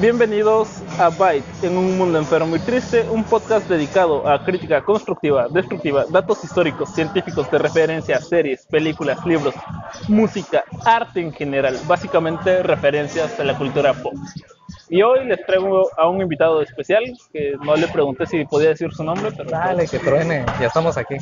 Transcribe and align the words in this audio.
Bienvenidos 0.00 0.82
a 0.98 1.10
Byte, 1.10 1.44
en 1.62 1.76
un 1.76 1.98
mundo 1.98 2.18
enfermo 2.18 2.56
y 2.56 2.58
triste, 2.60 3.04
un 3.10 3.22
podcast 3.24 3.68
dedicado 3.68 4.26
a 4.26 4.42
crítica 4.42 4.82
constructiva, 4.82 5.48
destructiva, 5.48 6.06
datos 6.08 6.42
históricos, 6.42 6.94
científicos 6.94 7.50
de 7.50 7.58
referencia, 7.58 8.18
series, 8.18 8.66
películas, 8.66 9.24
libros, 9.26 9.54
música, 10.08 10.64
arte 10.86 11.20
en 11.20 11.32
general, 11.32 11.78
básicamente 11.86 12.62
referencias 12.62 13.38
a 13.38 13.44
la 13.44 13.56
cultura 13.56 13.92
pop. 13.92 14.14
Y 14.88 15.02
hoy 15.02 15.26
les 15.26 15.44
traigo 15.44 15.88
a 15.98 16.08
un 16.08 16.22
invitado 16.22 16.62
especial, 16.62 17.04
que 17.30 17.54
no 17.62 17.76
le 17.76 17.86
pregunté 17.88 18.26
si 18.26 18.44
podía 18.46 18.70
decir 18.70 18.92
su 18.92 19.04
nombre, 19.04 19.30
pero 19.36 19.50
Dale, 19.50 19.86
que 19.86 19.98
truene, 19.98 20.46
ya 20.58 20.68
estamos 20.68 20.96
aquí. 20.96 21.16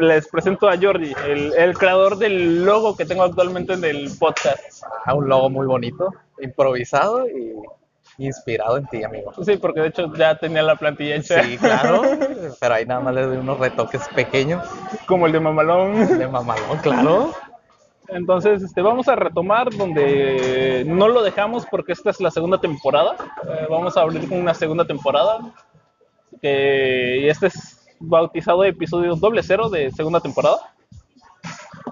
les 0.00 0.26
presento 0.28 0.68
a 0.68 0.76
Jordi, 0.80 1.12
el, 1.26 1.52
el 1.52 1.76
creador 1.76 2.16
del 2.16 2.64
logo 2.64 2.96
que 2.96 3.04
tengo 3.04 3.22
actualmente 3.22 3.74
en 3.74 3.84
el 3.84 4.10
podcast. 4.18 4.82
Ah, 5.04 5.14
un 5.14 5.28
logo 5.28 5.50
muy 5.50 5.66
bonito, 5.66 6.10
improvisado 6.40 7.26
y 7.28 7.52
inspirado 8.18 8.76
en 8.76 8.86
ti, 8.86 9.04
amigo. 9.04 9.32
Sí, 9.44 9.56
porque 9.56 9.80
de 9.80 9.88
hecho 9.88 10.12
ya 10.14 10.36
tenía 10.36 10.62
la 10.62 10.76
plantilla 10.76 11.16
hecha, 11.16 11.42
Sí, 11.42 11.56
claro, 11.56 12.02
pero 12.60 12.74
ahí 12.74 12.84
nada 12.84 13.00
más 13.00 13.14
le 13.14 13.22
doy 13.22 13.36
unos 13.36 13.58
retoques 13.58 14.02
pequeños 14.14 14.66
como 15.06 15.26
el 15.26 15.32
de 15.32 15.40
Mamalón. 15.40 16.18
de 16.18 16.26
mamalón, 16.26 16.78
claro. 16.82 17.32
Entonces, 18.08 18.62
este, 18.62 18.80
vamos 18.80 19.06
a 19.08 19.16
retomar 19.16 19.70
donde 19.70 20.82
no 20.86 21.08
lo 21.08 21.22
dejamos 21.22 21.66
porque 21.70 21.92
esta 21.92 22.10
es 22.10 22.20
la 22.20 22.30
segunda 22.30 22.58
temporada. 22.58 23.16
Eh, 23.46 23.66
vamos 23.68 23.96
a 23.96 24.00
abrir 24.00 24.26
con 24.28 24.38
una 24.38 24.54
segunda 24.54 24.86
temporada. 24.86 25.40
Que, 26.40 27.20
y 27.22 27.28
este 27.28 27.48
es 27.48 27.78
bautizado 28.00 28.64
episodio 28.64 29.14
doble 29.14 29.42
cero 29.42 29.68
de 29.68 29.90
segunda 29.90 30.20
temporada. 30.20 30.56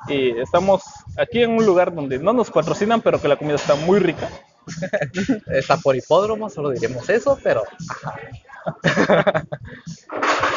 Y 0.08 0.30
estamos 0.38 0.82
aquí 1.18 1.42
en 1.42 1.50
un 1.50 1.66
lugar 1.66 1.94
donde 1.94 2.18
no 2.18 2.32
nos 2.32 2.50
patrocinan, 2.50 3.02
pero 3.02 3.20
que 3.20 3.28
la 3.28 3.36
comida 3.36 3.56
está 3.56 3.74
muy 3.74 3.98
rica. 3.98 4.30
Está 5.46 5.76
por 5.76 5.96
hipódromo, 5.96 6.50
solo 6.50 6.70
diremos 6.70 7.08
eso, 7.08 7.38
pero 7.42 7.62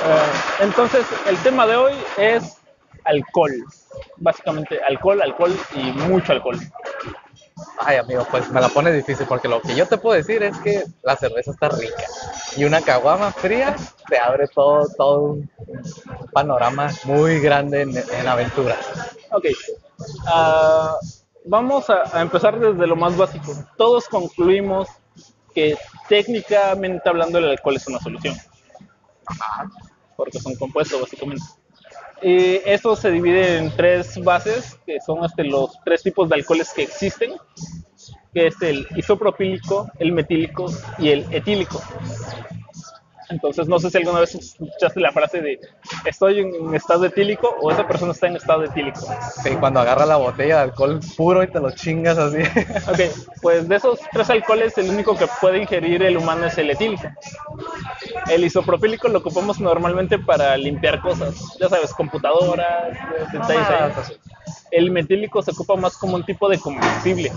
Eh, 0.06 0.32
entonces, 0.62 1.06
el 1.28 1.38
tema 1.40 1.68
de 1.68 1.76
hoy 1.76 1.94
es 2.18 2.58
alcohol. 3.04 3.52
Básicamente, 4.18 4.80
alcohol, 4.88 5.22
alcohol 5.22 5.54
y 5.76 5.92
mucho 5.92 6.32
alcohol. 6.32 6.58
Ay, 7.80 7.98
amigo, 7.98 8.26
pues 8.32 8.50
me 8.50 8.62
la 8.62 8.70
pone 8.70 8.92
difícil 8.92 9.26
porque 9.28 9.48
lo 9.48 9.62
que 9.62 9.76
yo 9.76 9.86
te 9.86 9.98
puedo 9.98 10.16
decir 10.16 10.42
es 10.44 10.58
que 10.60 10.84
la 11.04 11.18
cerveza 11.18 11.52
está 11.52 11.70
rica 11.70 12.04
y 12.56 12.64
una 12.64 12.82
caguama 12.82 13.32
fría 13.32 13.76
te 14.08 14.18
abre 14.18 14.48
todo, 14.48 14.88
todo 14.98 15.20
un 15.20 15.50
panorama 16.32 16.90
muy 17.04 17.40
grande 17.42 17.82
en, 17.82 17.98
en 17.98 18.28
aventuras. 18.28 18.80
Ok. 19.32 19.46
Ah, 20.28 20.96
vamos 21.46 21.90
a, 21.90 22.18
a 22.18 22.22
empezar 22.22 22.60
desde 22.60 22.88
lo 22.88 22.96
más 22.96 23.18
básico. 23.18 23.54
Todos 23.78 24.08
concluimos 24.08 24.88
que 25.54 25.78
técnicamente 26.08 27.08
hablando 27.10 27.38
el 27.38 27.50
alcohol 27.50 27.76
es 27.76 27.88
una 27.88 28.00
solución. 28.00 28.36
Porque 30.16 30.40
son 30.40 30.56
compuestos 30.56 31.02
básicamente. 31.02 31.44
Y 32.22 32.56
esto 32.66 32.96
se 32.96 33.12
divide 33.12 33.58
en 33.58 33.76
tres 33.76 34.22
bases, 34.22 34.78
que 34.86 35.00
son 35.00 35.24
este, 35.24 35.44
los 35.46 35.72
tres 35.86 36.04
tipos 36.04 36.28
de 36.28 36.36
alcoholes 36.36 36.74
que 36.74 36.84
existen, 36.84 37.34
que 38.34 38.48
es 38.48 38.62
el 38.62 38.86
isopropílico, 38.96 39.90
el 40.00 40.12
metílico 40.12 40.66
y 40.98 41.10
el 41.10 41.34
etílico. 41.34 41.82
Entonces, 43.30 43.68
no 43.68 43.78
sé 43.80 43.90
si 43.92 43.98
alguna 43.98 44.22
vez 44.22 44.34
escuchaste 44.34 45.00
la 45.00 45.12
frase 45.12 45.42
de 45.42 45.60
estoy 46.06 46.40
en 46.40 46.74
estado 46.74 47.06
etílico 47.06 47.56
o 47.62 47.72
esa 47.72 47.88
persona 47.88 48.12
está 48.12 48.28
en 48.28 48.36
estado 48.38 48.64
etílico. 48.64 49.02
Sí, 49.44 49.52
cuando 49.60 49.80
agarra 49.80 50.06
la 50.06 50.18
botella 50.18 50.58
de 50.58 50.62
alcohol 50.64 51.00
puro 51.16 51.44
y 51.44 51.48
te 51.48 51.60
lo 51.60 51.72
chingas 51.72 52.18
así. 52.18 52.40
Ok, 52.90 53.00
pues 53.42 53.68
de 53.68 53.76
esos 53.76 54.00
tres 54.12 54.30
alcoholes, 54.30 54.78
el 54.78 54.90
único 54.90 55.16
que 55.16 55.28
puede 55.40 55.60
ingerir 55.62 56.02
el 56.02 56.18
humano 56.18 56.46
es 56.46 56.58
el 56.58 56.72
etílico. 56.72 57.04
El 58.30 58.44
isopropílico 58.44 59.08
lo 59.08 59.20
ocupamos 59.20 59.60
normalmente 59.60 60.18
para 60.18 60.58
limpiar 60.58 61.00
cosas, 61.02 61.36
ya 61.60 61.70
sabes, 61.70 61.94
computadoras, 61.94 62.98
detalles 63.32 63.70
ahí. 63.70 64.16
El 64.72 64.92
metílico 64.92 65.42
se 65.42 65.52
ocupa 65.52 65.76
más 65.76 65.98
como 65.98 66.16
un 66.16 66.26
tipo 66.26 66.50
de 66.50 66.60
combustible. 66.60 67.32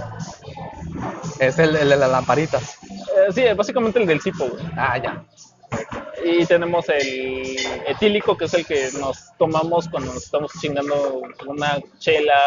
Es 1.38 1.59
el, 1.59 1.77
el 1.77 1.88
de 1.88 1.97
las 1.97 2.11
lamparitas. 2.11 2.78
Eh, 2.83 3.33
sí, 3.33 3.43
básicamente 3.56 3.99
el 4.00 4.06
del 4.06 4.21
cipo. 4.21 4.47
güey. 4.47 4.62
Ah, 4.77 4.99
ya. 4.99 5.25
Y 6.25 6.47
tenemos 6.47 6.88
el 6.88 7.56
etílico, 7.87 8.37
que 8.37 8.44
es 8.44 8.55
el 8.55 8.65
que 8.65 8.91
nos 9.00 9.37
tomamos 9.38 9.88
cuando 9.88 10.12
nos 10.15 10.22
estamos 10.25 10.53
chingando 10.60 11.21
una 11.49 11.78
chela 11.99 12.38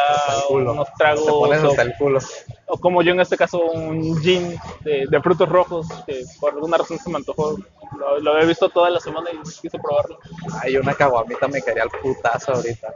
o 0.49 0.53
unos 0.55 0.87
tragos. 0.97 1.25
Te 1.25 1.31
pones 1.31 1.63
o- 1.63 1.69
hasta 1.71 1.81
el 1.81 1.93
culo. 1.97 2.19
o 2.67 2.77
como 2.79 3.01
yo 3.01 3.11
en 3.11 3.19
este 3.19 3.35
caso 3.35 3.59
un 3.59 4.17
gin 4.21 4.57
de, 4.81 5.05
de 5.09 5.21
frutos 5.21 5.49
rojos 5.49 5.87
que 6.05 6.23
por 6.39 6.53
alguna 6.53 6.77
razón 6.77 6.97
se 6.99 7.09
me 7.09 7.17
antojó 7.17 7.57
lo, 7.99 8.19
lo 8.19 8.33
había 8.33 8.45
visto 8.45 8.69
toda 8.69 8.89
la 8.89 8.99
semana 8.99 9.29
y 9.31 9.37
quise 9.61 9.77
probarlo 9.77 10.17
Ay, 10.61 10.77
una 10.77 10.93
caguamita 10.93 11.47
me 11.47 11.61
caería 11.61 11.83
al 11.83 11.89
putazo 11.89 12.53
ahorita. 12.53 12.93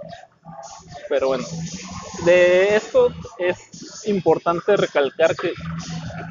pero 1.07 1.28
bueno 1.28 1.44
de 2.25 2.75
esto 2.75 3.09
es 3.38 4.07
importante 4.07 4.75
recalcar 4.75 5.35
que 5.35 5.53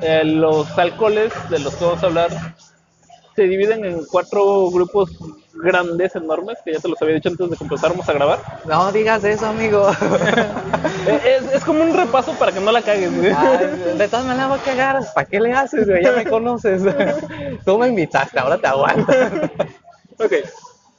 eh, 0.03 0.25
los 0.25 0.76
alcoholes 0.78 1.32
de 1.50 1.58
los 1.60 1.75
que 1.76 1.84
vamos 1.84 2.03
a 2.03 2.06
hablar 2.06 2.54
se 3.38 3.44
dividen 3.44 3.84
en 3.84 4.04
cuatro 4.04 4.69
grupos 4.69 5.16
grandes, 5.54 6.16
enormes, 6.16 6.59
que 6.65 6.72
ya 6.72 6.81
te 6.81 6.88
los 6.88 7.00
había 7.00 7.15
dicho 7.15 7.28
antes 7.28 7.49
de 7.50 7.56
que 7.56 7.62
empezáramos 7.62 8.09
a 8.09 8.12
grabar. 8.12 8.41
No 8.66 8.91
digas 8.91 9.22
eso, 9.22 9.47
amigo. 9.47 9.88
Es, 11.06 11.54
es 11.54 11.65
como 11.65 11.82
un 11.84 11.94
repaso 11.94 12.32
para 12.32 12.53
que 12.53 12.60
no 12.60 12.71
la 12.71 12.82
cagues. 12.82 13.16
güey. 13.16 13.32
Ay, 13.34 13.97
de 13.97 14.09
todas 14.09 14.26
maneras 14.26 14.50
va 14.50 14.54
a 14.56 14.59
cagar. 14.59 15.00
¿Para 15.15 15.26
qué 15.26 15.41
le 15.41 15.53
haces, 15.53 15.88
güey? 15.88 16.03
Ya 16.03 16.12
me 16.12 16.25
conoces. 16.26 16.82
Tú 17.65 17.78
me 17.78 17.88
invitaste, 17.88 18.38
ahora 18.38 18.59
te 18.59 18.66
aguantas. 18.66 19.32
Ok, 20.20 20.32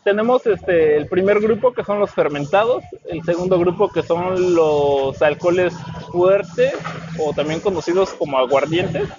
tenemos 0.06 0.48
este, 0.48 0.96
el 0.96 1.08
primer 1.08 1.42
grupo 1.42 1.74
que 1.74 1.84
son 1.84 2.00
los 2.00 2.10
fermentados, 2.12 2.86
el 3.10 3.22
segundo 3.26 3.60
grupo 3.60 3.90
que 3.90 4.02
son 4.02 4.56
los 4.56 5.22
alcoholes 5.22 5.74
fuertes 6.10 6.74
o 7.20 7.34
también 7.34 7.60
conocidos 7.60 8.12
como 8.12 8.38
aguardientes, 8.38 9.10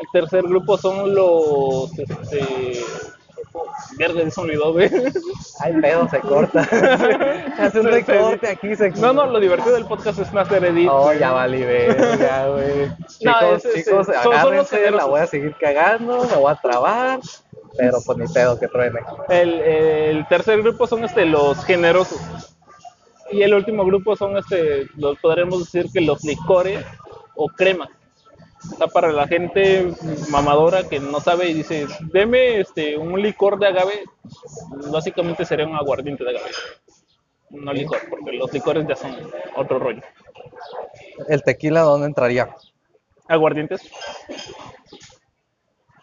el 0.00 0.06
tercer 0.12 0.42
grupo 0.44 0.76
son 0.78 1.14
los, 1.14 1.96
este, 1.98 2.80
verde, 3.98 4.30
se 4.30 4.40
olvidó, 4.40 4.72
güey. 4.72 4.90
Ay, 5.60 5.74
pedo, 5.80 6.08
se 6.08 6.20
corta. 6.20 6.60
Hace 7.58 7.80
un 7.80 7.86
recorte 7.86 8.48
aquí. 8.48 8.74
Se... 8.76 8.90
No, 8.92 9.12
no, 9.12 9.26
lo 9.26 9.40
divertido 9.40 9.74
del 9.74 9.84
podcast 9.86 10.18
es 10.20 10.32
más 10.32 10.50
edit. 10.50 10.88
Oh, 10.90 11.12
ya 11.12 11.32
valí 11.32 11.62
verga, 11.62 12.48
güey. 12.48 12.86
No, 13.22 13.34
Chicos, 13.34 13.64
ese- 13.64 13.74
chicos, 13.84 14.06
son- 14.06 14.14
son 14.22 14.32
los 14.32 14.72
agárrense, 14.72 14.90
la 14.92 15.04
voy 15.04 15.20
a 15.20 15.26
seguir 15.26 15.54
cagando, 15.60 16.24
me 16.24 16.36
voy 16.36 16.52
a 16.52 16.56
trabar. 16.56 17.20
Pero 17.76 17.98
pues 18.04 18.18
ni 18.18 18.26
pedo, 18.28 18.58
que 18.58 18.66
truene. 18.68 19.00
El, 19.28 19.60
el 19.60 20.28
tercer 20.28 20.62
grupo 20.62 20.86
son 20.86 21.04
este, 21.04 21.24
los 21.26 21.62
generosos. 21.64 22.18
Y 23.30 23.42
el 23.42 23.54
último 23.54 23.84
grupo 23.84 24.16
son, 24.16 24.36
este, 24.38 24.86
los 24.96 25.18
podremos 25.18 25.60
decir 25.70 25.86
que 25.92 26.00
los 26.00 26.24
licores 26.24 26.84
o 27.36 27.46
cremas. 27.48 27.88
Sea, 28.60 28.86
para 28.88 29.10
la 29.10 29.26
gente 29.26 29.92
mamadora 30.30 30.88
que 30.88 31.00
no 31.00 31.20
sabe 31.20 31.48
y 31.48 31.54
dice, 31.54 31.86
deme 32.12 32.60
este, 32.60 32.96
un 32.96 33.20
licor 33.20 33.58
de 33.58 33.68
agave, 33.68 34.04
básicamente 34.92 35.44
sería 35.44 35.66
un 35.66 35.76
aguardiente 35.76 36.24
de 36.24 36.30
agave. 36.30 36.50
No 37.50 37.72
licor, 37.72 37.98
porque 38.08 38.32
los 38.32 38.52
licores 38.52 38.86
ya 38.86 38.96
son 38.96 39.16
otro 39.56 39.78
rollo. 39.78 40.02
¿El 41.28 41.42
tequila 41.42 41.80
dónde 41.80 42.06
entraría? 42.06 42.54
Aguardientes. 43.26 43.90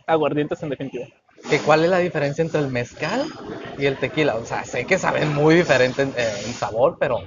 Aguardientes 0.06 0.62
en 0.63 0.69
definitiva. 0.69 1.06
¿Que 1.50 1.59
¿Cuál 1.59 1.84
es 1.86 1.90
la 1.90 2.00
diferencia 2.00 2.42
entre 2.42 2.59
el 2.59 2.68
mezcal 2.70 3.25
y 3.78 3.86
el 3.86 3.98
tequila? 3.98 4.36
O 4.36 4.46
sea, 4.46 4.66
sé 4.66 4.86
que 4.86 4.98
saben 4.98 5.34
muy 5.34 5.56
diferente 5.56 6.02
en, 6.02 6.09
eh, 6.18 6.42
en 6.46 6.53
sabor, 6.53 6.98
pero 7.00 7.20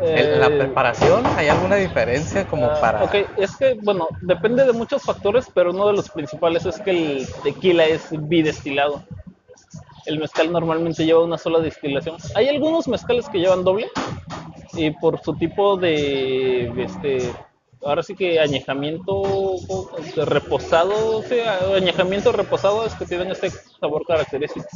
en 0.00 0.40
la 0.40 0.46
Eh, 0.48 0.58
preparación 0.58 1.24
hay 1.36 1.48
alguna 1.48 1.76
diferencia 1.76 2.46
como 2.46 2.66
Ah, 2.66 2.78
para... 2.80 3.02
Ok, 3.04 3.14
es 3.36 3.56
que, 3.56 3.74
bueno, 3.82 4.08
depende 4.20 4.64
de 4.64 4.72
muchos 4.72 5.02
factores, 5.02 5.46
pero 5.52 5.70
uno 5.70 5.88
de 5.88 5.94
los 5.94 6.08
principales 6.10 6.66
es 6.66 6.78
que 6.80 6.90
el 6.90 7.28
tequila 7.42 7.86
es 7.86 8.06
bidestilado. 8.28 9.02
El 10.06 10.18
mezcal 10.18 10.52
normalmente 10.52 11.04
lleva 11.04 11.24
una 11.24 11.38
sola 11.38 11.60
destilación. 11.60 12.16
Hay 12.34 12.48
algunos 12.48 12.86
mezcales 12.86 13.28
que 13.28 13.38
llevan 13.38 13.64
doble 13.64 13.88
y 14.74 14.90
por 14.90 15.20
su 15.22 15.34
tipo 15.36 15.76
de, 15.78 16.66
este, 16.82 17.32
ahora 17.84 18.02
sí 18.02 18.14
que 18.14 18.40
añejamiento 18.40 19.58
reposado, 20.16 21.22
sí, 21.22 21.40
añejamiento 21.40 22.32
reposado 22.32 22.86
es 22.86 22.94
que 22.94 23.06
tienen 23.06 23.30
este 23.30 23.50
sabor 23.80 24.04
característico. 24.06 24.66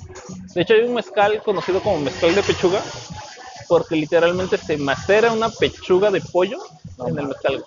De 0.55 0.63
hecho, 0.63 0.75
hay 0.75 0.83
un 0.83 0.95
mezcal 0.95 1.43
conocido 1.43 1.81
como 1.81 1.99
mezcal 1.99 2.35
de 2.35 2.43
pechuga, 2.43 2.81
porque 3.69 3.97
literalmente 3.97 4.57
se 4.59 4.77
macera 4.77 5.33
una 5.33 5.51
pechuga 5.51 6.11
de 6.11 6.21
pollo 6.21 6.59
en 7.07 7.19
el 7.19 7.29
mezcal 7.29 7.65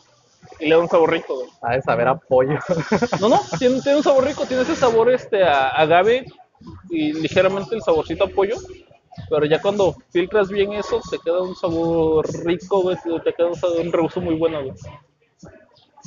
y 0.59 0.67
le 0.67 0.75
da 0.75 0.81
un 0.81 0.89
sabor 0.89 1.11
rico. 1.11 1.35
güey. 1.35 1.75
De 1.75 1.81
saber 1.81 2.07
a 2.07 2.15
pollo. 2.15 2.59
No, 3.19 3.29
no, 3.29 3.41
tiene, 3.57 3.81
tiene 3.81 3.97
un 3.97 4.03
sabor 4.03 4.25
rico, 4.25 4.45
tiene 4.45 4.63
ese 4.63 4.75
sabor 4.75 5.11
este 5.11 5.43
a 5.43 5.69
agave 5.69 6.25
y 6.89 7.13
ligeramente 7.13 7.75
el 7.75 7.81
saborcito 7.81 8.25
a 8.25 8.27
pollo, 8.27 8.55
pero 9.29 9.45
ya 9.45 9.61
cuando 9.61 9.95
filtras 10.11 10.49
bien 10.49 10.73
eso, 10.73 11.01
te 11.09 11.17
queda 11.19 11.41
un 11.41 11.55
sabor 11.55 12.27
rico, 12.45 12.81
güey, 12.81 12.97
te 13.23 13.33
queda 13.33 13.47
un, 13.47 13.55
sabor, 13.55 13.79
un 13.79 13.91
regusto 13.91 14.21
muy 14.21 14.35
bueno, 14.35 14.61
güey. 14.63 14.73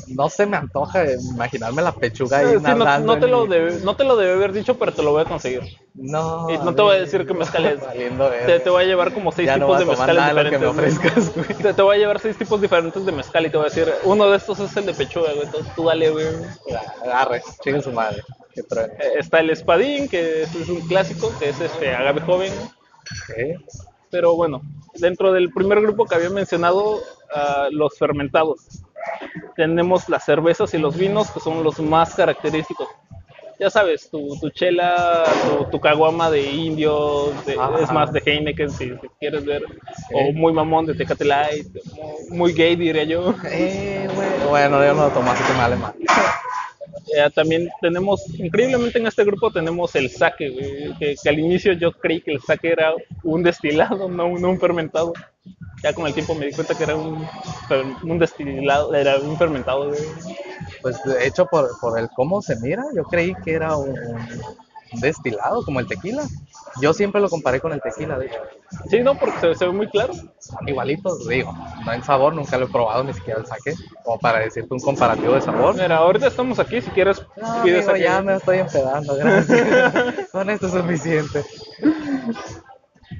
No 0.08 0.28
se 0.28 0.46
me 0.46 0.56
antoja 0.56 1.04
imaginarme 1.12 1.82
la 1.82 1.92
pechuga 1.92 2.38
ahí 2.38 2.56
sí, 2.56 2.62
no, 2.62 2.98
no 3.00 3.18
te 3.18 3.26
lo 3.26 3.46
debe, 3.46 3.80
no 3.82 3.96
te 3.96 4.04
lo 4.04 4.16
debe 4.16 4.32
haber 4.32 4.52
dicho, 4.52 4.78
pero 4.78 4.92
te 4.92 5.02
lo 5.02 5.12
voy 5.12 5.22
a 5.22 5.24
conseguir. 5.24 5.62
No. 5.94 6.48
Y 6.50 6.58
no 6.58 6.74
te 6.74 6.82
voy 6.82 6.96
a 6.96 7.00
decir 7.00 7.26
que 7.26 7.34
mezcal 7.34 7.64
es. 7.66 7.80
Valiendo 7.80 8.28
Te, 8.46 8.58
te 8.60 8.70
voy 8.70 8.82
a 8.84 8.86
llevar 8.86 9.12
como 9.14 9.30
seis 9.30 9.46
Ya 9.46 9.56
no 9.56 9.66
tipos 9.66 9.76
a 9.76 9.80
de 9.80 9.86
mezcales 9.86 10.22
me 10.22 10.28
diferentes. 10.30 10.60
güey. 10.60 10.70
ofrezcas, 10.70 11.34
güey. 11.34 11.46
Te, 11.62 11.74
te 11.74 11.82
voy 11.82 11.96
a 11.96 11.98
llevar 11.98 12.18
seis 12.18 12.36
tipos 12.36 12.60
diferentes 12.60 13.06
de 13.06 13.12
mezcal 13.12 13.46
y 13.46 13.50
te 13.50 13.56
voy 13.56 13.66
a 13.66 13.68
decir, 13.68 13.92
uno 14.04 14.28
de 14.30 14.36
estos 14.36 14.58
es 14.60 14.76
el 14.76 14.86
de 14.86 14.94
pechuga, 14.94 15.32
güey. 15.32 15.46
Entonces 15.46 15.72
tú 15.74 15.84
dale, 15.84 16.10
güey. 16.10 16.26
Agarre, 17.04 17.42
chingue 17.62 17.80
su 17.82 17.92
madre. 17.92 18.22
Qué. 18.52 18.60
Eh, 18.60 19.12
Está 19.18 19.40
el 19.40 19.50
espadín, 19.50 20.08
que 20.08 20.42
es, 20.42 20.54
es 20.54 20.68
un 20.68 20.80
clásico, 20.88 21.32
que 21.38 21.48
es 21.50 21.60
este 21.60 21.94
agave 21.94 22.20
joven. 22.22 22.52
Ok. 22.52 23.60
Pero 24.10 24.36
bueno, 24.36 24.62
dentro 24.94 25.32
del 25.32 25.50
primer 25.52 25.80
grupo 25.80 26.06
que 26.06 26.14
había 26.14 26.30
mencionado, 26.30 27.00
ah, 27.34 27.68
los 27.70 27.98
fermentados. 27.98 28.60
Tenemos 29.56 30.08
las 30.08 30.24
cervezas 30.24 30.72
y 30.74 30.78
los 30.78 30.96
vinos, 30.96 31.30
que 31.30 31.40
son 31.40 31.62
los 31.62 31.78
más 31.80 32.14
característicos. 32.14 32.88
Ya 33.60 33.70
sabes, 33.70 34.10
tu, 34.10 34.36
tu 34.40 34.50
chela, 34.50 35.22
tu, 35.46 35.64
tu 35.70 35.80
caguama 35.80 36.28
de 36.28 36.42
indio, 36.42 37.32
de- 37.46 37.56
es 37.82 37.90
más 37.92 38.12
de 38.12 38.20
Heineken 38.24 38.68
si, 38.68 38.88
si 38.90 39.08
quieres 39.20 39.44
ver, 39.44 39.62
o 40.12 40.32
muy 40.32 40.52
mamón 40.52 40.86
de 40.86 40.94
Tecate 40.94 41.24
Light, 41.24 41.68
muy, 42.30 42.52
gay 42.52 42.74
diría 42.74 43.04
yo. 43.04 43.32
Eh. 43.44 44.08
Bueno, 44.48 44.84
yo 44.84 44.94
no 44.94 45.04
lo 45.06 45.10
tomo 45.10 45.30
así 45.30 45.44
que 45.44 45.52
me 45.52 45.58
vale 45.58 45.76
mal. 45.76 45.94
Eh, 47.16 47.28
también 47.34 47.68
tenemos, 47.80 48.22
increíblemente 48.38 48.98
en 48.98 49.06
este 49.06 49.24
grupo 49.24 49.50
tenemos 49.50 49.94
el 49.94 50.08
sake, 50.10 50.48
güey, 50.50 50.94
que, 50.98 51.14
que 51.22 51.28
al 51.28 51.38
inicio 51.38 51.72
yo 51.74 51.92
creí 51.92 52.20
que 52.22 52.32
el 52.32 52.40
sake 52.40 52.72
era 52.72 52.92
un 53.22 53.42
destilado, 53.42 54.08
no, 54.08 54.28
no 54.38 54.48
un 54.50 54.58
fermentado. 54.58 55.12
Ya 55.84 55.92
con 55.92 56.06
el 56.06 56.14
tiempo 56.14 56.34
me 56.34 56.46
di 56.46 56.52
cuenta 56.52 56.74
que 56.74 56.82
era 56.82 56.96
un, 56.96 57.28
un 58.04 58.18
destilado, 58.18 58.94
era 58.94 59.18
un 59.18 59.36
fermentado, 59.36 59.90
güey. 59.90 60.00
Pues 60.80 61.02
de 61.04 61.26
hecho, 61.26 61.44
por, 61.44 61.78
por 61.78 61.98
el 61.98 62.08
cómo 62.16 62.40
se 62.40 62.56
mira, 62.56 62.82
yo 62.96 63.04
creí 63.04 63.34
que 63.44 63.52
era 63.52 63.76
un, 63.76 63.90
un 63.90 65.00
destilado, 65.00 65.62
como 65.62 65.80
el 65.80 65.86
tequila. 65.86 66.22
Yo 66.80 66.94
siempre 66.94 67.20
lo 67.20 67.28
comparé 67.28 67.60
con 67.60 67.74
el 67.74 67.82
tequila, 67.82 68.18
de 68.18 68.26
hecho. 68.26 68.38
Sí, 68.88 69.00
no, 69.00 69.14
porque 69.14 69.38
se, 69.40 69.54
se 69.56 69.66
ve 69.66 69.72
muy 69.72 69.86
claro. 69.88 70.14
Son 70.38 70.66
igualitos, 70.66 71.28
digo. 71.28 71.52
No 71.84 71.92
en 71.92 72.02
sabor, 72.02 72.34
nunca 72.34 72.56
lo 72.56 72.64
he 72.64 72.70
probado, 72.70 73.04
ni 73.04 73.12
siquiera 73.12 73.40
el 73.40 73.46
saque. 73.46 73.74
Como 74.04 74.18
para 74.18 74.40
decirte 74.40 74.72
un 74.72 74.80
comparativo 74.80 75.34
de 75.34 75.42
sabor. 75.42 75.74
Mira, 75.74 75.98
ahorita 75.98 76.28
estamos 76.28 76.58
aquí, 76.58 76.80
si 76.80 76.90
quieres 76.92 77.20
No, 77.36 77.62
pides 77.62 77.86
amigo, 77.86 78.04
ya 78.06 78.22
me 78.22 78.36
estoy 78.36 78.58
empedando, 78.58 79.16
gracias. 79.16 80.28
Con 80.32 80.48
esto 80.48 80.66
es 80.66 80.72
suficiente. 80.72 81.44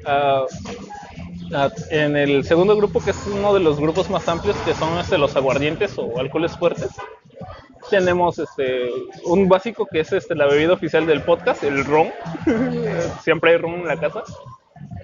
Ah, 0.07 0.47
en 1.91 2.17
el 2.17 2.44
segundo 2.44 2.76
grupo, 2.76 3.00
que 3.00 3.11
es 3.11 3.26
uno 3.26 3.55
de 3.55 3.61
los 3.61 3.79
grupos 3.79 4.11
más 4.11 4.29
amplios, 4.29 4.56
que 4.64 4.75
son 4.75 4.99
este, 4.99 5.19
los 5.19 5.37
aguardientes 5.37 5.99
o 5.99 6.19
alcoholes 6.19 6.56
fuertes, 6.56 6.91
tenemos 7.91 8.38
este, 8.38 8.91
un 9.25 9.49
básico 9.49 9.87
que 9.87 10.00
es 10.00 10.12
este, 10.12 10.35
la 10.35 10.46
bebida 10.46 10.73
oficial 10.73 11.06
del 11.06 11.23
podcast, 11.23 11.62
el 11.64 11.85
ron. 11.85 12.08
Siempre 13.23 13.52
hay 13.52 13.56
ron 13.58 13.75
en 13.75 13.87
la 13.87 13.99
casa. 13.99 14.23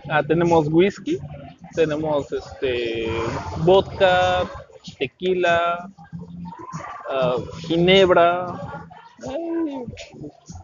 Ah, 0.08 0.22
tenemos 0.22 0.68
whisky, 0.68 1.18
tenemos 1.74 2.32
este, 2.32 3.08
vodka, 3.58 4.44
tequila, 4.98 5.90
ah, 7.08 7.36
ginebra, 7.66 8.86
hay 9.28 9.84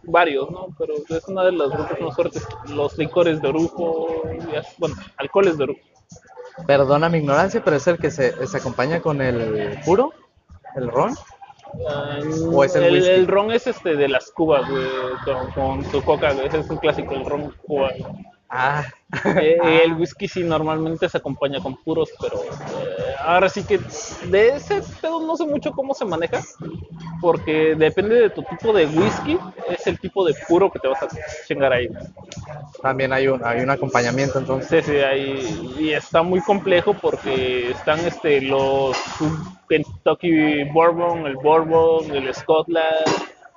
varios, 0.03 0.49
¿no? 0.51 0.67
Pero 0.77 0.95
es 1.09 1.27
una 1.27 1.43
de 1.43 1.51
las 1.51 1.69
grupos 1.69 1.99
más 2.01 2.15
fuertes. 2.15 2.47
Los 2.69 2.97
licores 2.97 3.41
de 3.41 3.47
orujo, 3.47 4.23
bueno, 4.77 4.95
alcoholes 5.17 5.57
de 5.57 5.65
orujo. 5.65 5.79
Perdona 6.65 7.09
mi 7.09 7.19
ignorancia, 7.19 7.63
pero 7.63 7.75
es 7.77 7.87
el 7.87 7.97
que 7.97 8.09
se, 8.09 8.47
se 8.47 8.57
acompaña 8.57 8.99
con 8.99 9.21
el 9.21 9.79
puro, 9.85 10.11
el 10.75 10.89
ron. 10.89 11.15
Ah, 11.89 12.19
¿O 12.51 12.63
es 12.63 12.75
el 12.75 12.91
whisky? 12.91 13.09
el 13.11 13.27
ron 13.27 13.51
es 13.51 13.67
este 13.67 13.95
de 13.95 14.07
las 14.07 14.31
cubas, 14.31 14.67
güey, 14.69 14.87
con, 15.25 15.51
con 15.51 15.91
su 15.91 16.03
coca, 16.03 16.33
güey. 16.33 16.47
Ese 16.47 16.59
es 16.59 16.69
un 16.69 16.77
clásico, 16.77 17.13
el 17.13 17.25
ron 17.25 17.53
cuba. 17.65 17.91
Ah, 18.49 18.85
Eh, 19.41 19.57
Ah. 19.61 19.69
El 19.83 19.93
whisky 19.93 20.27
sí 20.27 20.43
normalmente 20.43 21.07
se 21.07 21.17
acompaña 21.17 21.59
con 21.61 21.75
puros, 21.77 22.09
pero 22.21 22.41
eh, 22.43 23.15
ahora 23.19 23.47
sí 23.49 23.63
que 23.63 23.79
de 24.29 24.49
ese 24.55 24.81
pedo 25.01 25.21
no 25.25 25.35
sé 25.37 25.45
mucho 25.45 25.71
cómo 25.71 25.93
se 25.93 26.03
maneja, 26.05 26.41
porque 27.21 27.75
depende 27.75 28.15
de 28.15 28.29
tu 28.29 28.43
tipo 28.43 28.73
de 28.73 28.85
whisky, 28.85 29.37
es 29.69 29.87
el 29.87 29.99
tipo 29.99 30.25
de 30.25 30.35
puro 30.47 30.69
que 30.69 30.79
te 30.79 30.87
vas 30.89 31.01
a 31.03 31.07
chingar 31.47 31.71
ahí. 31.73 31.87
también 32.81 33.13
hay 33.13 33.27
un, 33.27 33.43
hay 33.45 33.61
un 33.61 33.69
acompañamiento 33.69 34.39
entonces. 34.39 34.85
Sí, 34.85 34.91
sí, 34.91 34.97
ahí, 34.99 35.75
y 35.79 35.91
está 35.91 36.21
muy 36.21 36.41
complejo 36.41 36.93
porque 36.93 37.71
están 37.71 37.99
este, 38.05 38.41
los 38.41 38.95
Kentucky 39.69 40.63
Bourbon, 40.65 41.25
el 41.27 41.35
Bourbon, 41.37 42.11
el 42.15 42.33
Scotland, 42.33 43.07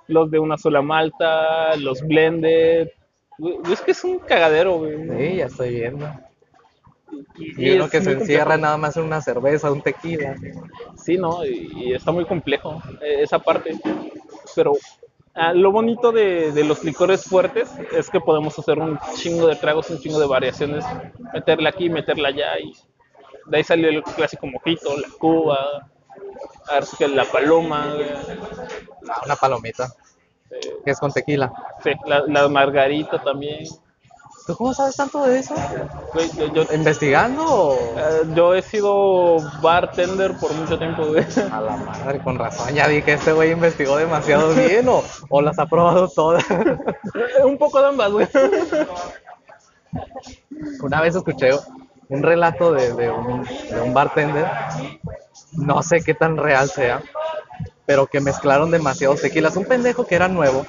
los 0.08 0.30
de 0.30 0.38
una 0.38 0.56
sola 0.58 0.82
malta, 0.82 1.76
los 1.76 2.00
blended. 2.02 2.88
Es 3.70 3.80
que 3.80 3.92
es 3.92 4.04
un 4.04 4.18
cagadero, 4.20 4.78
güey. 4.78 4.96
Sí, 5.08 5.36
ya 5.36 5.46
estoy 5.46 5.70
viendo. 5.70 6.08
Y, 7.56 7.70
Y 7.70 7.70
uno 7.72 7.84
es 7.84 7.90
que 7.90 8.00
se 8.02 8.12
encierra 8.12 8.56
complejo. 8.56 8.58
nada 8.58 8.76
más 8.76 8.96
en 8.96 9.04
una 9.04 9.20
cerveza, 9.20 9.70
un 9.72 9.82
tequila. 9.82 10.36
Sí, 10.96 11.16
¿no? 11.16 11.44
Y, 11.44 11.70
y 11.74 11.92
está 11.94 12.12
muy 12.12 12.24
complejo 12.26 12.82
eh, 13.00 13.22
esa 13.22 13.38
parte. 13.38 13.78
Pero 14.54 14.74
ah, 15.34 15.52
lo 15.52 15.72
bonito 15.72 16.12
de, 16.12 16.52
de 16.52 16.64
los 16.64 16.84
licores 16.84 17.24
fuertes 17.24 17.70
es 17.92 18.10
que 18.10 18.20
podemos 18.20 18.58
hacer 18.58 18.78
un 18.78 18.98
chingo 19.16 19.46
de 19.48 19.56
tragos, 19.56 19.90
un 19.90 19.98
chingo 20.00 20.20
de 20.20 20.26
variaciones, 20.26 20.84
meterla 21.32 21.70
aquí, 21.70 21.88
meterla 21.90 22.28
allá. 22.28 22.58
Y 22.60 22.72
de 23.46 23.56
ahí 23.56 23.64
salió 23.64 23.88
el 23.88 24.02
clásico 24.02 24.46
mojito, 24.46 24.96
la 24.98 25.08
cuba, 25.18 25.90
a 26.68 26.74
ver 26.74 27.10
la 27.10 27.24
paloma, 27.24 27.94
una 29.24 29.36
palomita. 29.36 29.92
Eh, 30.50 30.76
Que 30.84 30.90
es 30.90 30.98
con 30.98 31.12
tequila. 31.12 31.52
sí, 31.82 31.90
la, 32.06 32.24
la 32.26 32.48
margarita 32.48 33.22
también. 33.22 33.64
¿Tú 34.46 34.56
cómo 34.56 34.72
sabes 34.74 34.96
tanto 34.96 35.22
de 35.26 35.38
eso? 35.38 35.54
Güey, 36.14 36.28
yo, 36.32 36.46
yo, 36.52 36.74
¿Investigando 36.74 37.44
o...? 37.46 37.74
eh, 37.96 38.22
yo 38.34 38.54
he 38.54 38.62
sido 38.62 39.36
bartender 39.62 40.34
por 40.38 40.52
mucho 40.54 40.76
tiempo, 40.78 41.06
güey. 41.06 41.24
A 41.52 41.60
la 41.60 41.76
madre, 41.76 42.18
con 42.20 42.36
razón, 42.38 42.74
ya 42.74 42.88
vi 42.88 43.02
que 43.02 43.12
este 43.12 43.32
güey 43.32 43.52
investigó 43.52 43.96
demasiado 43.96 44.52
bien 44.54 44.88
o, 44.88 45.04
o 45.28 45.40
las 45.42 45.58
ha 45.58 45.66
probado 45.66 46.08
todas. 46.08 46.44
un 47.44 47.58
poco 47.58 47.80
de 47.80 47.88
ambas, 47.88 48.10
güey. 48.10 48.26
Una 50.82 51.00
vez 51.00 51.14
escuché 51.14 51.50
un 52.08 52.22
relato 52.22 52.72
de, 52.72 52.92
de 52.94 53.10
un, 53.10 53.42
de 53.44 53.80
un 53.80 53.94
bartender, 53.94 54.46
no 55.52 55.82
sé 55.82 56.02
qué 56.02 56.14
tan 56.14 56.36
real 56.36 56.68
sea, 56.68 57.02
pero 57.90 58.06
que 58.06 58.20
mezclaron 58.20 58.70
demasiados 58.70 59.20
tequilas. 59.20 59.56
Un 59.56 59.64
pendejo 59.64 60.06
que 60.06 60.14
era 60.14 60.28
nuevo, 60.28 60.64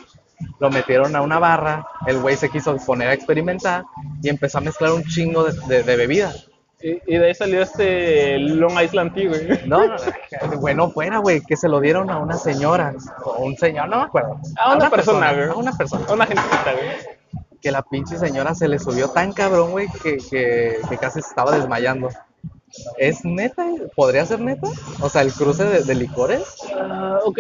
lo 0.59 0.71
metieron 0.71 1.15
a 1.15 1.21
una 1.21 1.37
barra, 1.37 1.85
el 2.07 2.17
güey 2.17 2.35
se 2.35 2.49
quiso 2.49 2.75
poner 2.77 3.09
a 3.09 3.13
experimentar 3.13 3.83
y 4.23 4.29
empezó 4.29 4.57
a 4.57 4.61
mezclar 4.61 4.91
un 4.93 5.03
chingo 5.03 5.43
de, 5.43 5.53
de, 5.67 5.83
de 5.83 5.95
bebida. 5.97 6.33
Y, 6.81 6.93
y 7.05 7.17
de 7.19 7.27
ahí 7.27 7.35
salió 7.35 7.61
este 7.61 8.39
Long 8.39 8.81
Island 8.81 9.13
Tea, 9.13 9.29
güey. 9.29 9.67
No, 9.67 9.85
no, 9.85 9.95
no, 9.97 10.59
bueno, 10.59 10.89
fuera, 10.89 11.19
güey, 11.19 11.41
que 11.41 11.55
se 11.55 11.69
lo 11.69 11.79
dieron 11.79 12.09
a 12.09 12.17
una 12.17 12.37
señora, 12.37 12.91
o 13.23 13.43
un 13.43 13.55
señor, 13.55 13.87
no 13.87 13.97
me 13.97 14.03
acuerdo. 14.05 14.39
A 14.57 14.75
una 14.75 14.89
persona, 14.89 15.31
güey. 15.31 15.47
A 15.47 15.53
una 15.53 15.73
persona. 15.73 16.03
A 16.09 16.13
una 16.13 16.25
gentita, 16.25 16.73
güey. 16.73 17.51
que 17.61 17.71
la 17.71 17.83
pinche 17.83 18.17
señora 18.17 18.55
se 18.55 18.67
le 18.67 18.79
subió 18.79 19.09
tan 19.09 19.31
cabrón, 19.31 19.69
güey, 19.69 19.89
que, 20.01 20.17
que, 20.17 20.77
que 20.89 20.97
casi 20.97 21.21
se 21.21 21.29
estaba 21.29 21.51
desmayando. 21.51 22.09
¿Es 22.97 23.23
neta? 23.25 23.65
¿Podría 23.95 24.25
ser 24.25 24.39
neta? 24.39 24.67
O 25.01 25.09
sea, 25.09 25.21
el 25.21 25.33
cruce 25.33 25.63
de, 25.65 25.83
de 25.83 25.95
licores. 25.95 26.43
Ah, 26.75 27.19
ok, 27.25 27.39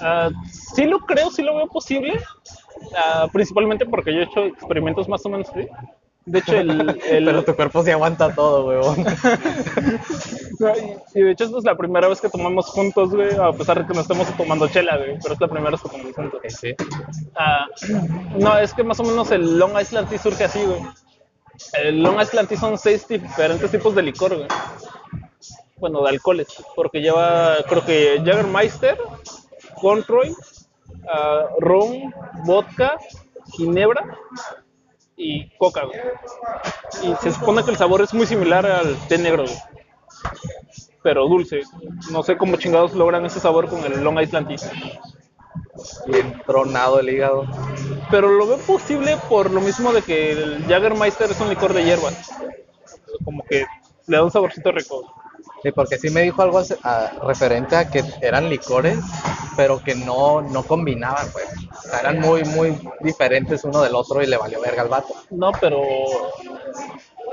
Ah, 0.00 0.30
sí 0.50 0.84
lo 0.84 0.98
creo, 1.00 1.30
sí 1.30 1.42
lo 1.42 1.56
veo 1.56 1.66
posible, 1.68 2.14
Ah, 2.96 3.26
principalmente 3.32 3.86
porque 3.86 4.12
yo 4.12 4.20
he 4.20 4.24
hecho 4.24 4.44
experimentos 4.44 5.08
más 5.08 5.24
o 5.24 5.28
menos 5.30 5.48
así. 5.50 5.66
De 6.26 6.40
hecho, 6.40 6.56
el... 6.56 6.70
el- 7.08 7.24
Pero 7.24 7.44
tu 7.44 7.54
cuerpo 7.54 7.82
sí 7.84 7.90
aguanta 7.92 8.34
todo, 8.34 8.66
weón. 8.66 9.04
Y, 11.14 11.20
de 11.20 11.30
hecho, 11.32 11.44
esta 11.44 11.58
es 11.58 11.64
la 11.64 11.76
primera 11.76 12.08
vez 12.08 12.20
que 12.20 12.28
tomamos 12.30 12.66
juntos, 12.66 13.10
güey, 13.10 13.28
a 13.36 13.52
pesar 13.52 13.80
de 13.80 13.86
que 13.86 13.94
no 13.94 14.00
estemos 14.00 14.26
tomando 14.36 14.66
chela, 14.68 14.96
güey, 14.96 15.18
pero 15.22 15.34
es 15.34 15.40
la 15.40 15.48
primera 15.48 15.70
vez 15.70 15.82
que 15.82 15.88
tomamos 15.90 16.14
juntos. 16.16 16.40
Sí. 16.48 16.74
No, 18.38 18.56
es 18.58 18.72
que 18.74 18.82
más 18.82 18.98
o 19.00 19.04
menos 19.04 19.30
el 19.30 19.58
Long 19.58 19.78
Island 19.80 20.08
Tea 20.08 20.18
surge 20.18 20.44
así, 20.44 20.60
güey. 20.64 20.80
El 21.72 22.02
Long 22.02 22.20
Island 22.20 22.48
Tea 22.48 22.58
son 22.58 22.78
seis 22.78 23.06
diferentes 23.08 23.70
tipos 23.70 23.94
de 23.94 24.02
licor, 24.02 24.36
güey. 24.36 24.48
Bueno, 25.78 26.02
de 26.02 26.10
alcoholes, 26.10 26.48
porque 26.74 27.00
lleva, 27.00 27.56
creo 27.68 27.84
que 27.84 28.20
Jägermeister, 28.24 28.98
Conroy, 29.80 30.34
ah, 31.12 31.46
ron, 31.60 32.14
vodka, 32.44 32.96
ginebra 33.52 34.16
y 35.16 35.48
coca. 35.58 35.82
Y 37.02 37.14
se 37.16 37.32
supone 37.32 37.62
que 37.62 37.70
el 37.70 37.76
sabor 37.76 38.02
es 38.02 38.14
muy 38.14 38.26
similar 38.26 38.66
al 38.66 38.96
té 39.08 39.18
negro, 39.18 39.44
güey. 39.44 39.56
Pero 41.02 41.28
dulce. 41.28 41.60
No 42.10 42.22
sé 42.22 42.36
cómo 42.36 42.56
chingados 42.56 42.94
logran 42.94 43.24
ese 43.26 43.38
sabor 43.38 43.68
con 43.68 43.84
el 43.84 44.02
Long 44.02 44.20
Island 44.20 44.48
Tea. 44.48 44.70
Bien 46.06 46.40
tronado 46.46 47.00
el 47.00 47.08
hígado. 47.10 47.44
Pero 48.10 48.28
lo 48.30 48.46
veo 48.46 48.58
posible 48.58 49.16
por 49.28 49.50
lo 49.50 49.60
mismo 49.60 49.92
de 49.92 50.02
que 50.02 50.32
el 50.32 50.64
Jägermeister 50.66 51.30
es 51.30 51.40
un 51.40 51.48
licor 51.48 51.72
de 51.72 51.84
hierbas. 51.84 52.14
Como 53.24 53.42
que 53.48 53.64
le 54.06 54.16
da 54.16 54.24
un 54.24 54.30
saborcito 54.30 54.72
rico. 54.72 55.02
Sí, 55.62 55.70
porque 55.72 55.98
sí 55.98 56.10
me 56.10 56.22
dijo 56.22 56.42
algo 56.42 56.60
a- 56.82 57.10
referente 57.26 57.76
a 57.76 57.90
que 57.90 58.04
eran 58.20 58.48
licores, 58.48 58.98
pero 59.56 59.82
que 59.82 59.94
no, 59.94 60.40
no 60.42 60.62
combinaban, 60.62 61.26
pues. 61.32 61.46
O 61.78 61.88
sea, 61.88 62.00
eran 62.00 62.20
muy, 62.20 62.44
muy 62.44 62.78
diferentes 63.00 63.64
uno 63.64 63.82
del 63.82 63.94
otro 63.94 64.22
y 64.22 64.26
le 64.26 64.36
valió 64.36 64.60
verga 64.60 64.82
al 64.82 64.88
vato. 64.88 65.14
No, 65.30 65.50
pero 65.60 65.82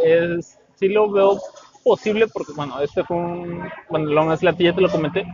es, 0.03 0.57
sí 0.75 0.87
lo 0.89 1.09
veo 1.11 1.39
posible 1.83 2.27
porque, 2.27 2.53
bueno, 2.55 2.79
este 2.81 3.03
fue 3.03 3.17
un. 3.17 3.69
Bueno, 3.89 4.05
Long 4.11 4.33
Island 4.33 4.57
ya 4.59 4.73
te 4.73 4.81
lo 4.81 4.89
comenté. 4.89 5.25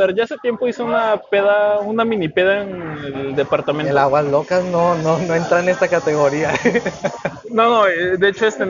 Pero 0.00 0.14
ya 0.14 0.24
hace 0.24 0.38
tiempo 0.38 0.66
hice 0.66 0.82
una 0.82 1.20
peda, 1.30 1.80
una 1.80 2.06
mini 2.06 2.30
peda 2.30 2.62
en 2.62 2.80
el 3.04 3.36
departamento. 3.36 3.90
El 3.90 3.98
aguas 3.98 4.24
locas 4.24 4.64
no, 4.64 4.94
no, 4.96 5.18
no 5.18 5.34
entra 5.34 5.60
en 5.60 5.68
esta 5.68 5.88
categoría. 5.88 6.54
No, 7.50 7.64
no, 7.68 7.86
eh, 7.88 8.16
de 8.16 8.28
hecho, 8.28 8.46
este, 8.46 8.64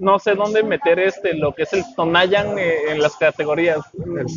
no 0.00 0.18
sé 0.18 0.34
dónde 0.34 0.64
meter 0.64 0.98
este, 0.98 1.34
lo 1.34 1.54
que 1.54 1.62
es 1.62 1.72
el 1.72 1.84
Tonayan 1.94 2.58
eh, 2.58 2.90
en 2.90 3.00
las 3.00 3.14
categorías. 3.16 3.78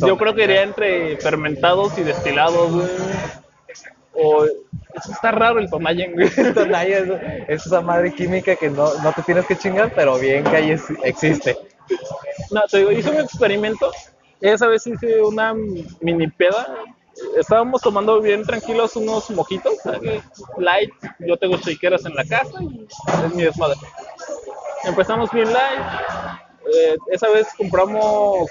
Yo 0.06 0.16
creo 0.16 0.34
que 0.36 0.44
iría 0.44 0.62
entre 0.62 1.16
fermentados 1.16 1.98
y 1.98 2.04
destilados, 2.04 2.70
güey. 2.72 2.86
O, 4.14 4.44
eso 4.44 5.12
está 5.12 5.32
raro 5.32 5.58
el 5.58 5.68
Tonayan, 5.68 6.12
güey. 6.12 6.30
Tonaya 6.54 6.98
es, 6.98 7.08
es 7.48 7.66
esa 7.66 7.80
madre 7.80 8.14
química 8.14 8.54
que 8.56 8.70
no, 8.70 8.94
no 9.02 9.12
te 9.12 9.22
tienes 9.22 9.44
que 9.46 9.56
chingar, 9.56 9.92
pero 9.94 10.16
bien 10.18 10.44
que 10.44 10.56
ahí 10.56 10.70
es- 10.70 10.84
existe. 11.02 11.58
No, 12.52 12.62
te 12.70 12.78
digo, 12.78 12.92
hice 12.92 13.10
un 13.10 13.20
experimento. 13.20 13.90
Esa 14.40 14.66
vez 14.68 14.86
hice 14.86 15.20
una 15.22 15.54
mini 16.00 16.28
peda. 16.28 16.66
Estábamos 17.36 17.80
tomando 17.82 18.20
bien 18.20 18.44
tranquilos 18.44 18.94
unos 18.94 19.28
mojitos, 19.30 19.74
¿sabes? 19.82 20.22
light. 20.58 20.90
Yo 21.18 21.36
tengo 21.36 21.56
shakeras 21.56 22.04
en 22.06 22.14
la 22.14 22.24
casa 22.24 22.58
y 22.62 22.86
es 23.26 23.34
mi 23.34 23.42
desmadre. 23.42 23.78
Empezamos 24.84 25.30
bien 25.32 25.52
light. 25.52 25.80
Eh, 26.72 26.96
esa 27.10 27.28
vez 27.30 27.48
compramos 27.56 28.48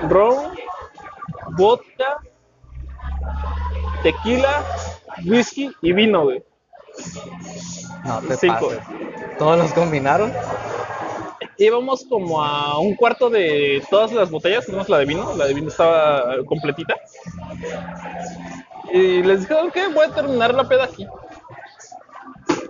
ron, 0.00 0.54
vodka, 1.56 2.18
tequila, 4.02 4.64
whisky 5.24 5.74
y 5.80 5.92
vino, 5.92 6.24
güey. 6.24 6.42
No 8.04 8.20
te 8.20 8.36
Cinco. 8.36 8.68
pases. 8.68 8.82
Todos 9.38 9.58
los 9.58 9.72
combinaron. 9.72 10.32
Íbamos 11.60 12.06
como 12.08 12.42
a 12.42 12.78
un 12.78 12.94
cuarto 12.94 13.28
de 13.28 13.82
todas 13.90 14.12
las 14.12 14.30
botellas, 14.30 14.66
menos 14.70 14.88
la 14.88 14.96
de 14.96 15.04
vino. 15.04 15.36
La 15.36 15.44
de 15.44 15.52
vino 15.52 15.68
estaba 15.68 16.42
completita. 16.46 16.94
Y 18.90 19.22
les 19.22 19.40
dije, 19.40 19.52
ok, 19.52 19.76
voy 19.94 20.06
a 20.06 20.14
terminar 20.14 20.54
la 20.54 20.66
peda 20.66 20.84
aquí. 20.84 21.06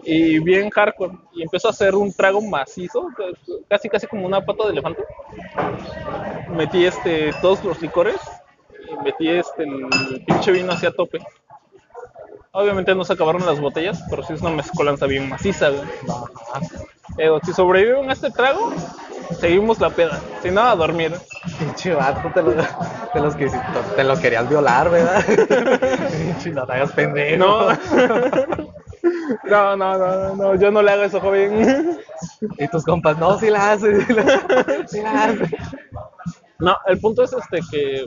Y 0.03 0.41
bien 0.41 0.71
hardcore. 0.71 1.17
Y 1.35 1.43
empezó 1.43 1.69
a 1.69 1.71
hacer 1.71 1.95
un 1.95 2.13
trago 2.13 2.41
macizo, 2.41 3.07
casi 3.69 3.89
casi 3.89 4.09
como 4.09 4.27
una 4.27 4.45
pata 4.45 4.65
de 4.65 4.73
elefante. 4.73 5.05
Metí 6.49 6.85
este, 6.85 7.33
todos 7.41 7.63
los 7.63 7.81
licores. 7.81 8.17
Y 8.91 9.05
metí 9.05 9.29
este, 9.29 9.63
el 9.63 10.25
pinche 10.27 10.51
vino 10.51 10.73
hacia 10.73 10.91
tope. 10.91 11.21
Obviamente 12.51 12.93
no 12.97 13.05
se 13.05 13.13
acabaron 13.13 13.47
las 13.47 13.61
botellas, 13.61 14.03
pero 14.11 14.25
sí 14.25 14.33
es 14.33 14.41
una 14.41 14.51
mezcolanza 14.51 15.07
bien 15.07 15.29
maciza, 15.29 15.71
güey. 15.71 15.85
Eh, 17.19 17.31
si 17.45 17.52
sobreviven 17.52 18.09
a 18.09 18.12
este 18.12 18.31
trago, 18.31 18.73
seguimos 19.38 19.81
la 19.81 19.90
peda. 19.90 20.21
Si 20.43 20.50
no, 20.50 20.62
a 20.62 20.75
dormir. 20.75 21.14
Pinche 21.59 21.95
vato, 21.95 22.31
te 22.33 22.43
lo, 22.43 22.52
te 23.12 23.21
los 23.21 23.37
quisi- 23.37 23.95
te 23.97 24.05
lo 24.05 24.19
querías 24.21 24.49
violar, 24.49 24.90
¿verdad? 24.90 25.25
Pinche, 26.11 26.50
no 26.50 26.67
te 26.67 26.73
hagas 26.73 26.93
pendejo. 26.93 27.38
No. 27.38 27.69
no, 29.45 29.76
no, 29.76 29.99
no, 29.99 30.37
no, 30.37 30.55
yo 30.57 30.71
no 30.71 30.83
le 30.83 30.90
hago 30.93 31.02
eso, 31.05 31.21
joven. 31.21 31.99
Y 32.59 32.69
tus 32.69 32.85
compas, 32.85 33.19
no, 33.19 33.38
si 33.38 33.50
la 33.50 33.73
haces, 33.73 34.07
sí 34.07 34.12
la, 34.12 34.85
sí 34.87 35.00
la 35.02 35.25
haces. 35.25 35.50
No, 36.59 36.76
el 36.87 37.00
punto 37.00 37.23
es 37.23 37.33
este 37.33 37.61
que 37.71 38.07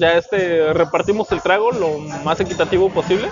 ya 0.00 0.14
este 0.18 0.72
repartimos 0.72 1.30
el 1.30 1.40
trago 1.40 1.70
lo 1.70 1.98
más 2.24 2.40
equitativo 2.40 2.90
posible. 2.90 3.28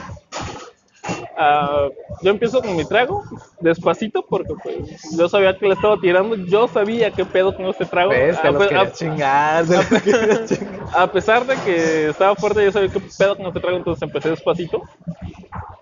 Ah, 1.37 1.89
yo 2.23 2.31
empiezo 2.31 2.61
con 2.61 2.77
mi 2.77 2.85
trago, 2.85 3.25
despacito, 3.61 4.25
porque 4.29 4.55
pues, 4.63 4.77
yo 5.17 5.29
sabía 5.29 5.57
que 5.57 5.67
le 5.67 5.75
estaba 5.75 5.97
tirando, 5.99 6.37
yo 6.37 6.69
sabía 6.69 7.11
qué 7.11 7.25
pedo 7.25 7.55
con 7.55 7.67
este 7.67 7.87
trago. 7.87 8.11
¿Ves? 8.11 8.41
Te 8.41 8.49
A 8.49 8.51
los 8.51 8.93
chingar, 8.93 9.65
pesar 11.13 11.47
de 11.47 11.57
que 11.65 12.09
estaba 12.11 12.35
fuerte, 12.37 12.65
yo 12.65 12.73
sabía 12.73 12.91
qué 12.91 13.01
pedo 13.19 13.37
con 13.37 13.47
este 13.47 13.61
trago, 13.61 13.77
entonces 13.77 14.03
empecé 14.03 14.31
despacito. 14.31 14.83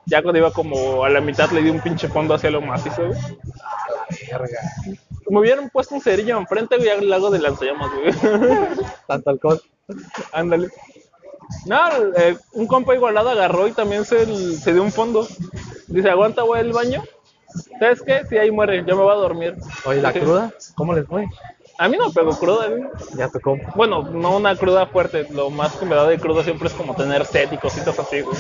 Ya 0.07 0.23
cuando 0.23 0.39
iba 0.39 0.51
como 0.53 1.05
a 1.05 1.11
la 1.11 1.21
mitad 1.21 1.51
le 1.51 1.63
di 1.63 1.71
un 1.71 1.81
pinche 1.81 2.09
fondo 2.09 2.35
hacia 2.35 2.51
lo 2.51 2.61
macizo, 2.61 3.07
güey. 3.07 3.21
Verga. 4.31 4.61
Me 5.29 5.41
hubieran 5.41 5.69
puesto 5.69 5.95
un 5.95 6.01
cerillo 6.01 6.39
enfrente, 6.39 6.77
güey, 6.77 6.89
al 6.89 7.09
lago 7.09 7.31
de 7.31 7.41
lanzallamas, 7.41 7.91
güey. 7.93 8.13
Tanto 9.07 9.31
alcohol. 9.31 9.61
Ándale. 10.33 10.69
No, 11.67 11.79
eh, 12.17 12.37
un 12.53 12.67
compa 12.67 12.95
igualado 12.95 13.31
agarró 13.31 13.67
y 13.67 13.73
también 13.73 14.05
se, 14.05 14.27
se 14.57 14.73
dio 14.73 14.83
un 14.83 14.93
fondo. 14.93 15.27
Dice, 15.87 16.11
aguanta, 16.11 16.43
voy 16.43 16.61
al 16.61 16.73
baño. 16.73 17.03
¿Sabes 17.79 18.03
qué? 18.03 18.25
Si 18.29 18.37
ahí 18.37 18.51
muere, 18.51 18.85
yo 18.87 18.97
me 18.97 19.03
voy 19.03 19.13
a 19.13 19.17
dormir. 19.17 19.57
Oye, 19.85 20.03
¿la 20.03 20.13
cruda? 20.13 20.53
¿Cómo 20.75 20.95
les 20.95 21.07
fue? 21.07 21.27
A 21.81 21.89
mí 21.89 21.97
no 21.97 22.11
pegó 22.13 22.37
cruda, 22.37 22.67
güey. 22.67 22.83
Ya 23.17 23.29
tu 23.29 23.41
compa. 23.41 23.73
Bueno, 23.77 24.03
no 24.03 24.37
una 24.37 24.57
cruda 24.57 24.87
fuerte. 24.87 25.29
Lo 25.31 25.49
más 25.49 25.77
que 25.77 25.87
me 25.87 25.95
da 25.95 26.07
de 26.07 26.19
cruda 26.19 26.43
siempre 26.43 26.69
es 26.69 26.75
como 26.75 26.95
tener 26.97 27.25
sed 27.25 27.53
y 27.53 27.57
cositas 27.57 27.97
así, 27.99 28.21
güey. 28.21 28.37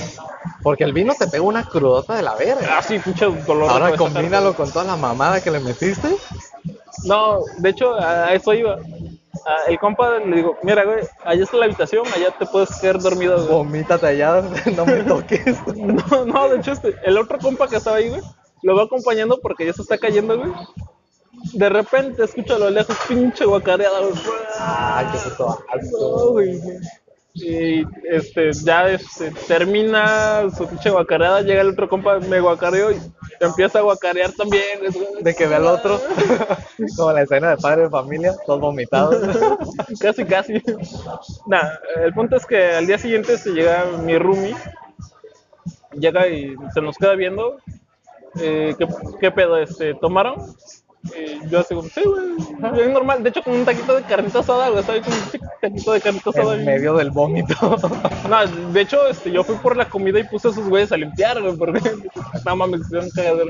Porque 0.62 0.82
el 0.82 0.92
vino 0.92 1.14
te 1.16 1.28
pega 1.28 1.44
una 1.44 1.64
crudota 1.64 2.16
de 2.16 2.22
la 2.22 2.34
verga. 2.34 2.68
Ah, 2.76 2.82
sí, 2.82 2.98
pinche 2.98 3.26
dolor. 3.26 3.70
Ahora 3.70 3.96
combínalo 3.96 4.54
con 4.54 4.70
toda 4.72 4.84
la 4.84 4.96
mamada 4.96 5.40
que 5.40 5.52
le 5.52 5.60
metiste. 5.60 6.08
No, 7.04 7.38
de 7.58 7.68
hecho, 7.70 7.94
a 7.94 8.34
eso 8.34 8.52
iba. 8.54 8.78
A 9.46 9.70
el 9.70 9.78
compa 9.78 10.18
le 10.18 10.36
digo, 10.36 10.56
mira, 10.62 10.84
güey, 10.84 11.00
allá 11.24 11.42
está 11.44 11.56
la 11.56 11.66
habitación, 11.66 12.06
allá 12.14 12.30
te 12.38 12.46
puedes 12.46 12.80
quedar 12.80 12.98
dormido, 12.98 13.36
güey. 13.36 13.48
Vomítate 13.48 14.06
allá, 14.06 14.42
no 14.76 14.86
me 14.86 15.02
toques. 15.04 15.56
No, 15.76 16.24
no, 16.24 16.48
de 16.48 16.58
hecho, 16.58 16.72
este, 16.72 16.94
el 17.04 17.18
otro 17.18 17.38
compa 17.38 17.68
que 17.68 17.76
estaba 17.76 17.96
ahí, 17.96 18.08
güey, 18.08 18.22
lo 18.62 18.76
va 18.76 18.84
acompañando 18.84 19.38
porque 19.40 19.66
ya 19.66 19.72
se 19.72 19.82
está 19.82 19.98
cayendo, 19.98 20.38
güey. 20.38 20.52
De 21.52 21.68
repente 21.68 22.24
escucho 22.24 22.56
a 22.56 22.58
lo 22.58 22.70
lejos 22.70 22.96
pinche 23.08 23.44
guacareada, 23.44 24.00
güey. 24.00 24.12
Ay, 24.58 25.06
qué 25.12 25.18
puto 25.30 25.50
asco. 25.50 25.98
No, 26.00 26.30
güey. 26.32 26.60
Y 27.40 27.86
este, 28.04 28.52
ya 28.52 28.88
este, 28.88 29.30
termina 29.46 30.50
su 30.56 30.66
pinche 30.66 30.90
guacareada, 30.90 31.42
llega 31.42 31.60
el 31.60 31.70
otro 31.70 31.88
compa, 31.88 32.18
me 32.18 32.40
guacareó 32.40 32.90
y 32.90 32.98
empieza 33.40 33.78
a 33.78 33.82
guacarear 33.82 34.32
también. 34.32 34.80
De 35.20 35.34
que 35.34 35.46
ve 35.46 35.54
al 35.54 35.66
otro. 35.66 36.00
Como 36.96 37.12
la 37.12 37.22
escena 37.22 37.50
de 37.50 37.56
padre 37.56 37.82
de 37.82 37.90
familia, 37.90 38.34
todos 38.46 38.60
vomitados. 38.60 39.16
casi, 40.00 40.24
casi. 40.24 40.62
Nah, 41.46 41.70
el 42.02 42.12
punto 42.12 42.36
es 42.36 42.46
que 42.46 42.72
al 42.72 42.86
día 42.86 42.98
siguiente 42.98 43.38
se 43.38 43.50
llega 43.50 43.84
mi 44.02 44.18
roomie, 44.18 44.56
llega 45.92 46.28
y 46.28 46.54
se 46.74 46.80
nos 46.80 46.96
queda 46.96 47.14
viendo. 47.14 47.58
Eh, 48.40 48.74
¿qué, 48.78 48.86
qué 49.20 49.30
pedo? 49.30 49.58
Este, 49.58 49.94
¿Tomaron? 49.94 50.54
Y 51.04 51.48
yo 51.48 51.60
así 51.60 51.74
como, 51.74 51.88
sí, 51.88 52.02
güey, 52.04 52.72
bien 52.72 52.92
normal. 52.92 53.22
De 53.22 53.30
hecho, 53.30 53.42
con 53.42 53.54
un 53.54 53.64
taquito 53.64 53.94
de 53.96 54.02
carnita 54.02 54.40
asada, 54.40 54.68
güey, 54.68 54.84
ahí 54.88 55.00
con 55.00 55.12
un 55.12 55.20
taquito 55.60 55.92
de 55.92 56.00
carnita 56.00 56.30
asada. 56.30 56.54
En 56.56 56.64
medio 56.64 56.94
del 56.94 57.10
vómito. 57.10 57.54
No, 58.28 58.46
de 58.46 58.80
hecho, 58.80 59.06
este, 59.08 59.30
yo 59.30 59.42
fui 59.44 59.54
por 59.56 59.76
la 59.76 59.88
comida 59.88 60.18
y 60.18 60.24
puse 60.24 60.48
a 60.48 60.50
esos 60.50 60.68
güeyes 60.68 60.92
a 60.92 60.96
limpiar, 60.98 61.40
güey, 61.40 61.56
porque 61.56 61.80
no 62.44 62.56
mames, 62.56 62.80
hicieron 62.82 63.08
cagadero. 63.10 63.48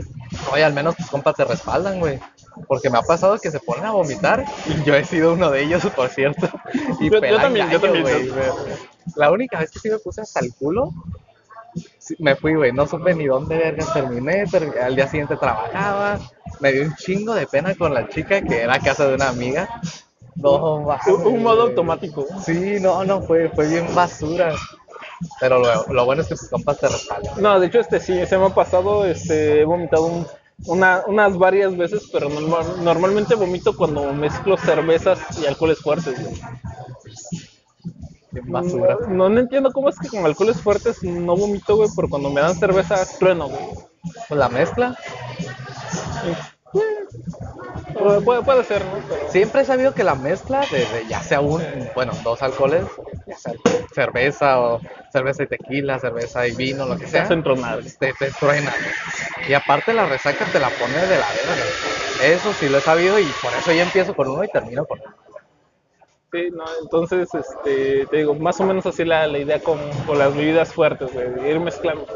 Oye, 0.53 0.63
al 0.65 0.73
menos 0.75 0.95
tus 0.97 1.07
compas 1.07 1.35
te 1.35 1.45
respaldan, 1.45 1.99
güey. 1.99 2.21
Porque 2.69 2.91
me 2.91 2.99
ha 2.99 3.03
pasado 3.03 3.39
que 3.39 3.51
se 3.51 3.59
ponen 3.61 3.87
a 3.87 3.91
vomitar 3.93 4.45
y 4.67 4.85
yo 4.85 4.95
he 4.95 5.05
sido 5.05 5.33
uno 5.33 5.51
de 5.51 5.63
ellos, 5.65 5.85
por 5.97 6.09
cierto. 6.11 6.49
Y 7.01 7.11
Yo- 7.11 7.21
yo 7.21 7.37
también, 7.41 7.69
yo 7.71 7.81
gallo, 7.81 7.93
también. 7.93 8.03
güey, 8.05 8.29
güey. 8.29 8.77
La 9.17 9.31
única 9.33 9.59
vez 9.59 9.71
que 9.71 9.79
sí 9.81 9.89
me 9.91 9.99
puse 9.99 10.21
hasta 10.21 10.41
el 10.41 10.53
culo, 10.55 10.93
me 12.19 12.37
fui, 12.37 12.55
güey. 12.55 12.73
No 12.73 12.87
supe 12.87 13.15
ni 13.15 13.27
dónde 13.27 13.57
vergas 13.57 13.93
terminé. 13.93 14.45
ter- 14.47 14.79
al 14.81 14.95
día 14.97 15.09
siguiente 15.09 15.37
trabajaba. 15.37 16.19
Me 16.61 16.73
dio 16.73 16.83
un 16.85 16.95
chingo 16.97 17.35
de 17.35 17.47
pena 17.47 17.75
con 17.75 17.95
la 17.95 18.09
chica 18.09 18.41
que 18.43 18.63
era 18.63 18.75
a 18.75 18.81
casa 18.81 19.07
de 19.07 19.15
una 19.15 19.29
amiga. 19.29 19.69
No, 20.37 20.81
mames, 20.83 21.07
Un, 21.25 21.43
modo 21.43 21.63
automático. 21.63 22.27
Sí, 22.45 22.79
no, 22.81 23.05
no, 23.05 23.23
fue, 23.23 23.49
fue 23.51 23.69
bien 23.69 23.93
basura. 23.95 24.55
Pero 25.41 25.59
lo, 25.59 25.87
lo 25.93 26.05
bueno 26.05 26.23
es 26.23 26.29
que 26.29 26.37
tus 26.37 26.49
compas 26.49 26.79
te 26.79 26.89
respaldan. 26.89 27.43
No, 27.43 27.59
de 27.59 27.67
hecho, 27.67 27.81
este 27.81 27.99
sí, 28.01 28.25
se 28.27 28.39
me 28.39 28.47
ha 28.47 28.51
pasado, 28.51 29.05
este, 29.05 29.61
he 29.61 29.65
vomitado 29.65 30.05
un- 30.07 30.27
una- 30.67 31.03
unas 31.07 31.37
varias 31.37 31.77
veces, 31.77 32.09
pero 32.13 32.29
normal- 32.29 32.85
normalmente 32.85 33.35
vomito 33.35 33.77
cuando 33.77 34.13
mezclo 34.13 34.57
cervezas 34.57 35.19
y 35.41 35.47
alcoholes 35.47 35.79
fuertes, 35.79 36.21
güey. 36.23 36.41
Bien 38.31 38.53
basura. 38.53 38.97
No, 39.09 39.29
no 39.29 39.41
entiendo 39.41 39.73
cómo 39.73 39.89
es 39.89 39.99
que 39.99 40.09
con 40.09 40.25
alcoholes 40.25 40.61
fuertes 40.61 41.03
no 41.03 41.37
vomito, 41.37 41.77
güey, 41.77 41.89
pero 41.97 42.09
cuando 42.09 42.31
me 42.31 42.41
dan 42.41 42.55
cerveza, 42.57 43.05
trueno, 43.19 43.49
güey. 43.49 43.65
Pues 44.29 44.39
la 44.39 44.49
mezcla. 44.49 44.97
Puede, 47.95 48.21
puede- 48.21 48.43
puede 48.43 48.65
ser, 48.65 48.85
¿no? 48.85 48.93
Pero- 49.09 49.31
Siempre 49.31 49.63
he 49.63 49.65
sabido 49.65 49.95
que 49.95 50.05
la 50.05 50.15
mezcla 50.15 50.67
de, 50.71 50.79
de 50.87 51.07
ya 51.09 51.21
sea 51.23 51.41
un, 51.41 51.63
bueno, 51.95 52.13
dos 52.23 52.43
alcoholes, 52.43 52.85
ya 53.27 53.37
sea 53.37 53.53
cerveza 53.95 54.61
o 54.61 54.81
cerveza 55.13 55.43
y 55.45 55.47
tequila, 55.47 55.99
cerveza 55.99 56.47
y 56.47 56.55
vino, 56.55 56.87
lo 56.87 56.97
que 56.97 57.07
se 57.07 57.13
sea, 57.13 57.29
te, 57.29 58.13
te 58.13 58.31
truena. 58.39 58.75
Y 59.49 59.55
aparte 59.55 59.93
la 59.95 60.07
resaca 60.07 60.45
te 60.53 60.61
la 60.61 60.71
pone 60.71 61.07
de 61.07 61.19
la 61.19 61.29
verga. 61.33 61.65
Eso 62.21 62.53
sí 62.55 62.69
lo 62.69 62.79
he 62.79 62.83
sabido 62.83 63.19
y 63.19 63.27
por 63.43 63.55
eso 63.55 63.73
yo 63.73 63.83
empiezo 63.83 64.15
con 64.15 64.29
uno 64.29 64.45
y 64.45 64.49
termino 64.49 64.85
con 64.85 65.01
uno. 65.01 65.15
Sí, 66.31 66.51
no, 66.53 66.65
entonces, 66.83 67.27
este, 67.35 68.07
te 68.07 68.17
digo, 68.19 68.35
más 68.35 68.61
o 68.61 68.65
menos 68.65 68.85
así 68.85 69.03
la, 69.03 69.27
la 69.27 69.39
idea 69.39 69.61
con, 69.61 69.79
con 70.05 70.19
las 70.19 70.35
bebidas 70.37 70.71
fuertes, 70.75 71.11
de 71.15 71.51
ir 71.51 71.59
mezclando. 71.59 72.07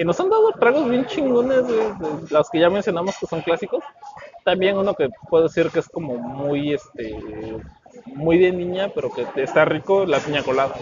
Y 0.00 0.04
nos 0.04 0.18
han 0.18 0.30
dado 0.30 0.50
tragos 0.52 0.88
bien 0.88 1.04
chingones, 1.04 1.68
de 1.68 1.92
los 2.30 2.48
que 2.48 2.58
ya 2.58 2.70
mencionamos 2.70 3.18
que 3.18 3.26
son 3.26 3.42
clásicos. 3.42 3.84
También 4.46 4.78
uno 4.78 4.94
que 4.94 5.10
puedo 5.28 5.44
decir 5.44 5.68
que 5.68 5.80
es 5.80 5.88
como 5.90 6.16
muy, 6.16 6.72
este, 6.72 7.14
muy 8.06 8.38
de 8.38 8.50
niña, 8.50 8.90
pero 8.94 9.12
que 9.12 9.26
está 9.42 9.66
rico, 9.66 10.06
la 10.06 10.18
piña 10.20 10.42
colada. 10.42 10.74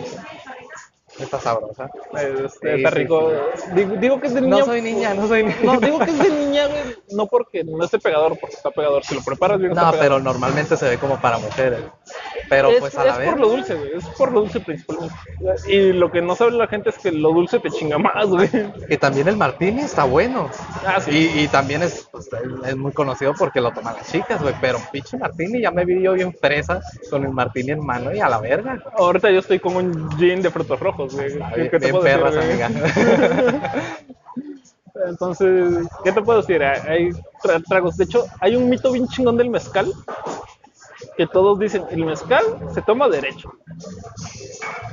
Está 1.19 1.41
sabrosa. 1.41 1.91
Este, 2.13 2.49
Sí, 2.49 2.69
está 2.77 2.91
sí, 2.91 2.95
rico. 2.95 3.33
Digo, 3.75 3.97
digo 3.97 4.21
que 4.21 4.29
es 4.29 4.35
de 4.35 4.41
niña. 4.43 4.59
No 4.61 4.65
soy 4.67 4.83
niña, 4.83 5.15
no 5.15 5.27
soy 5.27 5.43
niña. 5.43 5.57
No, 5.65 5.81
digo 5.81 5.99
que 5.99 6.11
es 6.13 6.19
de 6.21 6.31
niña, 6.31 6.69
güey, 6.69 6.83
no 7.11 7.27
porque 7.27 7.65
no 7.65 7.85
esté 7.85 7.99
pegador, 7.99 8.39
porque 8.39 8.55
está 8.55 8.71
pegador. 8.71 9.03
Si 9.05 9.17
lo 9.17 9.23
preparas 9.23 9.59
bien, 9.59 9.73
está 9.73 9.83
No, 9.87 9.91
pegador. 9.91 10.09
pero 10.13 10.23
normalmente 10.23 10.77
se 10.77 10.89
ve 10.89 10.97
como 10.97 11.21
para 11.21 11.39
mujeres. 11.39 11.81
Pero 12.49 12.71
es, 12.71 12.81
pues 12.81 12.97
a 12.99 13.05
la 13.05 13.13
es 13.13 13.19
vez. 13.19 13.29
por 13.31 13.41
lo 13.41 13.49
dulce, 13.49 13.75
güey. 13.75 13.91
Es 13.97 14.05
por 14.09 14.33
lo 14.33 14.41
dulce 14.41 14.61
principalmente. 14.61 15.15
Y 15.69 15.93
lo 15.93 16.11
que 16.11 16.23
no 16.23 16.35
sabe 16.35 16.53
la 16.53 16.67
gente 16.67 16.91
es 16.91 16.99
que 16.99 17.13
lo 17.13 17.33
dulce 17.33 17.59
te 17.61 17.71
chinga 17.71 17.99
más, 17.99 18.27
güey. 18.27 18.49
Y 18.89 18.97
también 18.97 19.29
el 19.29 19.37
martini 19.37 19.81
está 19.83 20.05
bueno. 20.05 20.49
Ah, 20.87 21.01
sí. 21.01 21.11
Y, 21.35 21.41
y 21.45 21.49
también 21.49 21.83
es, 21.83 22.09
pues, 22.11 22.29
es 22.67 22.77
muy 22.77 22.93
conocido 22.93 23.35
porque 23.39 23.61
lo 23.61 23.71
toman 23.73 23.95
las 23.97 24.11
chicas, 24.11 24.41
güey. 24.43 24.55
Pero 24.61 24.79
pinche 24.93 25.17
martini, 25.19 25.61
ya 25.61 25.71
me 25.71 25.85
vi 25.85 26.03
yo 26.03 26.15
bien 26.15 26.33
fresa 26.33 26.81
con 27.11 27.25
el 27.25 27.31
martini 27.31 27.73
en 27.73 27.85
mano 27.85 28.15
y 28.15 28.21
a 28.21 28.29
la 28.29 28.39
verga. 28.41 28.83
Ahorita 28.97 29.31
yo 29.31 29.41
estoy 29.41 29.59
con 29.61 29.77
un 29.77 30.11
gin 30.19 30.41
de 30.43 30.51
frutos 30.51 30.79
rojos, 30.81 31.15
güey. 31.15 31.27
Está 31.29 31.51
¿Qué- 31.51 31.61
bien, 31.61 31.71
bien 31.71 31.81
decir, 31.93 32.01
perras, 32.03 32.35
güey? 32.37 32.63
amiga. 32.63 32.71
Entonces, 35.09 35.87
¿qué 36.03 36.13
te 36.13 36.23
puedo 36.23 36.41
decir? 36.41 36.63
Hay 36.63 36.81
hay 36.89 37.11
tra- 37.43 37.63
tragos. 37.69 37.97
De 37.97 38.05
hecho, 38.05 38.25
hay 38.41 38.57
un 38.57 38.69
mito 38.69 38.91
bien 38.91 39.07
chingón 39.09 39.37
del 39.37 39.51
mezcal. 39.51 39.93
Que 41.17 41.27
todos 41.27 41.59
dicen, 41.59 41.85
el 41.91 42.05
mezcal 42.05 42.45
se 42.75 42.83
toma 42.83 43.09
derecho. 43.09 43.53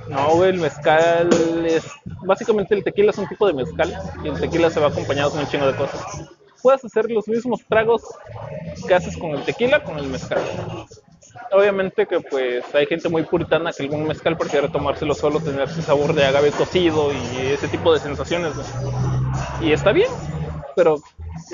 No, 0.07 0.35
güey, 0.35 0.51
el 0.51 0.59
mezcal 0.59 1.29
es... 1.65 1.85
Básicamente 2.24 2.75
el 2.75 2.83
tequila 2.83 3.12
es 3.12 3.17
un 3.17 3.27
tipo 3.27 3.47
de 3.47 3.53
mezcal. 3.53 3.93
Y 4.24 4.27
el 4.27 4.39
tequila 4.39 4.69
se 4.69 4.79
va 4.79 4.88
acompañado 4.88 5.31
con 5.31 5.39
un 5.39 5.47
chingo 5.47 5.67
de 5.67 5.75
cosas. 5.75 6.29
Puedes 6.62 6.83
hacer 6.85 7.09
los 7.09 7.27
mismos 7.27 7.62
tragos 7.67 8.03
que 8.88 8.93
haces 8.93 9.17
con 9.17 9.31
el 9.31 9.43
tequila, 9.43 9.83
con 9.83 9.97
el 9.97 10.07
mezcal. 10.07 10.41
Obviamente 11.51 12.05
que 12.05 12.19
pues 12.21 12.63
hay 12.74 12.85
gente 12.85 13.07
muy 13.09 13.24
puritana 13.24 13.71
que 13.71 13.83
algún 13.83 14.07
mezcal 14.07 14.38
prefiere 14.38 14.69
tomárselo 14.69 15.13
solo, 15.13 15.39
tener 15.39 15.69
ese 15.69 15.81
sabor 15.81 16.13
de 16.13 16.25
agave 16.25 16.51
cocido 16.51 17.12
y 17.13 17.47
ese 17.47 17.67
tipo 17.67 17.93
de 17.93 18.00
sensaciones. 18.00 18.53
güey. 18.55 18.67
Y 19.62 19.71
está 19.71 19.91
bien, 19.91 20.09
pero 20.75 20.97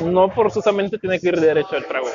no 0.03 0.29
forzosamente 0.29 0.98
tiene 0.98 1.20
que 1.20 1.27
ir 1.29 1.39
derecho 1.39 1.75
al 1.75 1.86
trago. 1.86 2.08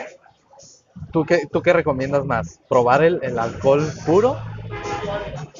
¿Tú 1.17 1.25
qué, 1.25 1.47
¿Tú 1.51 1.63
qué 1.63 1.73
recomiendas 1.73 2.27
más? 2.27 2.61
¿Probar 2.69 3.03
el, 3.03 3.19
el 3.23 3.39
alcohol 3.39 3.83
puro? 4.05 4.37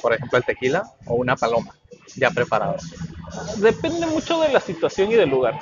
Por 0.03 0.13
ejemplo, 0.13 0.37
el 0.37 0.45
tequila 0.45 0.83
o 1.07 1.15
una 1.15 1.35
paloma 1.35 1.73
ya 2.15 2.29
preparada. 2.29 2.75
Depende 3.55 4.05
mucho 4.05 4.39
de 4.39 4.49
la 4.49 4.59
situación 4.59 5.11
y 5.11 5.15
del 5.15 5.31
lugar. 5.31 5.57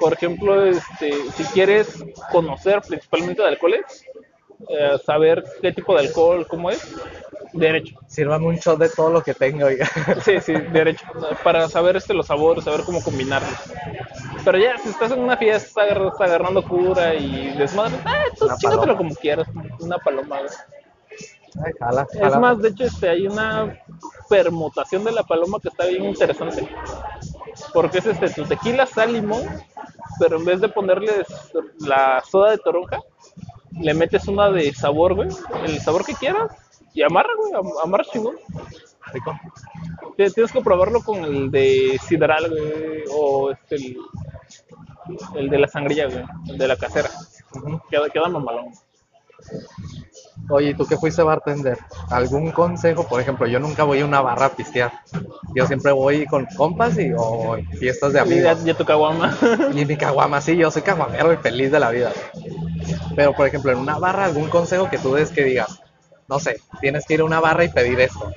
Por 0.00 0.14
ejemplo, 0.14 0.64
este, 0.64 1.12
si 1.36 1.44
quieres 1.52 2.02
conocer 2.32 2.80
principalmente 2.80 3.42
de 3.42 3.48
alcoholes, 3.48 4.06
eh, 4.68 4.98
saber 5.04 5.44
qué 5.62 5.72
tipo 5.72 5.94
de 5.94 6.00
alcohol, 6.06 6.46
cómo 6.48 6.70
es, 6.70 6.80
derecho. 7.52 7.94
Sírvame 8.06 8.46
un 8.46 8.56
shot 8.56 8.78
de 8.78 8.88
todo 8.88 9.10
lo 9.10 9.22
que 9.22 9.34
tengo, 9.34 9.66
oiga. 9.66 9.86
Sí, 10.24 10.40
sí, 10.40 10.52
derecho. 10.52 11.06
Para 11.44 11.68
saber 11.68 11.96
este, 11.96 12.14
los 12.14 12.26
sabores, 12.26 12.64
saber 12.64 12.82
cómo 12.84 13.02
combinarlos. 13.02 13.52
Pero 14.44 14.58
ya, 14.58 14.78
si 14.78 14.88
estás 14.88 15.12
en 15.12 15.20
una 15.20 15.36
fiesta, 15.36 15.82
agar- 15.82 16.06
estás 16.06 16.20
agarrando 16.28 16.62
cura 16.62 17.14
y 17.14 17.50
desmadre, 17.56 17.98
ah, 18.04 18.24
tú 18.38 18.48
chingatelo 18.58 18.96
como 18.96 19.14
quieras, 19.14 19.46
una 19.80 19.98
paloma. 19.98 20.38
güey. 20.38 20.50
Ay, 21.64 21.72
jala, 21.78 22.06
Es 22.12 22.36
más, 22.38 22.60
de 22.62 22.68
hecho, 22.68 22.84
este, 22.84 23.08
hay 23.08 23.26
una 23.26 23.76
permutación 24.28 25.02
de 25.04 25.12
la 25.12 25.22
paloma 25.22 25.58
que 25.60 25.68
está 25.68 25.86
bien 25.86 26.04
interesante. 26.04 26.68
Porque 27.72 27.98
es 27.98 28.06
este, 28.06 28.30
tu 28.30 28.44
tequila, 28.44 28.86
sal, 28.86 29.12
limón, 29.12 29.42
pero 30.20 30.36
en 30.36 30.44
vez 30.44 30.60
de 30.60 30.68
ponerle 30.68 31.24
la 31.80 32.22
soda 32.30 32.52
de 32.52 32.58
toronja, 32.58 32.98
le 33.72 33.94
metes 33.94 34.28
una 34.28 34.50
de 34.50 34.72
sabor, 34.74 35.14
güey, 35.14 35.28
el 35.64 35.80
sabor 35.80 36.04
que 36.04 36.14
quieras, 36.14 36.50
y 36.94 37.02
amarra, 37.02 37.30
güey, 37.36 37.52
am- 37.52 37.78
amarra 37.84 38.04
chingón. 38.04 38.36
Rico. 39.12 39.32
Tienes 40.16 40.52
que 40.52 40.60
probarlo 40.60 41.00
con 41.02 41.24
el 41.24 41.50
de 41.50 41.98
sidral, 42.06 42.50
güey, 42.50 43.04
o 43.12 43.50
este, 43.52 43.76
el, 43.76 43.96
el 45.36 45.48
de 45.50 45.58
la 45.58 45.68
sangría, 45.68 46.06
güey, 46.08 46.24
el 46.48 46.58
de 46.58 46.68
la 46.68 46.76
casera. 46.76 47.08
Queda, 47.90 48.10
queda 48.10 48.28
mamalón. 48.28 48.72
Oye, 50.50 50.70
¿y 50.70 50.74
tú 50.74 50.86
qué 50.86 50.96
fuiste 50.96 51.22
bartender? 51.22 51.78
¿Algún 52.10 52.50
consejo? 52.52 53.06
Por 53.06 53.20
ejemplo, 53.20 53.46
yo 53.46 53.60
nunca 53.60 53.84
voy 53.84 54.00
a 54.00 54.04
una 54.06 54.20
barra 54.22 54.46
a 54.46 54.50
pistear. 54.50 54.92
Yo 55.54 55.66
siempre 55.66 55.92
voy 55.92 56.24
con 56.26 56.46
compas 56.56 56.98
y, 56.98 57.12
o 57.16 57.56
en 57.56 57.66
fiestas 57.66 58.12
de 58.14 58.18
Y 58.20 58.22
amigos. 58.22 58.64
ya 58.64 58.74
tu 58.74 58.84
caguama. 58.84 59.36
Y 59.74 59.84
mi 59.84 59.96
caguama, 59.96 60.40
sí, 60.40 60.56
yo 60.56 60.70
soy 60.70 60.82
caguamero 60.82 61.32
y 61.32 61.36
feliz 61.36 61.70
de 61.70 61.80
la 61.80 61.90
vida. 61.90 62.12
Pero, 63.14 63.34
por 63.34 63.46
ejemplo, 63.46 63.72
en 63.72 63.78
una 63.78 63.98
barra, 63.98 64.24
algún 64.24 64.48
consejo 64.48 64.88
que 64.88 64.98
tú 64.98 65.12
des 65.14 65.30
que 65.30 65.44
digas, 65.44 65.80
no 66.28 66.38
sé, 66.38 66.56
tienes 66.80 67.04
que 67.06 67.14
ir 67.14 67.20
a 67.20 67.24
una 67.24 67.40
barra 67.40 67.64
y 67.64 67.68
pedir 67.68 68.00
esto. 68.00 68.32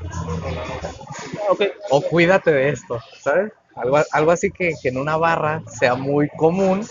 ok, 1.49 1.61
O 1.91 2.01
cuídate 2.01 2.51
de 2.51 2.69
esto, 2.69 2.99
¿sabes? 3.21 3.51
Algo, 3.75 3.99
algo 4.11 4.31
así 4.31 4.51
que, 4.51 4.73
que 4.81 4.89
en 4.89 4.97
una 4.97 5.15
barra 5.17 5.61
sea 5.67 5.95
muy 5.95 6.27
común, 6.37 6.85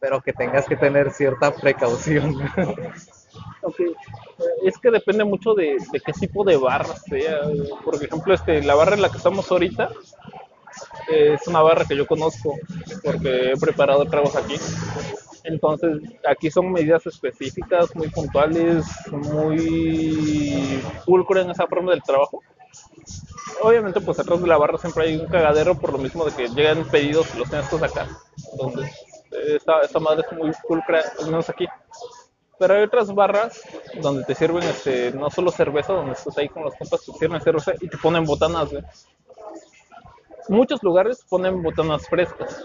pero 0.00 0.20
que 0.20 0.32
tengas 0.32 0.66
que 0.66 0.76
tener 0.76 1.10
cierta 1.12 1.52
precaución. 1.52 2.36
Es 4.64 4.78
que 4.78 4.90
depende 4.90 5.24
mucho 5.24 5.54
de, 5.54 5.76
de 5.92 6.00
qué 6.00 6.12
tipo 6.12 6.44
de 6.44 6.56
barra 6.56 6.94
sea. 6.96 7.40
Por 7.84 7.94
ejemplo, 7.96 8.34
este, 8.34 8.62
la 8.62 8.74
barra 8.74 8.94
en 8.94 9.02
la 9.02 9.10
que 9.10 9.16
estamos 9.16 9.50
ahorita 9.50 9.90
es 11.08 11.46
una 11.46 11.62
barra 11.62 11.84
que 11.84 11.96
yo 11.96 12.06
conozco 12.06 12.54
porque 13.02 13.52
he 13.52 13.56
preparado 13.56 14.04
tragos 14.04 14.36
aquí. 14.36 14.56
Entonces, 15.44 15.98
aquí 16.28 16.50
son 16.50 16.72
medidas 16.72 17.06
específicas, 17.06 17.94
muy 17.96 18.08
puntuales, 18.08 18.84
muy 19.10 20.82
pulcra 21.06 21.40
en 21.40 21.50
esa 21.50 21.66
forma 21.66 21.92
del 21.92 22.02
trabajo. 22.02 22.42
Obviamente, 23.62 24.00
pues 24.00 24.18
atrás 24.18 24.40
de 24.40 24.46
la 24.46 24.58
barra 24.58 24.78
siempre 24.78 25.04
hay 25.04 25.16
un 25.16 25.26
cagadero 25.26 25.74
por 25.74 25.92
lo 25.92 25.98
mismo 25.98 26.24
de 26.24 26.32
que 26.32 26.48
llegan 26.48 26.84
pedidos 26.84 27.34
y 27.34 27.38
los 27.38 27.48
tienes 27.48 27.68
que 27.68 27.78
sacar. 27.78 28.06
Entonces, 28.52 28.90
esta, 29.48 29.80
esta 29.80 29.98
madre 29.98 30.24
es 30.30 30.36
muy 30.36 30.50
pulcra, 30.66 31.02
al 31.18 31.26
menos 31.26 31.48
aquí. 31.48 31.66
Pero 32.58 32.74
hay 32.74 32.82
otras 32.82 33.14
barras 33.14 33.62
donde 34.02 34.24
te 34.24 34.34
sirven 34.34 34.62
este, 34.64 35.12
no 35.12 35.30
solo 35.30 35.50
cerveza, 35.50 35.92
donde 35.92 36.12
estás 36.12 36.36
ahí 36.38 36.48
con 36.48 36.64
los 36.64 36.74
compas, 36.74 37.04
te 37.04 37.12
sirven 37.12 37.40
cerveza 37.40 37.72
y 37.80 37.88
te 37.88 37.96
ponen 37.98 38.24
botanas, 38.24 38.70
güey. 38.70 38.82
Muchos 40.48 40.82
lugares 40.82 41.24
ponen 41.28 41.62
botanas 41.62 42.08
frescas, 42.08 42.64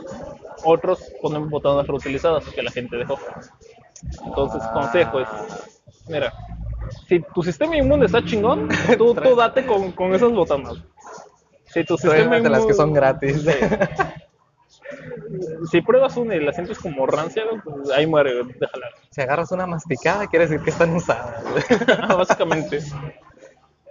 otros 0.64 1.00
ponen 1.22 1.50
botanas 1.50 1.86
reutilizadas 1.86 2.46
que 2.46 2.64
la 2.64 2.72
gente 2.72 2.96
dejó. 2.98 3.18
Entonces, 4.26 4.62
Ah. 4.64 4.72
consejo 4.74 5.20
es, 5.20 5.28
mira, 6.08 6.34
si 7.08 7.20
tu 7.34 7.44
sistema 7.44 7.76
inmune 7.78 8.06
está 8.06 8.24
chingón, 8.24 8.70
tú, 8.98 9.14
tú 9.14 9.36
date 9.36 9.66
con, 9.66 9.92
con 9.92 10.14
esas 10.16 10.32
botanas. 10.32 10.76
Si 11.66 11.84
tu 11.84 11.98
sistema 11.98 12.40
de 12.40 12.50
las 12.50 12.66
que 12.66 12.72
inmune- 12.72 12.76
son 12.76 12.94
gratis. 12.94 13.46
Si 15.72 15.82
pruebas 15.82 16.16
una 16.18 16.36
y 16.36 16.40
la 16.40 16.54
sientes 16.54 16.80
como 16.80 17.06
rancia, 17.06 17.44
pues 17.64 17.90
ahí 17.92 18.06
muere, 18.06 18.44
déjala. 18.60 18.88
Si 19.10 19.22
agarras 19.22 19.52
una 19.52 19.66
masticada, 19.66 20.28
quiere 20.28 20.48
decir 20.48 20.64
que 20.64 20.70
están 20.70 20.96
usadas. 20.96 21.44
básicamente. 22.18 22.80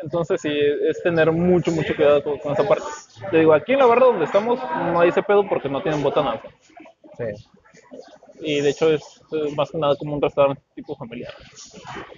Entonces 0.03 0.41
sí, 0.41 0.51
es 0.51 1.03
tener 1.03 1.31
mucho, 1.31 1.71
mucho 1.71 1.95
cuidado 1.95 2.23
con, 2.23 2.39
con 2.39 2.53
esa 2.53 2.67
parte. 2.67 2.85
Te 3.31 3.39
digo, 3.39 3.55
aquí 3.55 3.73
en 3.73 3.79
la 3.79 3.87
barra 3.87 4.07
donde 4.07 4.25
estamos 4.25 4.59
no 4.61 5.01
hay 5.01 5.11
ese 5.11 5.23
pedo 5.23 5.49
porque 5.49 5.69
no 5.69 5.83
tienen 5.83 6.03
botanas. 6.03 6.41
Sí. 7.17 7.25
Y 8.41 8.61
de 8.61 8.71
hecho 8.71 8.93
es 8.93 9.23
eh, 9.33 9.55
más 9.57 9.71
que 9.71 9.79
nada 9.79 9.95
como 9.97 10.15
un 10.15 10.23
restaurante 10.23 10.63
tipo 10.75 10.97
familiar. 10.97 11.33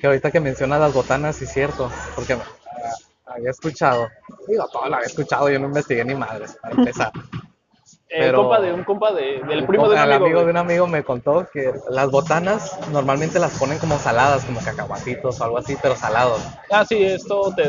Que 0.01 0.07
ahorita 0.07 0.31
que 0.31 0.41
mencionas 0.41 0.81
las 0.81 0.95
botanas, 0.95 1.37
sí 1.37 1.45
es 1.45 1.53
cierto, 1.53 1.91
porque 2.15 2.33
ah, 2.33 2.41
había 3.27 3.51
escuchado, 3.51 4.09
digo, 4.49 4.67
todo 4.73 4.89
lo 4.89 4.97
había 4.97 5.07
escuchado, 5.07 5.51
yo 5.51 5.59
no 5.59 5.67
investigué 5.67 6.05
ni 6.05 6.15
madres, 6.15 6.57
para 6.63 6.75
empezar. 6.75 7.13
Eh, 8.17 8.19
Pero- 8.21 8.43
compa 8.43 8.61
de 8.61 8.73
un 8.73 8.85
compa 8.85 9.13
de, 9.13 9.41
del 9.49 9.67
primo 9.67 9.89
de 9.89 9.97
un 9.97 10.03
el 10.03 10.13
amigo. 10.13 10.27
amigo 10.27 10.45
de 10.45 10.51
un 10.53 10.57
amigo 10.57 10.87
me 10.87 11.03
contó 11.03 11.49
que 11.53 11.73
las 11.91 12.09
botanas 12.13 12.79
normalmente 12.93 13.41
las 13.41 13.59
ponen 13.59 13.79
como 13.81 13.99
saladas, 13.99 14.45
como 14.45 14.61
cacahuatitos 14.61 15.41
o 15.41 15.45
algo 15.45 15.59
así, 15.59 15.77
pero 15.83 15.97
salados. 15.97 16.41
Ah, 16.71 16.85
sí, 16.85 17.03
esto 17.03 17.53
te, 17.57 17.65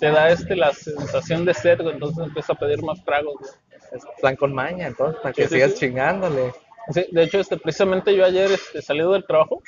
te 0.00 0.10
da 0.10 0.30
este 0.30 0.56
la 0.56 0.72
sensación 0.72 1.44
de 1.44 1.52
güey, 1.78 1.94
entonces 1.94 2.24
empieza 2.26 2.54
a 2.54 2.56
pedir 2.56 2.82
más 2.82 3.04
tragos. 3.04 3.34
güey. 3.38 3.52
Es 3.92 4.02
plan 4.20 4.34
con 4.34 4.52
maña, 4.52 4.88
entonces, 4.88 5.20
para 5.22 5.32
que 5.32 5.42
Sí, 5.42 5.48
sí, 5.48 5.54
sigas 5.54 5.70
sí. 5.72 5.78
chingándole. 5.78 6.52
Sí, 6.90 7.06
de 7.12 7.22
hecho, 7.22 7.38
este, 7.38 7.56
precisamente 7.56 8.16
yo 8.16 8.24
ayer 8.24 8.50
este, 8.50 8.82
salido 8.82 9.12
del 9.12 9.24
trabajo, 9.24 9.62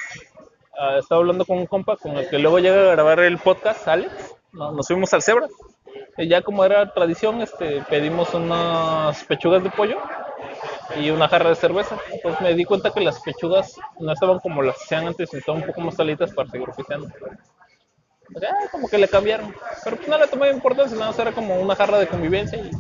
ah, 0.77 0.97
estaba 0.99 1.21
hablando 1.21 1.45
con 1.45 1.59
un 1.59 1.67
compa 1.67 1.97
con 1.97 2.17
el 2.17 2.29
que 2.29 2.41
luego 2.41 2.59
llega 2.59 2.89
a 2.91 2.95
grabar 2.95 3.21
el 3.21 3.39
podcast, 3.39 3.87
Alex. 3.87 4.13
No- 4.53 4.73
nos 4.73 4.89
fuimos 4.89 5.15
al 5.15 5.23
Zebra. 5.23 5.47
Ya 6.19 6.41
como 6.43 6.65
era 6.65 6.93
tradición, 6.93 7.43
este, 7.43 7.83
pedimos 7.83 8.33
unas 8.33 9.23
pechugas 9.25 9.63
de 9.63 9.71
pollo 9.71 9.99
y 10.99 11.11
una 11.11 11.29
jarra 11.29 11.51
de 11.51 11.57
cerveza. 11.57 11.99
Entonces 12.11 12.41
me 12.41 12.55
di 12.55 12.65
cuenta 12.65 12.91
que 12.91 13.01
las 13.01 13.21
pechugas 13.21 13.75
no 13.99 14.13
estaban 14.13 14.39
como 14.39 14.63
las 14.63 14.77
hacían 14.77 15.07
antes, 15.09 15.33
estaban 15.35 15.61
un 15.61 15.67
poco 15.67 15.83
más 15.83 15.95
salitas 15.95 16.33
para 16.33 16.49
seguir 16.49 16.69
oficiando. 16.71 17.09
Ah, 18.37 18.69
como 18.73 18.89
que 18.89 18.99
le 18.99 19.09
cambiaron. 19.09 19.55
Pero 19.85 19.97
pues 19.97 20.09
no 20.09 20.19
le 20.19 20.27
tomé 20.27 20.51
importancia, 20.51 20.97
nada 20.97 21.11
más 21.11 21.19
era 21.19 21.33
como 21.33 21.61
una 21.61 21.77
jarra 21.77 21.99
de 21.99 22.07
convivencia 22.07 22.59
y. 22.59 22.71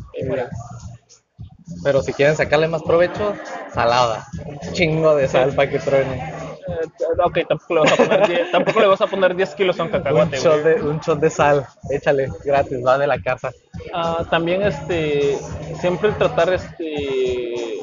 Pero 1.85 2.01
si 2.03 2.13
quieren 2.13 2.37
sacarle 2.37 2.69
más 2.69 2.83
provecho, 2.83 3.35
salada. 3.73 4.27
Un 4.45 4.59
chingo 4.73 5.15
de 5.15 5.29
sal 5.29 5.53
para 5.55 5.71
que 5.71 5.79
truene. 5.79 6.46
Eh, 6.69 6.89
ok, 7.25 7.39
tampoco 7.49 7.75
le 7.75 7.81
vas 7.81 7.93
a 7.93 7.97
poner 7.97 8.27
10, 8.27 8.51
tampoco 8.53 8.81
le 8.81 8.87
vas 8.87 9.01
a 9.01 9.07
poner 9.07 9.37
10 9.37 9.55
kilos 9.55 9.79
a 9.79 9.83
un 9.85 9.89
Un 9.89 9.93
cacahuate, 9.93 10.37
shot, 10.39 10.63
güey. 10.63 10.75
de, 10.75 10.83
un 10.83 11.01
shot 11.01 11.19
de 11.21 11.31
sal, 11.31 11.67
échale, 11.91 12.29
gratis, 12.45 12.85
va 12.85 12.99
de 12.99 13.07
la 13.07 13.21
casa. 13.21 13.53
Ah, 13.93 14.25
también 14.31 14.63
este 14.63 15.39
siempre 15.81 16.13
tratar 16.13 16.53
este 16.53 17.81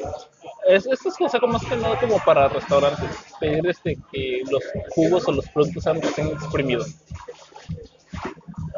es, 0.66 0.86
esto 0.86 1.08
es 1.08 1.16
cosa 1.16 1.38
como 1.38 1.54
más 1.54 1.64
que 1.64 1.76
nada 1.76 1.98
como 2.00 2.18
para 2.24 2.48
restaurantes 2.48 3.08
pedir 3.38 3.66
este 3.66 3.98
que 4.10 4.42
los 4.50 4.62
jugos 4.90 5.28
o 5.28 5.32
los 5.32 5.48
productos 5.48 5.84
sean 5.84 6.00
recién 6.00 6.28
exprimidos 6.28 6.96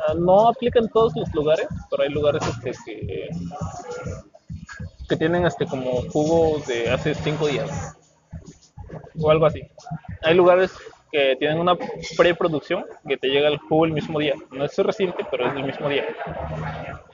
Ah, 0.06 0.14
no 0.14 0.48
aplica 0.48 0.78
en 0.78 0.88
todos 0.88 1.14
los 1.16 1.32
lugares 1.34 1.66
pero 1.90 2.02
hay 2.02 2.10
lugares 2.10 2.42
este 2.46 2.72
que 2.84 3.28
que 5.08 5.16
tienen 5.16 5.46
este 5.46 5.66
como 5.66 6.02
jugo 6.10 6.60
de 6.66 6.90
hace 6.90 7.14
cinco 7.14 7.46
días 7.46 7.96
o 9.20 9.31
algo 9.31 9.46
así 9.46 9.62
hay 10.22 10.35
lugares 10.35 10.72
que 11.12 11.37
tienen 11.38 11.59
una 11.59 11.77
preproducción 12.16 12.85
que 13.07 13.16
te 13.16 13.29
llega 13.29 13.49
el 13.49 13.59
jugo 13.59 13.87
el 13.87 13.92
mismo 13.92 14.18
día 14.18 14.35
no 14.51 14.64
es 14.64 14.77
reciente 14.79 15.25
pero 15.31 15.46
es 15.46 15.55
del 15.55 15.64
mismo 15.64 15.88
día 15.88 16.05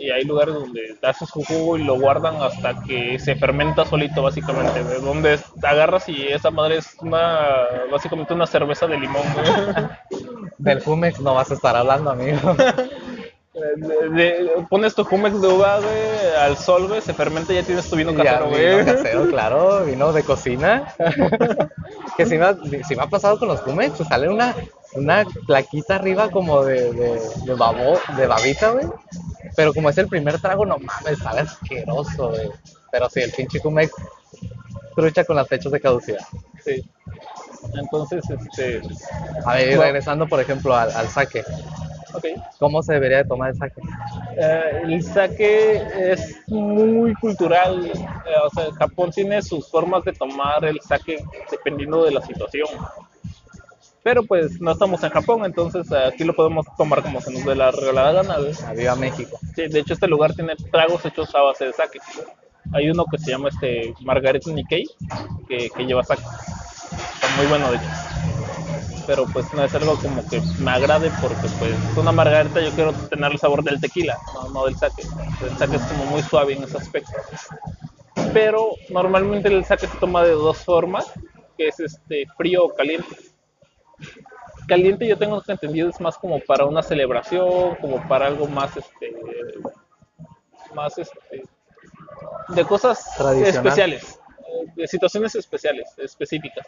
y 0.03 0.11
hay 0.11 0.25
lugares 0.25 0.55
donde 0.55 0.97
haces 1.03 1.29
su 1.29 1.43
jugo 1.45 1.79
y 1.79 1.85
lo 1.85 1.99
guardan 1.99 2.35
hasta 2.43 2.83
que 2.83 3.19
se 3.19 3.37
fermenta 3.37 3.85
solito 3.85 4.23
básicamente, 4.23 4.83
güey, 4.83 5.01
donde 5.01 5.39
agarras 5.63 6.09
y 6.09 6.27
esa 6.27 6.51
madre 6.51 6.79
es 6.79 6.97
una 7.01 7.69
básicamente 7.91 8.35
una 8.35 8.47
cerveza 8.47 8.87
de 8.89 8.99
limón. 8.99 9.23
Del 10.59 10.83
Jumex 10.83 11.21
no 11.21 11.35
vas 11.35 11.51
a 11.51 11.55
estar 11.55 11.77
hablando, 11.77 12.11
amigo. 12.11 12.39
De- 13.55 14.09
de- 14.15 14.67
pones 14.71 14.95
tu 14.95 15.05
jumex 15.05 15.39
de 15.41 15.47
uva, 15.49 15.79
güey, 15.79 16.35
al 16.41 16.57
sol, 16.57 16.89
güey, 16.89 17.03
se 17.03 17.13
fermenta 17.13 17.53
y 17.53 17.57
ya 17.57 17.63
tienes 17.63 17.89
tu 17.91 17.97
vino 17.97 18.11
Ya, 18.13 18.39
casero, 18.39 18.47
vino 18.49 18.73
güey. 18.73 18.85
casero, 18.87 19.29
claro, 19.29 19.85
vino 19.85 20.13
de 20.13 20.23
cocina. 20.23 20.95
que 22.17 22.25
si 22.25 22.39
me, 22.39 22.47
ha, 22.47 22.57
si 22.89 22.97
me 22.97 23.03
ha 23.03 23.07
pasado 23.09 23.39
con 23.39 23.49
los 23.49 23.61
Jumex, 23.61 23.95
pues 23.99 24.09
sale 24.09 24.31
una, 24.31 24.55
una 24.95 25.27
plaquita 25.47 25.97
arriba 25.97 26.31
como 26.31 26.65
de, 26.65 26.93
de, 26.95 27.21
de, 27.45 27.55
babo, 27.55 27.99
de 28.17 28.27
babita, 28.27 28.71
güey. 28.71 28.87
Pero 29.55 29.75
como 29.75 29.91
es 29.91 29.99
el 29.99 30.09
primer 30.09 30.41
trago, 30.41 30.65
no 30.65 30.79
mames, 30.79 31.19
sabe 31.19 31.41
asqueroso, 31.41 32.31
güey. 32.31 32.51
Pero 32.91 33.11
sí, 33.11 33.21
el 33.21 33.33
pinche 33.33 33.59
Jumex 33.59 33.93
trucha 34.97 35.25
con 35.25 35.37
las 35.37 35.47
fechas 35.49 35.73
de 35.73 35.81
caducidad. 35.81 36.21
Sí. 36.65 36.83
Entonces, 37.75 38.25
este, 38.31 38.81
A 39.45 39.55
ver, 39.55 39.73
y 39.73 39.77
regresando, 39.77 40.27
por 40.27 40.41
ejemplo, 40.41 40.75
al, 40.75 40.91
al 40.93 41.09
sake. 41.09 41.45
Ok. 42.15 42.25
¿Cómo 42.59 42.83
se 42.83 42.95
debería 42.95 43.19
de 43.19 43.25
tomar 43.25 43.51
el 43.51 43.57
sake? 43.57 43.81
Eh, 44.37 44.83
el 44.85 45.03
sake 45.03 45.83
es 46.13 46.41
muy 46.49 47.15
cultural, 47.15 47.87
eh, 47.87 48.35
o 48.45 48.51
sea, 48.51 48.73
Japón 48.73 49.11
tiene 49.11 49.43
sus 49.43 49.69
formas 49.71 50.05
de 50.05 50.13
tomar 50.13 50.65
el 50.65 50.81
sake 50.81 51.25
dependiendo 51.51 52.05
de 52.05 52.13
la 52.13 52.23
situación. 52.23 52.69
Pero 54.03 54.25
pues 54.25 54.61
no 54.61 54.73
estamos 54.73 55.03
en 55.05 55.11
Japón, 55.11 55.45
entonces 55.45 55.91
aquí 55.93 56.25
lo 56.25 56.35
podemos 56.35 56.67
tomar 56.77 57.03
como 57.03 57.21
se 57.21 57.33
nos 57.33 57.45
dé 57.45 57.55
la 57.55 57.71
regalada 57.71 58.23
gana. 58.23 58.37
Viva 58.75 58.97
México. 58.97 59.39
Sí, 59.55 59.69
de 59.69 59.79
hecho 59.79 59.95
este 59.95 60.09
lugar 60.09 60.35
tiene 60.35 60.57
tragos 60.73 61.05
hechos 61.05 61.33
a 61.35 61.43
base 61.43 61.67
de 61.67 61.73
sake. 61.73 62.01
Hay 62.73 62.91
uno 62.91 63.05
que 63.11 63.19
se 63.19 63.31
llama 63.31 63.49
este 63.49 63.95
Margarita 64.01 64.51
Nikkei, 64.51 64.85
que, 65.49 65.71
que 65.71 65.85
lleva 65.85 66.03
sake. 66.03 66.23
Está 66.23 67.29
muy 67.37 67.47
bueno 67.47 67.71
de 67.71 67.77
hecho. 67.77 68.12
Pero 69.07 69.27
pues 69.27 69.53
no 69.53 69.65
es 69.65 69.75
algo 69.75 69.97
como 69.97 70.27
que 70.29 70.41
me 70.59 70.71
agrade 70.71 71.11
porque 71.21 71.49
pues 71.59 71.75
una 71.97 72.13
margarita 72.13 72.61
yo 72.61 72.71
quiero 72.71 72.93
tener 72.93 73.33
el 73.33 73.39
sabor 73.39 73.65
del 73.65 73.81
tequila, 73.81 74.19
no, 74.35 74.49
no 74.51 74.65
del 74.67 74.77
sake. 74.77 75.03
El 75.43 75.57
sake 75.59 75.75
es 75.75 75.83
como 75.83 76.05
muy 76.07 76.23
suave 76.23 76.55
en 76.55 76.65
ese 76.65 76.77
aspecto. 76.77 77.13
Pero 78.33 78.71
normalmente 78.91 79.49
el 79.49 79.65
sake 79.65 79.87
se 79.87 79.99
toma 79.99 80.23
de 80.23 80.33
dos 80.33 80.59
formas, 80.59 81.13
que 81.57 81.69
es 81.69 81.81
este 81.81 82.27
frío 82.37 82.65
o 82.65 82.75
caliente. 82.75 83.17
Caliente 84.69 85.07
yo 85.07 85.19
tengo 85.19 85.43
entendido 85.47 85.89
es 85.89 86.01
más 86.01 86.17
como 86.17 86.39
para 86.41 86.65
una 86.65 86.83
celebración, 86.83 87.75
como 87.77 88.07
para 88.09 88.27
algo 88.27 88.47
más 88.47 88.77
este 88.77 89.15
más 90.75 90.97
este 90.99 91.43
de 92.49 92.65
cosas 92.65 93.05
especiales, 93.45 94.19
eh, 94.39 94.73
de 94.77 94.89
situaciones 94.89 95.35
especiales, 95.35 95.89
específicas. 95.99 96.67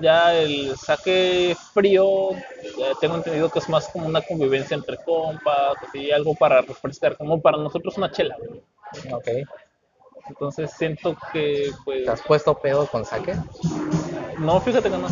Ya 0.00 0.34
el 0.34 0.76
saque 0.76 1.56
frío, 1.74 2.30
tengo 3.00 3.16
entendido 3.16 3.50
que 3.50 3.58
es 3.58 3.68
más 3.68 3.88
como 3.88 4.06
una 4.06 4.20
convivencia 4.20 4.76
entre 4.76 4.96
compas, 4.98 5.76
así, 5.88 6.10
algo 6.12 6.34
para 6.34 6.60
refrescar, 6.60 7.16
como 7.16 7.40
para 7.40 7.56
nosotros 7.58 7.96
una 7.98 8.10
chela. 8.10 8.36
Ok. 9.10 9.28
Entonces 10.28 10.70
siento 10.76 11.16
que, 11.32 11.70
pues, 11.84 12.04
¿Te 12.04 12.10
has 12.10 12.22
puesto 12.22 12.54
pedo 12.54 12.86
con 12.86 13.04
sake? 13.04 13.34
no, 14.38 14.60
fíjate 14.60 14.90
que 14.90 14.98
no. 14.98 15.08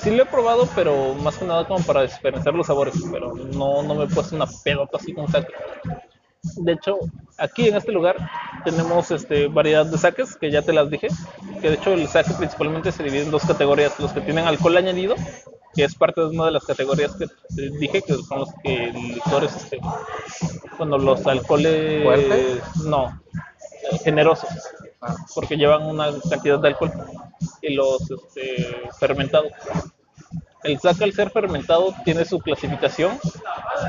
Sí 0.00 0.10
lo 0.10 0.22
he 0.22 0.26
probado, 0.26 0.68
pero 0.74 1.14
más 1.14 1.36
que 1.36 1.44
nada 1.44 1.66
como 1.66 1.84
para 1.84 2.04
experienciar 2.04 2.54
los 2.54 2.66
sabores, 2.66 2.94
pero 3.12 3.34
no, 3.34 3.82
no 3.82 3.94
me 3.94 4.04
he 4.04 4.08
puesto 4.08 4.34
una 4.34 4.46
pedota 4.64 4.96
así 4.96 5.12
con 5.12 5.28
sake. 5.28 5.52
De 6.56 6.72
hecho, 6.72 6.98
aquí 7.38 7.68
en 7.68 7.76
este 7.76 7.92
lugar 7.92 8.16
tenemos 8.64 9.10
este, 9.10 9.48
variedad 9.48 9.86
de 9.86 9.98
saques, 9.98 10.36
que 10.36 10.50
ya 10.50 10.62
te 10.62 10.72
las 10.72 10.90
dije, 10.90 11.08
que 11.60 11.70
de 11.70 11.74
hecho 11.74 11.92
el 11.92 12.06
sake 12.08 12.34
principalmente 12.34 12.92
se 12.92 13.02
divide 13.02 13.22
en 13.22 13.30
dos 13.30 13.44
categorías, 13.44 13.98
los 13.98 14.12
que 14.12 14.20
tienen 14.20 14.46
alcohol 14.46 14.76
añadido, 14.76 15.14
que 15.74 15.84
es 15.84 15.94
parte 15.94 16.20
de 16.20 16.28
una 16.28 16.46
de 16.46 16.52
las 16.52 16.64
categorías 16.64 17.16
que 17.16 17.26
te 17.26 17.70
dije, 17.78 18.02
que 18.02 18.14
son 18.14 18.40
los 18.40 18.50
que 18.62 18.92
licores, 18.92 19.54
este, 19.56 19.80
bueno, 20.78 20.98
los 20.98 21.26
alcoholes, 21.26 22.62
no, 22.84 23.20
generosos, 24.04 24.48
Ah, 25.06 25.16
porque 25.34 25.56
llevan 25.56 25.82
una 25.82 26.08
cantidad 26.30 26.58
de 26.58 26.68
alcohol, 26.68 26.90
y 27.60 27.74
los 27.74 28.10
este, 28.10 28.74
fermentados. 28.98 29.52
El 30.64 30.80
sake 30.80 31.04
al 31.04 31.12
ser 31.12 31.30
fermentado 31.30 31.94
tiene 32.04 32.24
su 32.24 32.38
clasificación, 32.38 33.18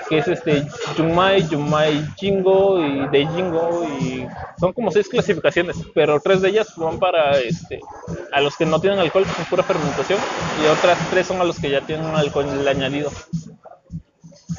que 0.09 0.17
es 0.17 0.27
este 0.27 0.67
Yumai, 0.97 1.47
Yumai 1.47 2.05
Jingo 2.17 2.85
y 2.85 3.07
de 3.07 3.25
Jingo 3.27 3.87
y 3.99 4.27
son 4.59 4.73
como 4.73 4.91
seis 4.91 5.07
clasificaciones, 5.07 5.77
pero 5.93 6.19
tres 6.19 6.41
de 6.41 6.49
ellas 6.49 6.73
van 6.75 6.99
para 6.99 7.39
este 7.39 7.79
a 8.33 8.41
los 8.41 8.57
que 8.57 8.65
no 8.65 8.81
tienen 8.81 8.99
alcohol 8.99 9.25
con 9.35 9.45
pura 9.45 9.63
fermentación 9.63 10.19
y 10.61 10.65
otras 10.65 10.99
tres 11.09 11.27
son 11.27 11.39
a 11.39 11.45
los 11.45 11.57
que 11.57 11.69
ya 11.69 11.79
tienen 11.79 12.07
alcohol 12.07 12.67
añadido. 12.67 13.09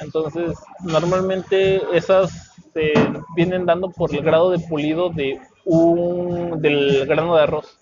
Entonces, 0.00 0.56
normalmente 0.82 1.82
esas 1.92 2.54
se 2.72 2.92
vienen 3.34 3.66
dando 3.66 3.90
por 3.90 4.14
el 4.14 4.22
grado 4.22 4.50
de 4.50 4.58
pulido 4.58 5.10
de 5.10 5.38
un 5.66 6.62
del 6.62 7.06
grano 7.06 7.36
de 7.36 7.42
arroz. 7.42 7.78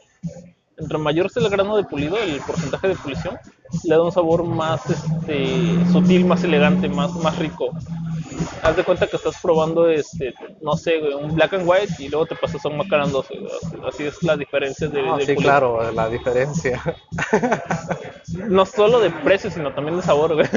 Entre 0.77 0.99
mayor 0.99 1.31
sea 1.31 1.45
el 1.45 1.51
grano 1.51 1.77
de 1.77 1.85
pulido, 1.85 2.19
el 2.19 2.41
porcentaje 2.41 2.89
de 2.89 2.97
pulición, 2.97 3.39
le 3.85 3.95
da 3.97 4.03
un 4.03 4.13
sabor 4.13 4.45
más 4.45 4.81
este, 4.89 5.85
sutil, 5.93 6.25
más 6.25 6.45
elegante, 6.45 6.89
más, 6.89 7.13
más 7.15 7.37
rico. 7.39 7.71
Haz 8.63 8.77
de 8.77 8.85
cuenta 8.85 9.07
que 9.07 9.17
estás 9.17 9.37
probando, 9.43 9.89
este, 9.89 10.35
no 10.61 10.77
sé, 10.77 10.99
un 11.15 11.35
black 11.35 11.55
and 11.55 11.69
white 11.69 11.95
y 11.99 12.09
luego 12.09 12.27
te 12.27 12.35
pasas 12.35 12.65
a 12.65 12.69
un 12.69 12.79
Macallan 12.79 13.13
12. 13.13 13.35
güey. 13.39 13.53
Así, 13.89 14.05
es 14.05 14.23
la 14.23 14.37
diferencia 14.37 14.89
de, 14.89 15.03
No, 15.03 15.17
de 15.17 15.27
sí, 15.27 15.35
claro, 15.37 15.91
la 15.93 16.09
diferencia. 16.09 16.81
No 18.49 18.65
solo 18.67 19.01
de 19.01 19.11
precio, 19.11 19.51
sino 19.51 19.73
también 19.73 19.97
de 19.99 20.03
sabor, 20.03 20.35
güey. 20.35 20.49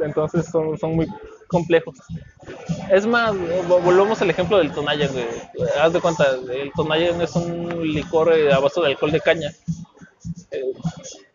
Entonces 0.00 0.46
son, 0.46 0.78
son 0.78 0.94
muy 0.96 1.06
complejos. 1.48 1.96
Es 2.90 3.06
más, 3.06 3.32
vo- 3.34 3.80
volvemos 3.82 4.20
al 4.22 4.30
ejemplo 4.30 4.58
del 4.58 4.70
Tonayan, 4.72 5.12
güey. 5.12 5.26
Haz 5.80 5.92
de 5.92 6.00
cuenta, 6.00 6.24
el 6.52 6.70
Tonayan 6.74 7.20
es 7.20 7.34
un 7.34 7.82
licor 7.82 8.32
eh, 8.32 8.52
a 8.52 8.58
base 8.60 8.80
de 8.80 8.86
alcohol 8.88 9.10
de 9.10 9.20
caña. 9.20 9.50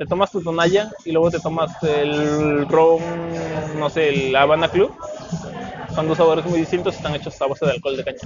Te 0.01 0.07
tomas 0.07 0.31
tu 0.31 0.41
Tonayan 0.41 0.89
y 1.05 1.11
luego 1.11 1.29
te 1.29 1.39
tomas 1.39 1.71
el 1.83 2.67
ron, 2.67 2.97
no 3.77 3.87
sé, 3.87 4.09
el 4.29 4.35
Habana 4.35 4.67
Club. 4.67 4.91
Son 5.93 6.07
dos 6.07 6.17
sabores 6.17 6.43
muy 6.43 6.57
distintos, 6.59 6.95
están 6.95 7.13
hechos 7.13 7.39
a 7.39 7.45
base 7.45 7.67
de 7.67 7.73
alcohol 7.73 7.95
de 7.97 8.03
caña. 8.03 8.17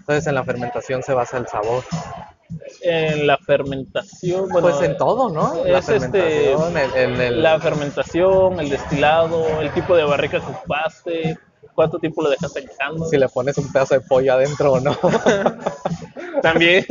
Entonces 0.00 0.26
en 0.26 0.34
la 0.34 0.42
fermentación 0.42 1.04
se 1.04 1.14
basa 1.14 1.38
el 1.38 1.46
sabor. 1.46 1.84
En 2.80 3.24
la 3.24 3.38
fermentación, 3.38 4.48
bueno, 4.48 4.68
pues 4.68 4.80
en 4.82 4.96
todo, 4.96 5.30
¿no? 5.30 5.64
La 5.64 5.78
es 5.78 5.88
este, 5.88 6.00
fermentación, 6.00 6.76
el, 6.76 6.94
el- 6.94 7.20
el- 7.20 7.42
la 7.44 7.60
fermentación, 7.60 8.58
el 8.58 8.68
destilado, 8.68 9.60
el 9.60 9.70
tipo 9.70 9.94
de 9.94 10.02
barrica 10.02 10.40
que 10.40 10.46
ocupaste, 10.50 11.38
cuánto 11.76 12.00
tiempo 12.00 12.20
lo 12.20 12.30
dejaste 12.30 12.58
añejando. 12.66 13.06
si 13.06 13.16
le 13.16 13.28
pones 13.28 13.56
un 13.58 13.70
pedazo 13.72 13.94
de 13.94 14.00
pollo 14.00 14.32
adentro 14.34 14.72
o 14.72 14.80
no. 14.80 14.98
También, 16.42 16.84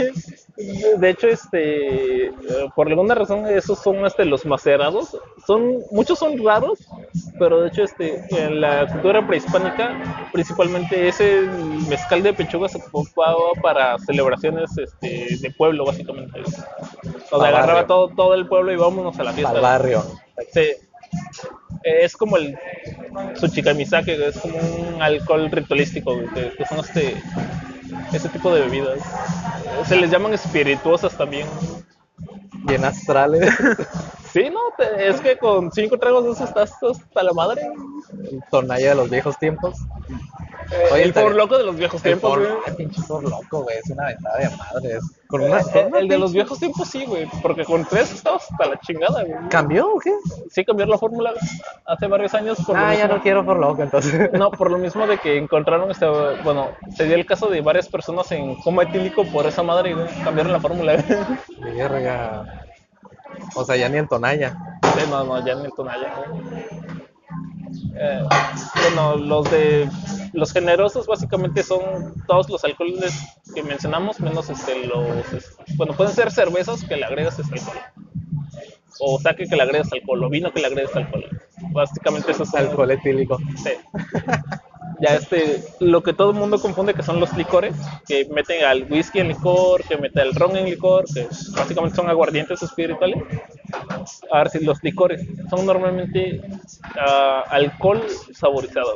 de 0.98 1.10
hecho, 1.10 1.28
este, 1.28 2.32
por 2.76 2.88
alguna 2.88 3.16
razón, 3.16 3.46
esos 3.48 3.80
son 3.80 4.06
este, 4.06 4.26
los 4.26 4.46
macerados. 4.46 5.18
Son, 5.46 5.80
muchos 5.92 6.20
son 6.20 6.44
raros, 6.44 6.80
pero 7.40 7.62
de 7.62 7.70
hecho, 7.70 7.84
este, 7.84 8.24
en 8.32 8.62
la 8.62 8.88
cultura 8.88 9.26
prehispánica, 9.26 10.30
principalmente 10.32 11.08
ese 11.08 11.42
mezcal 11.90 12.24
de 12.24 12.34
pechuga 12.34 12.70
se 12.70 12.78
ocupaba 12.78 13.54
para 13.62 13.98
celebraciones 14.00 14.70
este, 14.78 15.38
de 15.40 15.52
pueblo, 15.52 15.86
básicamente. 15.86 16.42
O 17.32 17.40
sea, 17.40 17.50
agarraba 17.50 17.88
todo, 17.88 18.10
todo 18.10 18.34
el 18.34 18.48
pueblo 18.48 18.72
y 18.72 18.78
vámonos 18.78 19.18
a 19.20 19.24
la 19.24 19.34
fiesta. 19.34 19.54
Al 19.54 19.62
barrio. 19.62 20.04
Sí. 20.54 20.68
Es 21.84 22.16
como 22.16 22.38
el 22.38 22.58
Tsuchikamisake, 23.34 24.16
güey, 24.16 24.30
es 24.30 24.40
como 24.40 24.58
un 24.58 25.02
alcohol 25.02 25.50
ritualístico, 25.50 26.16
que 26.34 26.66
son 26.66 26.80
este 26.80 27.16
ese 28.14 28.30
tipo 28.30 28.54
de 28.54 28.62
bebidas. 28.62 29.00
Se 29.88 29.96
les 29.96 30.10
llaman 30.12 30.34
espirituosas 30.34 31.16
también. 31.18 31.48
Bien 32.66 32.86
astrales. 32.86 33.50
Sí, 34.32 34.50
no, 34.50 34.60
te- 34.78 35.10
es 35.10 35.20
que 35.20 35.38
con 35.38 35.70
cinco 35.74 35.98
tragos 35.98 36.24
de 36.24 36.32
eso 36.32 36.46
estás 36.46 36.72
hasta 36.82 37.22
la 37.22 37.34
madre. 37.34 37.64
El 38.32 38.42
de 38.92 38.96
los 38.96 39.10
viejos 39.10 39.38
tiempos. 39.38 39.76
Oye, 40.92 41.04
el 41.04 41.14
por 41.14 41.36
loco 41.36 41.58
de 41.58 41.64
los 41.66 41.76
viejos 41.76 42.02
tiempos, 42.02 42.38
güey. 42.40 42.50
ay, 42.68 42.74
pinche 42.76 43.02
por 43.08 43.24
loco, 43.24 43.64
güey. 43.64 43.78
Es 43.78 43.90
una 43.90 44.08
ventada 44.08 44.38
de 44.38 44.50
madres. 44.58 45.04
Con 45.28 45.42
una, 45.42 45.60
eh, 45.60 45.90
el 46.00 46.08
de 46.08 46.18
los 46.18 46.32
viejos 46.34 46.60
tiempos 46.60 46.88
sí, 46.88 47.06
güey, 47.06 47.28
porque 47.42 47.64
con 47.66 47.86
tres 47.86 48.12
estabas 48.14 48.50
hasta 48.52 48.66
la 48.68 48.80
chingada, 48.80 49.24
güey. 49.24 49.50
¿Cambió 49.50 49.88
o 49.96 50.00
qué? 50.00 50.12
Sí 50.50 50.64
cambió 50.66 50.86
la 50.86 50.98
fórmula 50.98 51.34
hace 51.86 52.08
varios 52.08 52.34
años 52.34 52.58
por 52.66 52.76
Ah, 52.78 52.94
ya 52.94 53.02
mismo. 53.04 53.16
no 53.18 53.24
quiero 53.24 53.46
por 53.46 53.58
loco, 53.60 53.82
entonces. 53.84 54.30
No, 54.34 54.52
por 54.52 54.72
lo 54.72 54.78
mismo 54.78 55.06
de 55.08 55.18
que 55.18 55.38
encontraron 55.38 55.92
este, 55.92 56.06
bueno, 56.44 56.70
se 56.96 57.04
dio 57.06 57.16
el 57.16 57.26
caso 57.26 57.48
de 57.48 57.62
varias 57.62 57.88
personas 57.90 58.32
en 58.32 58.56
coma 58.56 58.84
etílico 58.84 59.24
por 59.26 59.46
esa 59.46 59.64
madre 59.64 59.92
y 59.92 59.94
güey, 59.94 60.08
cambiaron 60.24 60.52
la 60.52 60.60
fórmula. 60.60 60.96
güey. 61.60 61.76
Verga. 61.76 62.66
O 63.56 63.64
sea, 63.66 63.76
ya 63.76 63.90
ni 63.90 63.98
en 63.98 64.08
tonalla. 64.08 64.56
Sí, 64.96 65.04
no, 65.10 65.24
no, 65.24 65.46
ya 65.46 65.54
en 65.54 65.60
el 65.66 65.72
Tonaya. 65.74 66.14
güey. 66.18 67.01
Eh, 68.04 68.24
bueno, 68.84 69.16
los 69.18 69.52
de 69.52 69.88
los 70.34 70.52
generosos 70.52 71.06
básicamente 71.06 71.62
son 71.62 72.16
todos 72.28 72.50
los 72.50 72.64
alcoholes 72.64 73.14
que 73.54 73.62
mencionamos, 73.62 74.20
menos 74.20 74.50
este 74.50 74.88
los 74.88 75.32
es- 75.34 75.56
bueno, 75.76 75.94
pueden 75.94 76.14
ser 76.14 76.32
cervezas 76.32 76.84
que 76.84 76.96
le 76.98 77.06
agregas 77.06 77.38
este 77.38 77.54
alcohol. 77.60 77.78
O 79.00 79.20
saque 79.20 79.46
que 79.48 79.56
le 79.56 79.64
agregas 79.64 79.92
alcohol, 79.94 80.24
o 80.24 80.30
vino 80.30 80.52
que 80.52 80.62
le 80.62 80.68
agregas 80.68 80.96
alcohol. 80.96 81.26
Básicamente 81.74 82.32
eso 82.32 82.44
es 82.44 82.54
Alcohol 82.56 82.90
etílico. 82.92 83.38
Sí. 83.56 83.72
Ya 85.00 85.16
este, 85.16 85.64
lo 85.80 86.04
que 86.04 86.14
todo 86.14 86.32
el 86.32 86.38
mundo 86.38 86.60
confunde 86.62 86.94
que 86.94 87.02
son 87.02 87.20
los 87.20 87.36
licores, 87.36 87.76
que 88.08 88.26
meten 88.26 88.64
al 88.64 88.84
whisky 88.92 89.20
en 89.20 89.30
licor, 89.30 89.84
que 89.84 89.98
meten 89.98 90.28
el 90.28 90.36
ron 90.36 90.56
en 90.58 90.66
licor, 90.66 91.06
que 91.12 91.28
básicamente 91.56 91.96
son 91.96 92.10
aguardientes 92.10 92.62
espirituales. 92.62 93.24
A 94.32 94.38
ver 94.40 94.50
si 94.50 94.64
los 94.64 94.82
licores 94.84 95.26
son 95.50 95.66
normalmente 95.66 96.42
ah, 97.00 97.44
alcohol 97.50 98.02
saborizado. 98.34 98.96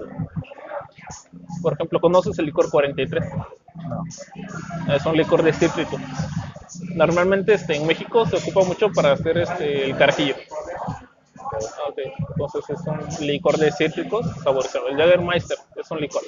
Por 1.61 1.73
ejemplo, 1.73 1.99
¿conoces 1.99 2.37
el 2.39 2.45
licor 2.45 2.69
43? 2.69 3.25
Es 4.93 5.05
un 5.05 5.17
licor 5.17 5.43
de 5.43 5.53
cítrico. 5.53 5.97
Normalmente 6.95 7.53
este, 7.53 7.75
en 7.75 7.85
México 7.87 8.25
se 8.25 8.37
ocupa 8.37 8.63
mucho 8.63 8.91
para 8.91 9.13
hacer 9.13 9.37
este, 9.37 9.85
el 9.85 9.97
carajillo. 9.97 10.35
Ah, 11.37 11.89
Ok, 11.89 11.99
entonces 12.29 12.69
es 12.69 13.19
un 13.19 13.27
licor 13.27 13.57
de 13.57 13.71
cítricos 13.71 14.25
saborizado. 14.43 14.87
El 14.89 14.97
Jägermeister 14.97 15.57
es 15.75 15.91
un 15.91 15.99
licor. 15.99 16.21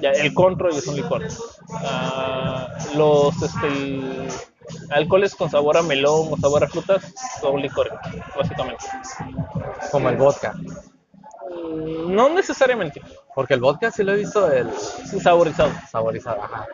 Ya, 0.00 0.10
el 0.10 0.34
Control 0.34 0.76
es 0.76 0.86
un 0.86 0.96
licor. 0.96 1.22
Ah, 1.70 2.68
los 2.96 3.34
este, 3.42 4.28
alcoholes 4.90 5.34
con 5.34 5.50
sabor 5.50 5.76
a 5.76 5.82
melón 5.82 6.28
o 6.32 6.36
sabor 6.36 6.64
a 6.64 6.68
frutas 6.68 7.02
son 7.40 7.60
licores, 7.60 7.92
básicamente. 8.36 8.84
Como 9.90 10.08
el 10.08 10.16
vodka. 10.16 10.54
Mm, 11.50 12.14
No 12.14 12.28
necesariamente, 12.30 13.00
Porque 13.34 13.54
el 13.54 13.60
vodka 13.60 13.90
sí 13.90 14.02
lo 14.02 14.12
he 14.12 14.16
visto 14.18 14.50
el 14.50 14.68
es 14.68 15.22
saborizado. 15.22 15.70
saborizado. 15.90 16.42
Ajá. 16.42 16.66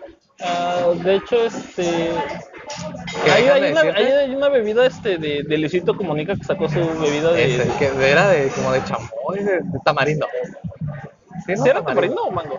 Ah, 0.42 0.86
de 0.94 1.16
hecho, 1.16 1.36
este. 1.44 2.10
Hay, 3.30 3.46
hay 3.48 3.72
una, 3.72 3.82
decirte- 3.82 3.96
hay- 3.96 4.12
hay 4.12 4.34
una 4.34 4.48
bebida 4.48 4.86
este, 4.86 5.18
de, 5.18 5.42
de 5.42 5.58
Luisito 5.58 5.94
Comunica 5.96 6.34
que 6.34 6.44
sacó 6.44 6.66
su 6.68 6.78
bebida 6.98 7.32
de. 7.32 7.56
Ese, 7.56 7.68
que 7.78 8.10
era 8.10 8.28
de 8.28 8.48
como 8.48 8.72
de 8.72 8.82
chamoy, 8.84 9.38
de, 9.44 9.60
de 9.60 9.78
tamarindo. 9.84 10.26
¿Sí, 11.46 11.52
no? 11.56 11.62
¿Sí 11.64 11.68
¿Era 11.68 11.82
tamarindo 11.84 12.22
o 12.24 12.30
mango? 12.30 12.58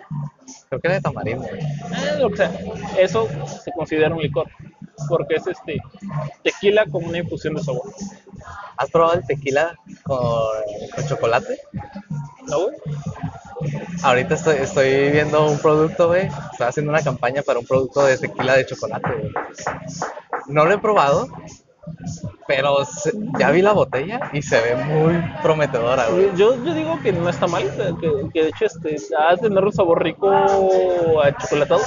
Creo 0.68 0.80
que 0.80 0.86
era 0.88 0.94
de 0.96 1.00
tamarindo. 1.02 1.44
Eh, 1.46 2.18
lo 2.20 2.30
que 2.30 2.36
sea. 2.36 2.52
Eso 2.98 3.28
se 3.64 3.72
considera 3.72 4.14
un 4.14 4.22
licor. 4.22 4.46
Porque 5.08 5.36
es 5.36 5.46
este 5.46 5.78
tequila 6.42 6.84
con 6.90 7.04
una 7.04 7.18
infusión 7.18 7.54
de 7.54 7.62
sabor. 7.62 7.82
¿Has 8.76 8.90
probado 8.90 9.14
el 9.14 9.26
tequila 9.26 9.76
con, 10.02 10.18
con 10.94 11.06
chocolate? 11.06 11.58
¿No, 12.48 12.60
güey? 12.64 12.76
Ahorita 14.02 14.34
estoy, 14.34 14.56
estoy 14.56 15.10
viendo 15.10 15.46
un 15.48 15.58
producto, 15.58 16.08
güey. 16.08 16.26
Estoy 16.52 16.66
haciendo 16.66 16.90
una 16.92 17.02
campaña 17.02 17.42
para 17.42 17.58
un 17.60 17.66
producto 17.66 18.04
de 18.04 18.18
tequila 18.18 18.56
de 18.56 18.66
chocolate, 18.66 19.08
güey. 19.12 19.32
No 20.48 20.64
lo 20.64 20.74
he 20.74 20.78
probado, 20.78 21.28
pero 22.48 22.84
se- 22.84 23.12
ya 23.38 23.50
vi 23.52 23.62
la 23.62 23.72
botella 23.72 24.30
y 24.32 24.42
se 24.42 24.60
ve 24.60 24.74
muy 24.84 25.14
prometedora, 25.42 26.08
güey. 26.08 26.30
Yo, 26.36 26.62
yo 26.64 26.74
digo 26.74 26.98
que 27.02 27.12
no 27.12 27.28
está 27.28 27.46
mal, 27.46 27.62
que, 28.00 28.28
que 28.32 28.42
de 28.42 28.48
hecho 28.48 28.64
este, 28.66 28.96
ha 29.16 29.36
de 29.36 29.42
tener 29.42 29.62
un 29.64 29.72
sabor 29.72 30.02
rico 30.02 30.28
a 30.30 31.36
chocolatado, 31.38 31.82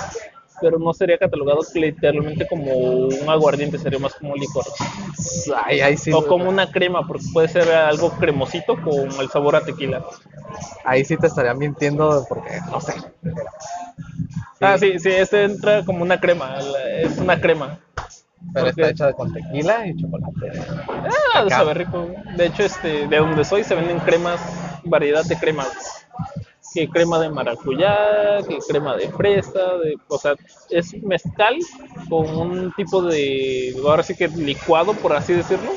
pero 0.62 0.80
no 0.80 0.94
sería 0.94 1.18
catalogado 1.18 1.60
literalmente 1.74 2.48
como 2.48 2.72
un 2.74 3.30
aguardiente, 3.30 3.78
sería 3.78 4.00
más 4.00 4.14
como 4.16 4.34
un 4.34 4.40
licor. 4.40 4.66
Ay, 5.64 5.82
ay, 5.82 5.98
sí, 5.98 6.12
o 6.14 6.26
como 6.26 6.50
una 6.50 6.72
crema, 6.72 7.06
porque 7.08 7.26
puede 7.34 7.48
ser 7.48 7.70
algo 7.72 8.12
cremosito 8.12 8.76
con 8.82 9.10
el 9.20 9.30
sabor 9.30 9.56
a 9.56 9.62
tequila. 9.62 10.04
ahí 10.84 11.04
sí 11.06 11.18
te 11.18 11.28
estaría 11.28 11.54
mintiendo 11.54 12.26
porque 12.28 12.60
no 12.72 12.80
sé. 12.82 12.94
Ah, 14.62 14.78
sí, 14.78 15.00
sí, 15.00 15.10
este 15.10 15.44
entra 15.44 15.84
como 15.86 16.02
una 16.02 16.20
crema, 16.20 16.58
es 17.00 17.18
una 17.18 17.40
crema. 17.40 17.80
Pero 18.54 18.68
porque- 18.68 18.82
está 18.82 18.90
hecha 18.92 19.14
con 19.14 19.34
tequila 19.34 19.88
y 19.88 19.96
chocolate. 19.98 20.52
Ah, 21.34 21.46
saber 21.50 21.80
rico. 21.80 22.08
De 22.38 22.46
hecho, 22.46 22.64
este, 22.64 23.08
de 23.08 23.18
donde 23.18 23.44
soy 23.44 23.64
se 23.64 23.76
venden 23.76 24.00
cremas, 24.00 24.40
variedad 24.84 25.24
de 25.26 25.36
cremas. 25.36 25.68
Que 26.76 26.90
crema 26.90 27.20
de 27.20 27.30
maracuyá, 27.30 28.44
que 28.46 28.58
crema 28.68 28.98
de 28.98 29.10
fresa, 29.10 29.78
de, 29.82 29.96
o 30.10 30.18
sea, 30.18 30.36
es 30.70 31.02
mezcal 31.02 31.56
con 32.10 32.28
un 32.38 32.74
tipo 32.74 33.02
de, 33.02 33.74
ahora 33.88 34.04
sí 34.04 34.14
que 34.14 34.28
licuado, 34.28 34.94
por 34.94 35.14
así 35.14 35.32
decirlo, 35.32 35.72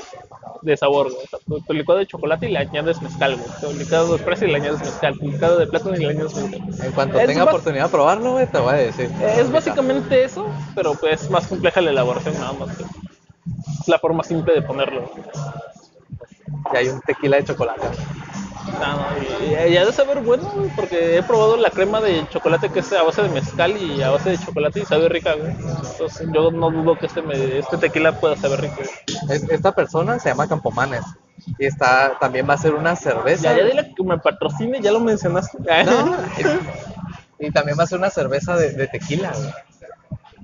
de 0.62 0.76
sabor. 0.76 1.06
O 1.06 1.26
sea, 1.28 1.38
tu, 1.46 1.60
tu 1.60 1.72
licuado 1.72 2.00
de 2.00 2.06
chocolate 2.06 2.48
y 2.48 2.52
le 2.52 2.58
añades 2.58 3.00
mezcal, 3.00 3.36
güey. 3.36 3.48
Tu 3.60 3.78
licuado 3.78 4.16
de 4.16 4.18
fresa 4.24 4.44
y 4.46 4.50
le 4.50 4.56
añades 4.56 4.80
mezcal. 4.80 5.16
Tu 5.18 5.26
licuado 5.26 5.58
de 5.58 5.66
plátano 5.68 5.94
y 5.94 6.00
le 6.00 6.08
añades 6.08 6.34
mezcal. 6.34 6.84
En 6.84 6.92
cuanto 6.92 7.20
Es 7.20 7.26
tenga 7.28 7.44
oportunidad 7.44 7.84
de 7.84 7.90
probarlo, 7.90 8.32
güey, 8.32 8.46
te 8.46 8.58
voy 8.58 8.74
a 8.74 8.76
decir. 8.76 9.10
Es 9.36 9.52
básicamente 9.52 10.24
eso, 10.24 10.46
pero 10.74 10.94
pues 10.94 11.22
es 11.22 11.30
más 11.30 11.46
compleja 11.46 11.80
la 11.80 11.90
elaboración 11.90 12.34
nada 12.34 12.54
más. 12.54 12.70
Es 12.80 13.86
la 13.88 14.00
forma 14.00 14.24
simple 14.24 14.52
de 14.52 14.62
ponerlo. 14.62 15.08
Y 16.72 16.76
hay 16.76 16.88
un 16.88 17.00
tequila 17.02 17.36
de 17.36 17.44
chocolate. 17.44 17.86
Y, 19.40 19.72
y 19.72 19.76
ha 19.76 19.84
de 19.86 19.92
saber 19.92 20.20
bueno, 20.20 20.44
güey, 20.54 20.70
porque 20.74 21.16
he 21.16 21.22
probado 21.22 21.56
la 21.56 21.70
crema 21.70 22.00
de 22.00 22.26
chocolate 22.28 22.70
que 22.70 22.80
es 22.80 22.92
a 22.92 23.02
base 23.02 23.22
de 23.22 23.28
mezcal 23.28 23.76
y 23.76 24.02
a 24.02 24.10
base 24.10 24.30
de 24.30 24.38
chocolate 24.38 24.80
y 24.80 24.84
sabe 24.84 25.08
rica, 25.08 25.34
güey. 25.34 25.52
Entonces 25.52 26.28
yo 26.32 26.50
no 26.50 26.70
dudo 26.70 26.96
que 26.98 27.06
este, 27.06 27.22
me- 27.22 27.58
este 27.58 27.76
tequila 27.78 28.12
pueda 28.18 28.36
saber 28.36 28.60
rico. 28.62 28.76
güey. 28.76 29.40
Esta 29.50 29.72
persona 29.72 30.18
se 30.18 30.28
llama 30.28 30.48
Campomanes. 30.48 31.04
Y 31.58 31.66
está, 31.66 32.18
también 32.20 32.48
va 32.48 32.54
a 32.54 32.58
ser 32.58 32.74
una 32.74 32.94
cerveza. 32.96 33.42
Ya, 33.52 33.58
ya 33.58 33.64
dile 33.64 33.94
que 33.96 34.02
me 34.04 34.18
patrocine, 34.18 34.80
ya 34.80 34.92
lo 34.92 35.00
mencionaste. 35.00 35.56
No, 35.86 36.16
y 37.38 37.50
también 37.50 37.78
va 37.78 37.84
a 37.84 37.86
ser 37.86 37.98
una 37.98 38.10
cerveza 38.10 38.56
de, 38.56 38.72
de 38.72 38.86
tequila, 38.88 39.32
güey. 39.34 39.50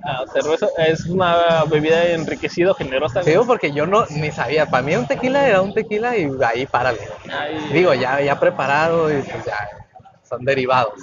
Ah, 0.07 0.23
cerveza 0.31 0.67
es 0.77 1.05
una 1.07 1.63
bebida 1.65 2.05
enriquecida, 2.11 2.73
generosa. 2.75 3.21
Digo 3.21 3.45
porque 3.45 3.71
yo 3.71 3.87
no 3.87 4.05
ni 4.11 4.31
sabía. 4.31 4.67
Para 4.67 4.83
mí 4.83 4.95
un 4.95 5.07
tequila 5.07 5.47
era 5.47 5.61
un 5.61 5.73
tequila 5.73 6.15
y 6.15 6.29
ahí 6.45 6.65
párale. 6.67 6.99
Ay, 7.31 7.57
Digo, 7.73 7.91
ya, 7.95 8.21
ya 8.21 8.39
preparado 8.39 9.09
y 9.11 9.21
pues 9.23 9.45
ya 9.45 9.57
son 10.29 10.45
derivados. 10.45 10.93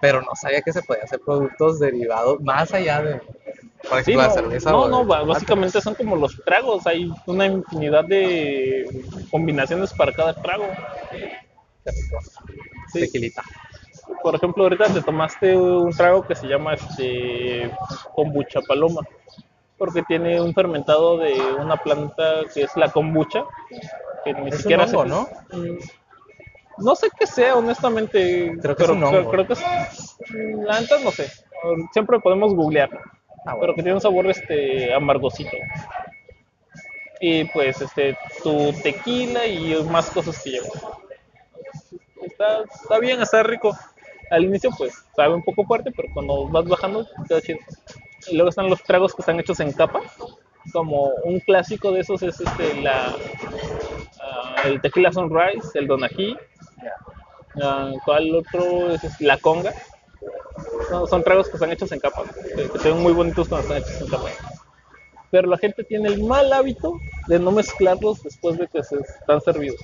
Pero 0.00 0.20
no 0.22 0.28
sabía 0.40 0.62
que 0.62 0.72
se 0.72 0.82
podía 0.82 1.02
hacer 1.02 1.18
productos 1.26 1.80
derivados 1.80 2.40
más 2.40 2.72
allá 2.72 3.02
de, 3.02 3.20
por 3.88 4.04
Sí, 4.04 4.12
ejemplo, 4.12 4.22
no, 4.22 4.28
la 4.28 4.30
cerveza. 4.32 4.70
no, 4.70 4.88
no, 4.88 5.00
el 5.00 5.26
básicamente 5.26 5.80
son 5.80 5.94
como 5.94 6.14
los 6.14 6.40
tragos, 6.44 6.86
hay 6.86 7.10
una 7.26 7.46
infinidad 7.46 8.04
de 8.04 8.86
combinaciones 9.30 9.92
para 9.92 10.12
cada 10.12 10.34
trago. 10.34 10.68
Sí. 12.92 13.00
Tequilita. 13.00 13.42
Por 14.22 14.34
ejemplo, 14.34 14.64
ahorita 14.64 14.86
te 14.92 15.02
tomaste 15.02 15.56
un 15.56 15.90
trago 15.90 16.22
que 16.22 16.34
se 16.34 16.46
llama 16.46 16.74
este 16.74 17.70
kombucha 18.14 18.60
paloma, 18.66 19.00
porque 19.78 20.02
tiene 20.02 20.40
un 20.40 20.52
fermentado 20.54 21.18
de 21.18 21.34
una 21.58 21.76
planta 21.76 22.42
que 22.52 22.62
es 22.62 22.76
la 22.76 22.90
kombucha, 22.90 23.44
que 24.24 24.32
ni 24.34 24.48
Es 24.48 24.54
un 24.54 24.60
siquiera 24.60 24.84
hongo, 24.84 25.02
sé- 25.04 25.08
¿no? 25.08 25.28
Mm, 25.52 25.78
No 26.78 26.94
sé 26.94 27.08
qué 27.18 27.26
sea, 27.26 27.56
honestamente. 27.56 28.54
Creo 28.60 28.76
que 28.76 28.82
es 28.82 28.88
pero 28.88 28.92
un 28.98 29.04
hongo. 29.04 29.30
creo 29.30 29.46
que 29.46 29.54
es. 29.54 29.64
La 30.64 30.78
neta 30.80 30.98
no 31.02 31.10
sé. 31.10 31.26
Siempre 31.92 32.20
podemos 32.20 32.54
googlear. 32.54 32.90
Ah, 33.46 33.54
bueno. 33.54 33.60
Pero 33.60 33.74
que 33.74 33.82
tiene 33.82 33.94
un 33.94 34.00
sabor 34.00 34.26
este 34.26 34.92
amargosito. 34.92 35.56
Y 37.20 37.44
pues 37.46 37.80
este 37.80 38.16
tu 38.42 38.72
tequila 38.82 39.46
y 39.46 39.82
más 39.84 40.10
cosas 40.10 40.42
que 40.42 40.50
lleva. 40.50 40.66
Está, 42.22 42.62
está 42.64 42.98
bien, 42.98 43.22
está 43.22 43.42
rico. 43.42 43.74
Al 44.30 44.44
inicio 44.44 44.70
pues 44.76 44.94
sabe 45.14 45.34
un 45.34 45.42
poco 45.42 45.64
fuerte, 45.64 45.92
pero 45.94 46.08
cuando 46.12 46.48
vas 46.48 46.66
bajando 46.66 47.06
queda 47.28 47.40
chido. 47.40 47.58
Y 48.28 48.34
luego 48.34 48.50
están 48.50 48.68
los 48.68 48.82
tragos 48.82 49.14
que 49.14 49.22
están 49.22 49.38
hechos 49.38 49.60
en 49.60 49.72
capa. 49.72 50.00
Como 50.72 51.10
un 51.24 51.38
clásico 51.40 51.92
de 51.92 52.00
esos 52.00 52.22
es 52.22 52.40
este 52.40 52.82
la 52.82 53.14
ah, 54.20 54.56
el 54.64 54.80
Tequila 54.80 55.12
Sunrise, 55.12 55.78
el 55.78 55.86
Donají. 55.86 56.36
Ah, 57.62 57.92
¿Cuál 58.04 58.34
otro? 58.34 58.90
Es 58.90 59.04
es 59.04 59.20
la 59.20 59.38
Conga. 59.38 59.72
No, 60.90 61.06
son 61.06 61.22
tragos 61.22 61.48
que 61.48 61.54
están 61.54 61.70
hechos 61.70 61.92
en 61.92 62.00
capa, 62.00 62.24
que, 62.56 62.68
que 62.68 62.78
se 62.78 62.90
ven 62.90 63.02
muy 63.02 63.12
bonitos 63.12 63.48
cuando 63.48 63.66
están 63.68 63.82
hechos 63.82 64.00
en 64.02 64.08
capa. 64.08 64.30
Pero 65.30 65.48
la 65.48 65.58
gente 65.58 65.84
tiene 65.84 66.08
el 66.08 66.22
mal 66.24 66.52
hábito 66.52 66.98
de 67.26 67.38
no 67.38 67.50
mezclarlos 67.50 68.22
después 68.22 68.58
de 68.58 68.68
que 68.68 68.82
se 68.82 68.96
están 68.96 69.40
servidos. 69.40 69.80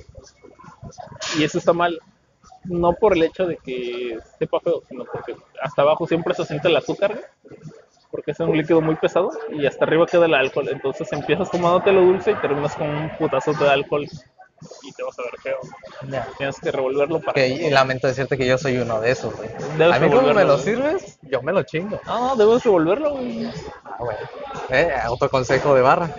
Y 1.39 1.45
eso 1.45 1.59
está 1.59 1.73
mal. 1.73 1.99
No 2.64 2.92
por 2.94 3.14
el 3.14 3.25
hecho 3.25 3.46
de 3.46 3.57
que 3.57 4.18
sepa 4.38 4.61
feo, 4.61 4.83
sino 4.88 5.05
porque 5.05 5.35
hasta 5.61 5.83
abajo 5.83 6.07
siempre 6.07 6.35
se 6.35 6.44
siente 6.44 6.68
el 6.68 6.77
azúcar, 6.77 7.18
porque 8.11 8.31
es 8.31 8.40
un 8.40 8.57
líquido 8.57 8.81
muy 8.81 8.94
pesado, 8.96 9.31
y 9.51 9.66
hasta 9.66 9.85
arriba 9.85 10.07
queda 10.07 10.27
el 10.27 10.35
alcohol. 10.35 10.68
Entonces 10.70 11.12
empiezas 11.12 11.51
tomándote 11.51 11.92
lo 11.92 12.03
dulce 12.03 12.33
y 12.33 12.35
terminas 12.37 12.77
con 12.77 12.88
un 12.88 13.16
putazo 13.16 13.53
de 13.53 13.68
alcohol 13.68 14.07
y 14.83 14.92
te 14.92 15.03
vas 15.03 15.18
a 15.18 15.22
ver 15.22 15.33
feo. 15.42 15.59
Tienes 16.38 16.61
que 16.61 16.70
revolverlo 16.70 17.20
para. 17.20 17.44
Y 17.44 17.70
lamento 17.70 18.07
decirte 18.07 18.37
que 18.37 18.46
yo 18.46 18.59
soy 18.59 18.79
uno 18.79 19.01
de 19.01 19.11
esos, 19.11 19.35
güey. 19.37 19.48
A 19.92 19.98
mí 19.98 20.09
como 20.09 20.33
me 20.33 20.44
lo 20.44 20.59
sirves, 20.59 21.18
yo 21.22 21.42
me 21.42 21.53
lo 21.53 21.62
chingo. 21.62 22.01
No, 22.07 22.29
no, 22.29 22.37
debes 22.37 22.64
revolverlo, 22.64 23.12
güey. 23.14 23.46
Ah, 23.85 23.96
bueno. 23.98 24.20
Eh, 24.70 24.92
autoconsejo 25.05 25.75
de 25.75 25.83
barra. 25.83 26.14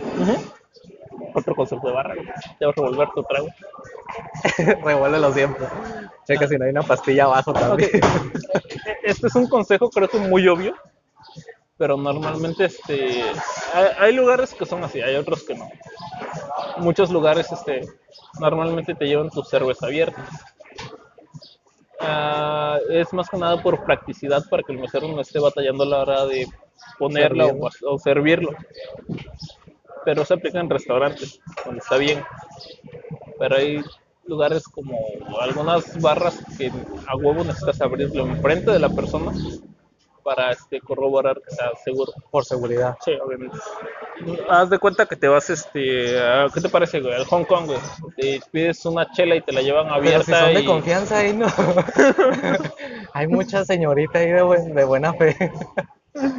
Otro 1.34 1.56
concepto 1.56 1.88
de 1.88 1.94
barra. 1.94 2.16
Debes 2.60 2.76
revolver 2.76 3.10
tu 3.16 3.24
trago. 3.24 3.48
Revuélvelo 4.84 5.34
siempre. 5.34 5.68
Checa 6.28 6.48
si 6.48 6.58
no 6.58 6.66
hay 6.66 6.72
una 6.72 6.84
pastilla 6.84 7.26
abajo 7.26 7.54
también. 7.54 7.90
Este 9.04 9.28
es 9.28 9.36
un 9.36 9.48
consejo, 9.48 9.90
creo 9.90 10.08
que 10.08 10.20
muy 10.20 10.48
obvio. 10.48 10.76
Pero 11.78 11.98
normalmente 11.98 12.66
este, 12.66 13.24
hay, 13.74 13.88
hay 13.98 14.14
lugares 14.14 14.54
que 14.54 14.66
son 14.66 14.84
así, 14.84 15.02
hay 15.02 15.16
otros 15.16 15.44
que 15.44 15.56
no. 15.56 15.70
Muchos 16.78 17.10
lugares 17.10 17.52
este, 17.52 17.82
normalmente 18.40 18.96
te 18.96 19.06
llevan 19.06 19.30
tu 19.30 19.44
cerveza 19.44 19.88
abierta. 19.88 20.24
Ah, 22.00 22.78
es 22.90 23.14
más 23.14 23.30
que 23.30 23.38
nada 23.38 23.62
por 23.62 23.86
practicidad 23.86 24.44
para 24.50 24.62
que 24.62 24.74
el 24.74 24.80
mesero 24.80 25.08
no 25.08 25.22
esté 25.22 25.40
batallando 25.40 25.84
a 25.84 25.88
la 25.88 26.02
hora 26.02 26.26
de 26.26 26.46
ponerla 27.00 27.48
o, 27.48 27.70
o 27.86 28.00
servirlo. 28.00 28.52
Pero 30.06 30.26
se 30.26 30.34
aplica 30.34 30.60
en 30.60 30.70
restaurantes, 30.70 31.40
donde 31.66 31.80
está 31.80 31.98
bien. 31.98 32.24
Pero 33.40 33.56
hay 33.56 33.82
lugares 34.26 34.64
como 34.68 34.98
algunas 35.42 36.00
barras 36.02 36.40
que 36.58 36.68
a 37.08 37.16
huevo 37.18 37.44
necesitas 37.44 37.82
abrirlo 37.82 38.26
enfrente 38.28 38.72
de 38.72 38.80
la 38.80 38.90
persona 38.90 39.32
para 40.24 40.52
este, 40.52 40.80
corroborar 40.80 41.42
que 41.42 41.54
sea 41.54 41.72
seguro. 41.84 42.14
Por 42.32 42.46
seguridad. 42.46 42.96
Sí, 43.04 43.12
obviamente. 43.22 43.58
Haz 44.48 44.70
de 44.70 44.80
cuenta 44.80 45.06
que 45.06 45.18
te 45.18 45.28
vas, 45.28 45.50
este, 45.50 46.18
a- 46.22 46.48
¿qué 46.54 46.62
te 46.62 46.70
parece, 46.70 47.02
güey? 47.02 47.14
Al 47.14 47.26
Hong 47.26 47.44
Kong, 47.44 47.66
güey. 47.66 47.80
Te 48.16 48.40
pides 48.50 48.86
una 48.86 49.12
chela 49.12 49.36
y 49.36 49.42
te 49.42 49.52
la 49.52 49.62
llevan 49.62 49.86
Pero 49.86 49.96
abierta 49.96 50.24
si 50.24 50.32
son 50.32 50.54
de 50.54 50.62
y- 50.62 50.66
confianza 50.66 51.18
ahí, 51.18 51.34
no. 51.34 51.48
hay 53.14 53.28
mucha 53.28 53.66
señorita 53.66 54.20
ahí 54.20 54.32
de, 54.32 54.42
buen- 54.44 54.74
de 54.74 54.84
buena 54.86 55.14
fe. 55.14 55.36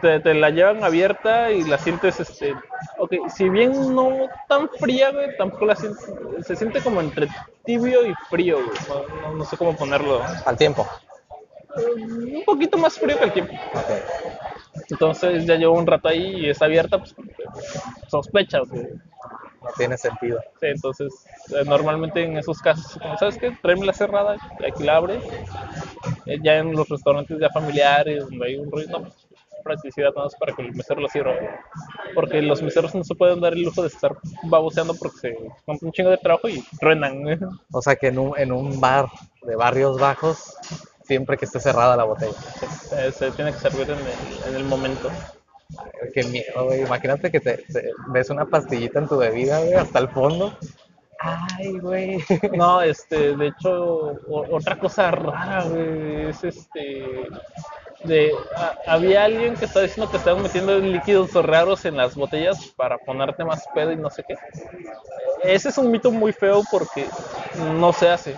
te, 0.00 0.20
te 0.20 0.34
la 0.34 0.50
llevan 0.50 0.82
abierta 0.84 1.50
y 1.50 1.62
la 1.64 1.78
sientes, 1.78 2.20
este, 2.20 2.54
ok, 2.98 3.14
si 3.28 3.48
bien 3.48 3.94
no 3.94 4.28
tan 4.48 4.68
fría, 4.80 5.10
güey, 5.10 5.36
tampoco 5.36 5.66
la 5.66 5.76
sientes, 5.76 6.10
se 6.46 6.56
siente 6.56 6.80
como 6.80 7.00
entre 7.00 7.28
tibio 7.64 8.06
y 8.06 8.14
frío, 8.28 8.56
güey, 8.56 8.78
no, 8.88 9.28
no- 9.28 9.34
no 9.34 9.44
sé 9.44 9.56
cómo 9.56 9.76
ponerlo, 9.76 10.20
Al 10.46 10.56
tiempo. 10.56 10.86
un 11.96 12.42
poquito 12.44 12.76
más 12.78 12.98
frío 12.98 13.18
que 13.18 13.24
el 13.24 13.32
tiempo, 13.32 13.54
Ok. 13.74 13.90
entonces 14.90 15.46
ya 15.46 15.56
llevo 15.56 15.78
un 15.78 15.86
rato 15.86 16.08
ahí 16.08 16.36
y 16.46 16.50
está 16.50 16.66
abierta, 16.66 16.98
pues 16.98 17.14
que 17.14 17.44
sospechas, 18.08 18.68
güey. 18.68 18.88
No 19.62 19.68
tiene 19.76 19.96
sentido. 19.96 20.40
Sí, 20.60 20.66
entonces, 20.66 21.24
eh, 21.50 21.62
normalmente 21.64 22.24
en 22.24 22.36
esos 22.36 22.58
casos, 22.58 22.98
como, 23.00 23.16
¿sabes 23.16 23.38
qué? 23.38 23.52
Tráeme 23.62 23.86
la 23.86 23.92
cerrada, 23.92 24.36
aquí 24.66 24.82
la 24.82 24.96
abres. 24.96 25.22
Eh, 26.26 26.38
ya 26.42 26.56
en 26.58 26.72
los 26.72 26.88
restaurantes 26.88 27.38
ya 27.38 27.48
familiares, 27.50 28.24
donde 28.24 28.44
hay 28.44 28.56
un 28.56 28.72
ruido, 28.72 28.98
no, 28.98 29.06
practicidad 29.62 30.10
nada 30.14 30.24
más 30.24 30.34
para 30.36 30.52
que 30.54 30.62
el 30.62 30.74
mesero 30.74 31.00
lo 31.00 31.08
sirva. 31.08 31.32
Porque 32.14 32.42
los 32.42 32.62
meseros 32.62 32.94
no 32.94 33.04
se 33.04 33.14
pueden 33.14 33.40
dar 33.40 33.52
el 33.54 33.62
lujo 33.62 33.82
de 33.82 33.88
estar 33.88 34.16
baboseando 34.44 34.94
porque 34.94 35.16
se 35.18 35.34
compran 35.64 35.78
un 35.82 35.92
chingo 35.92 36.10
de 36.10 36.18
trabajo 36.18 36.48
y 36.48 36.62
truenan. 36.78 37.22
O 37.72 37.80
sea 37.82 37.96
que 37.96 38.08
en 38.08 38.18
un, 38.18 38.38
en 38.38 38.52
un 38.52 38.80
bar 38.80 39.06
de 39.42 39.56
barrios 39.56 39.98
bajos, 39.98 40.54
siempre 41.04 41.36
que 41.36 41.44
esté 41.46 41.60
cerrada 41.60 41.96
la 41.96 42.04
botella. 42.04 42.32
Se, 42.88 43.12
se 43.12 43.30
tiene 43.32 43.52
que 43.52 43.58
servir 43.58 43.88
en 43.90 43.98
el, 43.98 44.48
en 44.48 44.54
el 44.56 44.64
momento. 44.64 45.08
Ay, 45.78 46.10
Qué 46.12 46.22
miedo, 46.24 46.66
güey. 46.66 46.82
Imagínate 46.82 47.30
que 47.30 47.40
te, 47.40 47.56
te- 47.58 47.90
ves 48.08 48.28
una 48.30 48.44
pastillita 48.44 48.98
en 48.98 49.08
tu 49.08 49.16
bebida, 49.16 49.58
güey, 49.60 49.74
hasta 49.74 49.98
el 50.00 50.08
fondo. 50.08 50.52
Ay, 51.24 51.78
güey. 51.78 52.18
No, 52.56 52.82
este, 52.82 53.36
de 53.36 53.46
hecho, 53.46 53.72
o- 54.28 54.56
otra 54.56 54.76
cosa 54.78 55.10
rara, 55.12 55.64
güey, 55.64 56.26
es 56.30 56.42
este. 56.44 57.28
De, 58.04 58.32
a- 58.56 58.74
había 58.94 59.24
alguien 59.24 59.56
que 59.56 59.64
estaba 59.64 59.84
diciendo 59.86 60.10
que 60.10 60.16
estaban 60.16 60.42
metiendo 60.42 60.78
líquidos 60.80 61.32
raros 61.34 61.84
en 61.84 61.96
las 61.96 62.14
botellas 62.16 62.72
para 62.76 62.98
ponerte 62.98 63.44
más 63.44 63.64
pedo 63.74 63.92
y 63.92 63.96
no 63.96 64.10
sé 64.10 64.24
qué. 64.26 64.36
Ese 65.44 65.68
es 65.70 65.78
un 65.78 65.90
mito 65.90 66.10
muy 66.10 66.32
feo 66.32 66.62
porque 66.70 67.08
no 67.54 67.92
se 67.92 68.08
hace. 68.08 68.36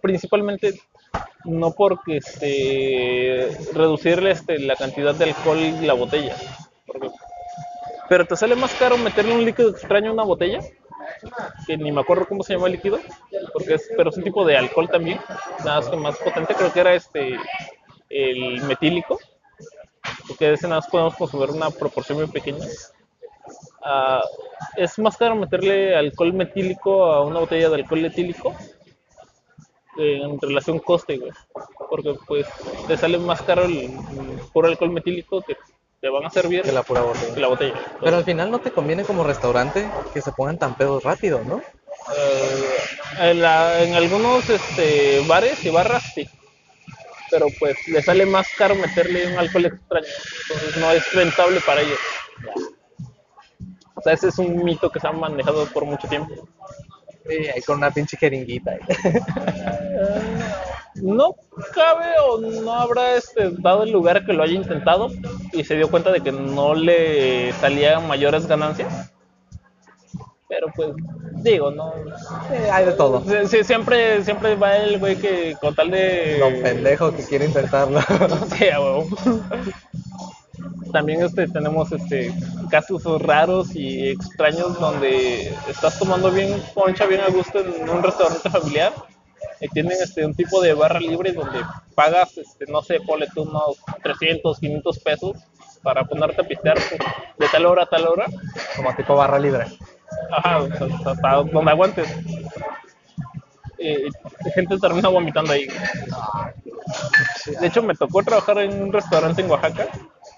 Principalmente 0.00 0.74
no 1.44 1.72
porque 1.72 2.18
este, 2.18 3.48
reducirle 3.72 4.30
este, 4.32 4.58
la 4.58 4.76
cantidad 4.76 5.14
de 5.14 5.24
alcohol 5.26 5.58
y 5.58 5.72
la 5.86 5.94
botella. 5.94 6.36
Pero 8.08 8.26
te 8.26 8.36
sale 8.36 8.54
más 8.56 8.74
caro 8.74 8.98
meterle 8.98 9.34
un 9.34 9.44
líquido 9.44 9.70
extraño 9.70 10.10
a 10.10 10.12
una 10.12 10.24
botella 10.24 10.60
que 11.66 11.76
ni 11.76 11.92
me 11.92 12.00
acuerdo 12.00 12.26
cómo 12.26 12.42
se 12.42 12.54
llama 12.54 12.66
el 12.66 12.72
líquido, 12.72 12.98
porque 13.52 13.74
es, 13.74 13.88
pero 13.96 14.10
es 14.10 14.16
un 14.16 14.24
tipo 14.24 14.44
de 14.44 14.56
alcohol 14.56 14.88
también, 14.90 15.20
nada 15.64 15.80
más 15.80 15.88
que 15.88 15.96
más 15.96 16.18
potente, 16.18 16.54
creo 16.54 16.72
que 16.72 16.80
era 16.80 16.94
este 16.94 17.36
el 18.12 18.62
metílico, 18.62 19.18
porque 20.28 20.48
de 20.48 20.54
ese 20.54 20.68
nada 20.68 20.80
más 20.80 20.90
podemos 20.90 21.14
consumir 21.16 21.50
una 21.50 21.70
proporción 21.70 22.18
muy 22.18 22.26
pequeña. 22.28 22.64
Ah, 23.84 24.22
es 24.76 24.98
más 24.98 25.16
caro 25.16 25.34
meterle 25.34 25.96
alcohol 25.96 26.32
metílico 26.32 27.04
a 27.06 27.24
una 27.24 27.40
botella 27.40 27.68
de 27.68 27.74
alcohol 27.76 28.04
etílico 28.04 28.54
eh, 29.98 30.20
en 30.22 30.40
relación 30.40 30.78
coste, 30.78 31.18
güey, 31.18 31.32
porque 31.90 32.14
pues 32.26 32.46
te 32.86 32.96
sale 32.96 33.18
más 33.18 33.42
caro 33.42 33.64
el, 33.64 33.78
el 33.82 34.40
puro 34.52 34.68
alcohol 34.68 34.90
metílico 34.90 35.42
que 35.42 35.56
te 36.00 36.08
van 36.08 36.24
a 36.24 36.30
servir 36.30 36.62
Que 36.62 36.72
la 36.72 36.82
pura 36.82 37.02
botella. 37.02 37.34
que 37.34 37.40
la 37.40 37.48
botella. 37.48 37.74
Pero 38.00 38.16
al 38.16 38.24
final 38.24 38.50
no 38.50 38.58
te 38.60 38.70
conviene 38.70 39.04
como 39.04 39.22
restaurante 39.24 39.90
que 40.12 40.20
se 40.22 40.32
pongan 40.32 40.58
tan 40.58 40.74
pedos 40.76 41.02
rápido, 41.04 41.42
¿no? 41.44 41.60
En, 43.20 43.40
la- 43.42 43.82
en 43.82 43.94
algunos 43.94 44.48
este, 44.48 45.20
bares 45.26 45.64
y 45.64 45.70
barras 45.70 46.02
sí, 46.14 46.26
pero 47.32 47.46
pues 47.58 47.76
le 47.88 48.02
sale 48.02 48.26
más 48.26 48.46
caro 48.58 48.74
meterle 48.74 49.32
un 49.32 49.38
alcohol 49.38 49.64
extraño, 49.64 50.06
entonces 50.42 50.76
no 50.76 50.90
es 50.90 51.12
rentable 51.14 51.60
para 51.66 51.80
ellos. 51.80 51.98
O 53.94 54.02
sea, 54.02 54.12
ese 54.12 54.28
es 54.28 54.38
un 54.38 54.62
mito 54.62 54.90
que 54.90 55.00
se 55.00 55.08
ha 55.08 55.12
manejado 55.12 55.64
por 55.66 55.86
mucho 55.86 56.06
tiempo. 56.06 56.46
Sí, 57.26 57.46
ahí 57.54 57.62
con 57.62 57.78
una 57.78 57.90
pinche 57.90 58.16
jeringuita. 58.18 58.72
ahí. 58.72 58.80
No 60.96 61.34
cabe 61.74 62.12
o 62.28 62.38
no 62.38 62.72
habrá 62.74 63.16
este, 63.16 63.50
dado 63.50 63.84
el 63.84 63.92
lugar 63.92 64.26
que 64.26 64.34
lo 64.34 64.42
haya 64.42 64.52
intentado 64.52 65.08
y 65.52 65.64
se 65.64 65.76
dio 65.76 65.90
cuenta 65.90 66.12
de 66.12 66.20
que 66.20 66.32
no 66.32 66.74
le 66.74 67.52
salían 67.54 68.06
mayores 68.06 68.46
ganancias. 68.46 69.10
Pero 70.48 70.66
pues, 70.76 70.90
digo, 71.42 71.70
no. 71.70 71.92
Sí, 72.48 72.56
hay 72.70 72.86
de 72.86 72.92
todo. 72.92 73.22
Sí, 73.24 73.48
sí, 73.48 73.64
siempre, 73.64 74.22
siempre 74.24 74.54
va 74.54 74.76
el 74.76 74.98
güey 74.98 75.16
que 75.16 75.56
con 75.60 75.74
tal 75.74 75.90
de. 75.90 76.36
Lo 76.38 76.62
pendejo 76.62 77.12
que 77.14 77.24
quiere 77.24 77.46
intentarlo. 77.46 78.00
Sí, 78.56 78.68
a 78.68 78.80
huevo. 78.80 79.06
También 80.92 81.22
este, 81.22 81.48
tenemos 81.48 81.90
este, 81.92 82.32
casos 82.70 83.02
raros 83.22 83.74
y 83.74 84.10
extraños 84.10 84.78
donde 84.78 85.48
estás 85.68 85.98
tomando 85.98 86.30
bien 86.30 86.62
poncha, 86.74 87.06
bien 87.06 87.22
a 87.22 87.28
gusto 87.28 87.60
en 87.60 87.88
un 87.88 88.02
restaurante 88.02 88.50
familiar 88.50 88.92
y 89.60 89.68
tienen 89.68 89.96
este, 90.02 90.26
un 90.26 90.34
tipo 90.34 90.60
de 90.60 90.74
barra 90.74 91.00
libre 91.00 91.32
donde 91.32 91.60
pagas, 91.94 92.36
este, 92.36 92.66
no 92.66 92.82
sé, 92.82 93.00
ponle 93.00 93.28
tú 93.34 93.42
unos 93.42 93.78
300, 94.02 94.58
500 94.58 94.98
pesos 94.98 95.36
para 95.82 96.04
ponerte 96.04 96.42
a 96.42 96.46
pistear 96.46 96.78
de 97.38 97.48
tal 97.50 97.66
hora 97.66 97.84
a 97.84 97.86
tal 97.86 98.06
hora. 98.06 98.26
Como 98.76 98.94
tipo 98.94 99.14
barra 99.14 99.38
libre. 99.38 99.66
Ajá, 100.30 100.58
hasta, 101.06 101.36
donde 101.36 101.70
aguantes. 101.70 102.08
Y 103.78 104.50
gente 104.52 104.78
termina 104.78 105.08
vomitando 105.08 105.52
ahí. 105.52 105.66
De 107.60 107.66
hecho, 107.66 107.82
me 107.82 107.94
tocó 107.94 108.22
trabajar 108.22 108.58
en 108.58 108.82
un 108.82 108.92
restaurante 108.92 109.42
en 109.42 109.50
Oaxaca, 109.50 109.88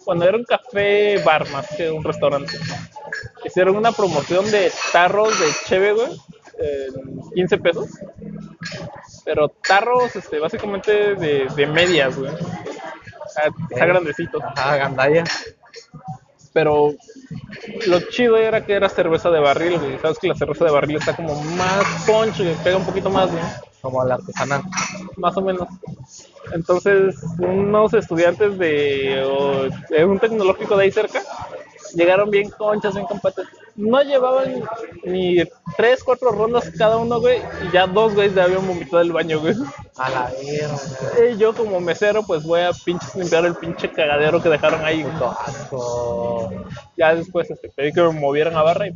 cuando 0.04 0.26
era 0.26 0.36
un 0.36 0.44
café 0.44 1.22
bar 1.22 1.48
más 1.50 1.66
que 1.76 1.90
un 1.90 2.02
restaurante. 2.02 2.58
Hicieron 3.44 3.76
una 3.76 3.92
promoción 3.92 4.50
de 4.50 4.72
tarros 4.92 5.38
de 5.38 5.46
cheve, 5.66 5.92
güey, 5.92 6.10
en 6.58 7.30
15 7.34 7.58
pesos. 7.58 7.88
Pero 9.24 9.48
tarros, 9.48 10.16
este, 10.16 10.38
básicamente 10.38 11.14
de, 11.14 11.46
de 11.54 11.66
medias, 11.66 12.16
güey. 12.16 12.32
Sea, 13.28 13.50
está 13.70 13.86
grandecito. 13.86 14.38
Ajá, 14.42 14.76
gandalla. 14.76 15.24
Pero 16.52 16.94
lo 17.86 18.00
chido 18.10 18.36
era 18.36 18.64
que 18.64 18.74
era 18.74 18.88
cerveza 18.88 19.30
de 19.30 19.40
barril, 19.40 19.78
güey. 19.78 19.98
Sabes 20.00 20.18
que 20.18 20.28
la 20.28 20.34
cerveza 20.34 20.64
de 20.64 20.70
barril 20.70 20.96
está 20.96 21.14
como 21.16 21.34
más 21.42 21.84
punch, 22.06 22.38
güey, 22.38 22.54
pega 22.62 22.76
un 22.76 22.84
poquito 22.84 23.10
más, 23.10 23.30
güey. 23.30 23.42
Como 23.80 24.02
la 24.04 24.14
artesanal. 24.14 24.62
Más 25.16 25.36
o 25.36 25.42
menos. 25.42 25.68
Entonces, 26.52 27.16
unos 27.38 27.92
estudiantes 27.94 28.58
de, 28.58 29.22
o- 29.24 29.68
de 29.90 30.04
un 30.04 30.18
tecnológico 30.18 30.76
de 30.76 30.84
ahí 30.84 30.90
cerca 30.92 31.22
llegaron 31.94 32.30
bien 32.30 32.50
conchas, 32.50 32.94
bien 32.94 33.06
compates. 33.06 33.46
No 33.76 34.00
llevaban 34.02 34.62
ni 35.04 35.42
tres, 35.76 36.02
cuatro 36.04 36.30
rondas 36.30 36.70
cada 36.78 36.96
uno, 36.96 37.20
güey, 37.20 37.38
y 37.62 37.72
ya 37.72 37.86
dos 37.86 38.14
güeyes 38.14 38.34
ya 38.34 38.44
habían 38.44 38.66
vomitado 38.66 38.98
del 38.98 39.12
baño, 39.12 39.40
güey. 39.40 39.54
A 39.96 40.10
la 40.10 40.30
verga. 40.30 41.30
Y 41.32 41.36
yo 41.38 41.52
como 41.54 41.80
mesero, 41.80 42.22
pues 42.24 42.44
voy 42.44 42.60
a 42.60 42.70
pinches 42.72 43.14
limpiar 43.16 43.44
el 43.46 43.54
pinche 43.56 43.90
cagadero 43.90 44.40
que 44.42 44.48
dejaron 44.48 44.84
ahí, 44.84 45.04
asco. 45.48 46.50
Ya 46.96 47.14
después 47.14 47.50
este, 47.50 47.68
pedí 47.70 47.92
que 47.92 48.00
me 48.02 48.10
movieran 48.10 48.56
a 48.56 48.62
barra 48.62 48.86
y 48.86 48.90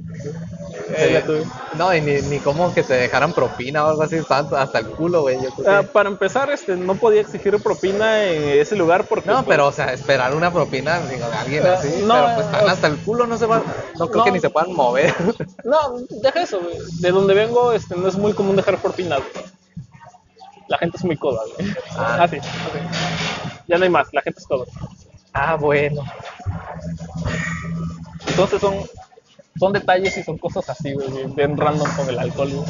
eh, 0.96 1.11
ya 1.14 1.24
tuve. 1.26 1.42
No, 1.74 1.92
y 1.92 2.01
ni, 2.01 2.20
ni 2.22 2.38
como 2.38 2.72
que 2.72 2.84
te 2.84 2.94
dejaran 2.94 3.32
propina 3.32 3.84
o 3.84 3.88
algo 3.88 4.03
así, 4.03 4.20
tanto, 4.22 4.57
hasta 4.57 4.78
el 4.78 4.86
culo, 4.86 5.22
güey. 5.22 5.36
Yo 5.42 5.51
creo 5.51 5.70
Ah, 5.78 5.80
que- 5.80 5.88
para 5.88 6.09
empezar, 6.09 6.49
este, 6.51 6.76
no 6.76 6.94
podía 6.94 7.20
exigir 7.22 7.61
propina 7.61 8.24
en 8.24 8.61
ese 8.61 8.76
lugar 8.76 9.05
porque... 9.09 9.28
No, 9.28 9.36
pues, 9.44 9.49
pero, 9.49 9.66
o 9.66 9.72
sea, 9.72 9.92
esperar 9.92 10.32
una 10.34 10.53
propina, 10.53 11.01
digo, 11.01 11.26
de 11.28 11.36
alguien 11.36 11.66
Eh, 11.66 11.70
así, 11.70 11.88
no, 12.05 12.14
pero 12.14 12.34
pues 12.36 12.46
están 12.46 12.68
hasta 12.68 12.86
el 12.86 12.96
culo, 12.99 13.26
no 13.26 13.36
se 13.36 13.46
van, 13.46 13.64
no 13.99 14.07
creo 14.09 14.18
no. 14.18 14.24
que 14.24 14.30
ni 14.32 14.40
se 14.40 14.51
puedan 14.51 14.72
mover. 14.74 15.12
No, 15.64 15.99
deja 16.22 16.42
eso, 16.42 16.61
güey. 16.61 16.76
De 17.01 17.11
donde 17.11 17.34
vengo, 17.34 17.72
este, 17.72 17.96
no 17.96 18.07
es 18.09 18.16
muy 18.16 18.32
común 18.32 18.55
dejar 18.57 18.78
propina, 18.78 19.16
güey. 19.16 19.44
La 20.68 20.78
gente 20.78 20.99
es 20.99 21.05
muy 21.05 21.16
coda, 21.16 21.40
güey. 21.57 21.68
Ah. 21.96 22.18
Ah, 22.20 22.28
sí. 22.28 22.38
Ya 23.66 23.76
no 23.76 23.84
hay 23.84 23.90
más, 23.90 24.07
la 24.12 24.22
gente 24.22 24.38
es 24.40 24.46
coda. 24.46 24.64
ah, 25.32 25.57
bueno. 25.57 26.03
Entonces 28.39 28.61
son, 28.61 28.76
son 29.59 29.72
detalles 29.72 30.16
y 30.16 30.22
son 30.22 30.39
cosas 30.39 30.70
así, 30.70 30.93
güey, 30.93 31.11
bien- 31.11 31.34
bien 31.34 31.57
random 31.57 31.89
con 31.97 32.09
el 32.09 32.18
alcohol, 32.20 32.49
güey. 32.53 32.68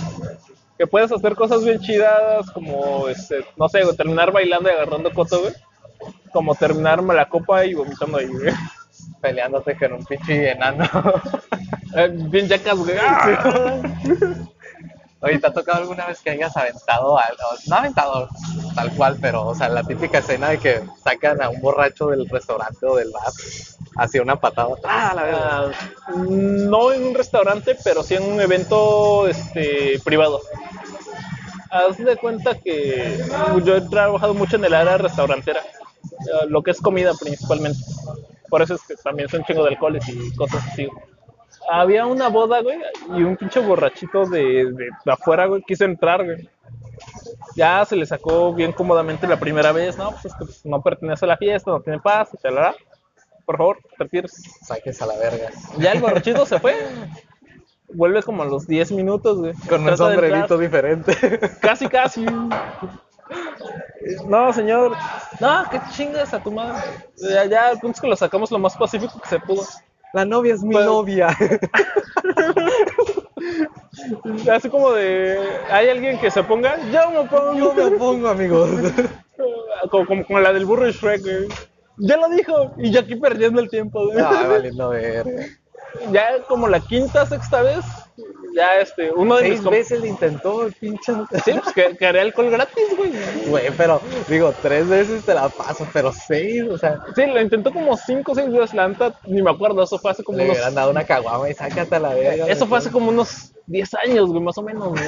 Que 0.79 0.87
puedes 0.87 1.13
hacer 1.13 1.35
cosas 1.35 1.63
bien 1.63 1.79
chidas, 1.81 2.51
como, 2.53 3.07
este, 3.09 3.45
no 3.59 3.69
sé, 3.69 3.83
güey, 3.85 3.95
terminar 3.95 4.33
bailando 4.33 4.71
y 4.71 4.73
agarrando 4.73 5.13
coto, 5.13 5.41
güey. 5.43 5.53
Como 6.33 6.55
terminarme 6.55 7.13
la 7.15 7.29
copa 7.29 7.67
y 7.67 7.75
vomitando 7.75 8.17
ahí, 8.17 8.29
güey. 8.29 8.55
Peleándote 9.21 9.77
con 9.77 9.93
un 9.93 10.05
pinche 10.05 10.51
enano. 10.53 10.89
Eh, 11.97 12.11
bien 12.13 12.47
yacas, 12.47 12.77
güey. 12.79 12.97
¡Ah! 13.01 13.81
Oye, 15.21 15.39
¿te 15.39 15.47
ha 15.47 15.53
tocado 15.53 15.79
alguna 15.79 16.07
vez 16.07 16.21
que 16.21 16.29
hayas 16.31 16.55
aventado, 16.55 17.19
no 17.67 17.77
aventado 17.77 18.29
tal 18.75 18.93
cual, 18.93 19.17
pero, 19.23 19.47
o 19.47 19.55
sea, 19.55 19.71
la 19.71 19.83
típica 19.83 20.19
escena 20.19 20.51
de 20.51 20.59
que 20.59 20.83
sacan 21.03 21.41
a 21.43 21.49
un 21.49 21.61
borracho 21.63 22.09
del 22.09 22.29
restaurante 22.29 22.85
o 22.87 22.95
del 22.95 23.11
bar 23.11 23.33
hacia 23.99 24.23
una 24.23 24.37
patada? 24.37 24.75
¡Ah, 24.85 25.13
la 25.15 25.23
verdad! 25.25 25.73
No 26.17 26.93
en 26.93 27.03
un 27.09 27.15
restaurante, 27.15 27.77
pero 27.85 28.03
sí 28.03 28.15
en 28.15 28.23
un 28.23 28.41
evento 28.41 29.27
este, 29.29 30.01
privado. 30.05 30.41
Haz 31.71 31.99
de 31.99 32.17
cuenta 32.17 32.59
que 32.59 33.19
yo 33.65 33.77
he 33.77 33.81
trabajado 33.83 34.33
mucho 34.33 34.57
en 34.57 34.65
el 34.65 34.73
área 34.73 34.97
restaurantera, 34.97 35.61
eh, 35.61 36.47
lo 36.49 36.63
que 36.63 36.71
es 36.71 36.81
comida 36.81 37.13
principalmente. 37.21 37.81
Por 38.49 38.63
eso 38.63 38.75
es 38.75 38.83
que 38.87 38.95
también 38.97 39.29
son 39.29 39.45
chingo 39.45 39.65
de 39.65 39.71
alcoholes 39.71 40.09
y 40.09 40.35
cosas 40.35 40.67
así. 40.67 40.89
Había 41.71 42.07
una 42.07 42.29
boda, 42.29 42.63
güey, 42.63 42.79
y 43.15 43.23
un 43.23 43.37
pinche 43.37 43.61
borrachito 43.61 44.25
de, 44.25 44.73
de, 44.73 45.13
afuera, 45.13 45.45
güey, 45.47 45.63
quiso 45.63 45.85
entrar, 45.85 46.25
güey. 46.25 46.49
Ya 47.55 47.85
se 47.85 47.97
le 47.97 48.07
sacó 48.07 48.55
bien 48.55 48.73
cómodamente 48.73 49.27
la 49.27 49.39
primera 49.39 49.73
vez, 49.73 49.99
¿no? 49.99 50.13
Pues 50.13 50.27
es 50.27 50.35
que 50.35 50.45
pues, 50.47 50.65
no 50.65 50.81
pertenece 50.81 51.27
a 51.27 51.29
la 51.29 51.37
fiesta, 51.37 51.71
no 51.71 51.81
tiene 51.81 52.01
paz, 52.01 52.31
y 52.33 52.39
Por 53.49 53.57
favor, 53.57 53.79
retírese. 53.99 54.43
Saques 54.63 55.01
a 55.01 55.07
la 55.07 55.17
verga. 55.17 55.49
Ya 55.79 55.93
el 55.93 56.01
borrachito 56.03 56.45
se 56.45 56.61
fue. 56.61 56.77
Vuelve 57.95 58.23
como 58.23 58.43
a 58.43 58.45
los 58.45 58.67
10 58.67 58.93
minutos, 58.93 59.39
güey. 59.39 59.55
Con 59.71 59.81
un 59.81 59.87
Trata 59.87 60.09
de 60.11 60.15
sombrerito 60.17 60.59
diferente. 60.59 61.17
Casi, 61.59 61.89
casi. 61.89 62.27
No, 64.27 64.53
señor. 64.53 64.95
No, 65.41 65.65
qué 65.71 65.81
chingas 65.97 66.35
a 66.35 66.43
tu 66.43 66.53
madre. 66.53 66.83
Ya, 67.17 67.47
ya, 67.47 67.71
el 67.71 67.79
punto 67.79 67.95
es 67.97 68.01
que 68.03 68.09
lo 68.09 68.17
sacamos 68.17 68.51
lo 68.51 68.59
más 68.59 68.77
pacífico 68.77 69.19
que 69.19 69.29
se 69.31 69.41
pudo. 69.41 69.63
La 70.13 70.27
novia 70.27 70.53
es 70.53 70.63
mi 70.63 70.75
Pues- 70.75 70.85
novia. 70.85 71.29
Así 74.53 74.69
como 74.69 74.93
de. 74.93 75.39
Hay 75.71 75.89
alguien 75.89 76.19
que 76.21 76.31
se 76.31 76.43
ponga, 76.43 76.77
yo 76.93 77.11
me 77.11 77.27
pongo. 77.31 77.55
Yo 77.55 77.73
me 77.73 77.91
pongo, 77.97 78.29
amigos. 78.29 78.69
Como, 79.91 80.05
como, 80.07 80.27
como 80.27 80.41
la 80.41 80.53
del 80.53 80.67
burro 80.67 80.85
de 80.85 80.93
Shrek, 80.93 81.23
güey. 81.23 81.49
Ya 81.99 82.17
lo 82.17 82.29
dijo. 82.29 82.73
Y 82.79 82.91
yo 82.91 83.01
aquí 83.01 83.17
perdiendo 83.17 83.61
el 83.61 83.69
tiempo, 83.71 84.07
güey. 84.07 84.19
Ay, 84.25 84.47
valiendo 84.47 84.89
verga. 84.91 85.47
Ya 86.13 86.43
como 86.49 86.69
la 86.69 86.81
quinta, 86.81 87.25
sexta 87.27 87.63
vez. 87.63 87.85
Ya 88.55 88.77
este, 88.81 89.11
uno 89.13 89.37
de 89.37 89.43
mis 89.45 89.51
Seis 89.53 89.63
com- 89.63 89.71
veces 89.73 90.01
le 90.01 90.09
intentó 90.09 90.67
el 90.67 90.73
pinche. 90.75 91.13
Sí, 91.45 91.53
pues 91.63 91.75
que, 91.75 91.97
que 91.97 92.07
haré 92.07 92.21
alcohol 92.21 92.51
gratis, 92.51 92.85
güey. 92.97 93.13
Güey, 93.47 93.71
pero 93.77 94.01
digo, 94.29 94.53
tres 94.61 94.89
veces 94.89 95.25
te 95.25 95.35
la 95.35 95.49
paso, 95.49 95.87
pero 95.93 96.13
seis, 96.13 96.65
o 96.69 96.77
sea, 96.77 96.99
Sí, 97.15 97.25
lo 97.27 97.41
intentó 97.41 97.73
como 97.73 97.97
cinco 97.97 98.33
o 98.33 98.35
seis 98.35 98.51
veces, 98.51 98.75
la 98.75 98.89
neta, 98.89 99.15
ni 99.27 99.41
me 99.41 99.51
acuerdo, 99.51 99.83
eso 99.83 99.99
fue 99.99 100.11
hace 100.11 100.25
como 100.25 100.39
le 100.39 100.45
unos... 100.45 100.57
hubieran 100.57 100.75
dado 100.75 100.91
una 100.91 101.05
caguama 101.05 101.49
y 101.49 101.55
sácate 101.55 101.95
a 101.95 102.01
la 102.01 102.15
verga. 102.15 102.47
Eso 102.49 102.67
fue 102.67 102.79
hace 102.79 102.91
como 102.91 103.11
unos 103.11 103.53
10 103.67 103.95
años, 104.07 104.29
güey, 104.31 104.43
más 104.43 104.59
o 104.59 104.63
menos, 104.63 104.89
güey. 104.89 105.03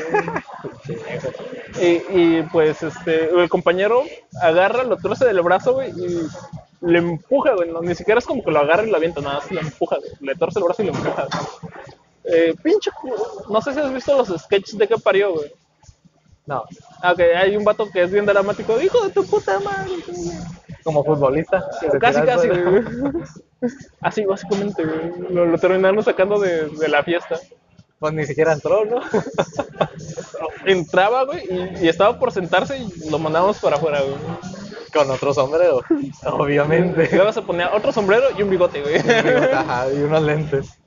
Y, 1.81 1.87
y, 2.39 2.43
pues, 2.53 2.83
este, 2.83 3.31
el 3.31 3.49
compañero 3.49 4.03
agarra, 4.41 4.85
lo 4.85 4.97
torce 4.97 5.25
del 5.27 5.41
brazo, 5.43 5.75
güey, 5.75 5.91
y 5.91 6.21
le 6.83 6.99
empuja, 6.99 7.55
güey, 7.55 7.71
no, 7.71 7.81
ni 7.83 7.95
siquiera 7.95 8.19
es 8.21 8.27
como 8.27 8.43
que 8.43 8.51
lo 8.51 8.61
agarra 8.61 8.85
y 8.87 8.91
lo 8.91 8.97
avienta, 8.97 9.21
nada 9.21 9.37
más 9.37 9.51
lo 9.51 9.61
empuja, 9.61 9.97
güey, 9.97 10.11
le 10.21 10.35
torce 10.35 10.59
el 10.59 10.65
brazo 10.65 10.83
y 10.83 10.87
lo 10.87 10.93
empuja. 10.93 11.27
Eh, 12.25 12.55
pinche, 12.63 12.91
no 13.49 13.61
sé 13.63 13.73
si 13.75 13.81
has 13.81 13.93
visto 13.93 14.17
los 14.17 14.29
sketches 14.43 14.79
de 14.79 14.87
que 14.89 14.99
parió, 14.99 15.33
güey. 15.35 15.53
No, 16.47 16.65
Ah, 17.03 17.13
ok, 17.13 17.21
hay 17.37 17.57
un 17.57 17.65
vato 17.65 17.89
que 17.91 18.03
es 18.03 18.11
bien 18.11 18.27
dramático, 18.27 18.81
hijo 18.81 19.03
de 19.05 19.11
tu 19.11 19.25
puta 19.25 19.59
madre. 19.61 19.93
como 20.83 21.05
futbolista. 21.05 21.65
Casi, 22.01 22.21
casi, 22.23 22.49
güey. 22.49 22.83
Así, 24.01 24.25
básicamente, 24.25 24.85
güey. 24.85 25.33
Lo, 25.33 25.47
lo 25.47 25.59
terminaron 25.59 26.03
sacando 26.03 26.39
de, 26.41 26.69
de 26.69 26.89
la 26.89 27.03
fiesta. 27.03 27.39
Pues 27.99 28.15
ni 28.15 28.25
siquiera 28.25 28.53
entró, 28.55 28.85
¿no? 28.87 29.01
Entraba, 30.65 31.25
güey, 31.25 31.43
y, 31.51 31.85
y 31.85 31.89
estaba 31.89 32.19
por 32.19 32.33
sentarse 32.33 32.79
y 32.79 33.11
lo 33.11 33.19
mandábamos 33.19 33.59
para 33.59 33.77
afuera, 33.77 34.01
güey. 34.01 34.15
Con 34.93 35.11
otro 35.11 35.33
sombrero, 35.33 35.83
Y 36.01 36.11
obviamente. 36.25 37.09
luego 37.13 37.33
se 37.33 37.43
ponía 37.43 37.73
otro 37.75 37.93
sombrero 37.93 38.27
y 38.37 38.43
un 38.43 38.51
bigote, 38.51 38.83
güey. 38.83 38.97
Ajá, 39.53 39.87
y 39.93 39.99
unos 40.03 40.23
lentes. 40.23 40.79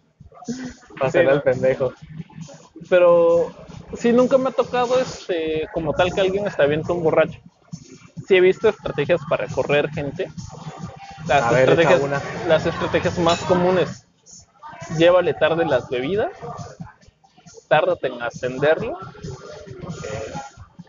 Para 0.97 1.07
hacerle 1.07 1.31
Sí, 1.31 1.35
el 1.37 1.41
pendejo. 1.41 1.93
Pero 2.89 3.51
sí, 3.97 4.11
nunca 4.11 4.37
me 4.37 4.49
ha 4.49 4.51
tocado 4.51 4.99
este, 4.99 5.67
como 5.73 5.93
tal 5.93 6.13
que 6.13 6.21
alguien 6.21 6.45
está 6.47 6.65
bien 6.65 6.81
un 6.89 7.03
borracho. 7.03 7.39
Sí 8.27 8.35
he 8.35 8.41
visto 8.41 8.69
estrategias 8.69 9.21
para 9.29 9.47
correr 9.47 9.89
gente. 9.91 10.29
Las, 11.27 11.43
A 11.43 11.51
ver, 11.51 11.69
estrategias, 11.69 12.21
las 12.47 12.65
estrategias 12.65 13.17
más 13.19 13.39
comunes. 13.43 14.05
Llévale 14.97 15.33
tarde 15.33 15.65
las 15.65 15.89
bebidas. 15.89 16.31
Tárdate 17.69 18.07
en 18.07 18.21
atenderlo. 18.21 18.97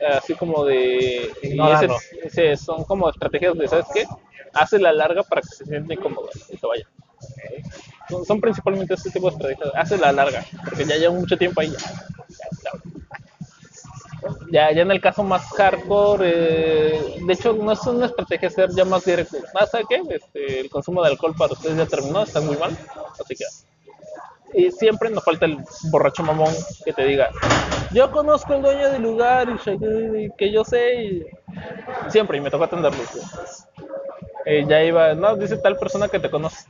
Así 0.06 0.34
como 0.34 0.64
de... 0.64 1.30
y 1.42 1.46
Ignorarlo. 1.48 1.96
ese- 2.22 2.52
ese 2.52 2.56
son 2.64 2.84
como 2.84 3.08
estrategias 3.10 3.56
de, 3.56 3.68
¿sabes 3.68 3.86
qué? 3.92 4.04
Hace 4.54 4.78
la 4.78 4.92
larga 4.92 5.22
para 5.22 5.40
que 5.42 5.48
se 5.48 5.64
sienta 5.64 5.94
incómodo 5.94 6.28
y 6.50 6.56
se 6.56 6.66
vaya. 6.66 6.84
Son, 8.08 8.24
son 8.24 8.40
principalmente 8.40 8.94
este 8.94 9.10
tipo 9.10 9.28
de 9.30 9.36
estrategias. 9.36 9.70
Hace 9.76 9.96
la 9.98 10.12
larga, 10.12 10.44
porque 10.64 10.84
ya 10.84 10.96
lleva 10.96 11.14
mucho 11.14 11.36
tiempo 11.36 11.60
ahí. 11.60 11.70
Ya, 11.72 12.70
ya, 14.50 14.70
ya. 14.72 14.82
En 14.82 14.90
el 14.90 15.00
caso 15.00 15.22
más 15.24 15.42
hardcore, 15.52 16.30
eh, 16.34 17.16
de 17.26 17.32
hecho 17.32 17.52
no 17.54 17.72
es 17.72 17.80
una 17.86 18.06
estrategia 18.06 18.50
ser 18.50 18.70
ya 18.74 18.84
más 18.84 19.04
directo. 19.04 19.38
Ah, 19.54 19.66
¿sabe 19.66 19.84
qué? 19.88 20.02
Este, 20.10 20.60
el 20.60 20.70
consumo 20.70 21.02
de 21.02 21.10
alcohol 21.10 21.34
para 21.36 21.52
ustedes 21.54 21.76
ya 21.76 21.86
terminó, 21.86 22.22
está 22.22 22.40
muy 22.40 22.56
mal, 22.56 22.76
así 23.20 23.34
que... 23.34 23.44
Y 24.54 24.70
siempre 24.70 25.10
nos 25.10 25.24
falta 25.24 25.46
el 25.46 25.58
borracho 25.90 26.22
mamón 26.22 26.52
que 26.84 26.92
te 26.92 27.04
diga, 27.04 27.28
yo 27.92 28.10
conozco 28.10 28.52
al 28.54 28.62
dueño 28.62 28.90
del 28.90 29.02
lugar 29.02 29.48
y 29.50 30.30
que- 30.38 30.52
yo 30.52 30.64
sé 30.64 30.94
y... 31.04 31.22
Siempre, 32.08 32.38
y 32.38 32.40
me 32.40 32.50
tocó 32.50 32.64
atenderlo. 32.64 32.98
güey. 33.12 33.24
Eh, 34.46 34.64
ya 34.68 34.82
iba, 34.84 35.14
no, 35.14 35.36
dice 35.36 35.56
tal 35.56 35.76
persona 35.78 36.08
que 36.08 36.20
te 36.20 36.30
conoce. 36.30 36.68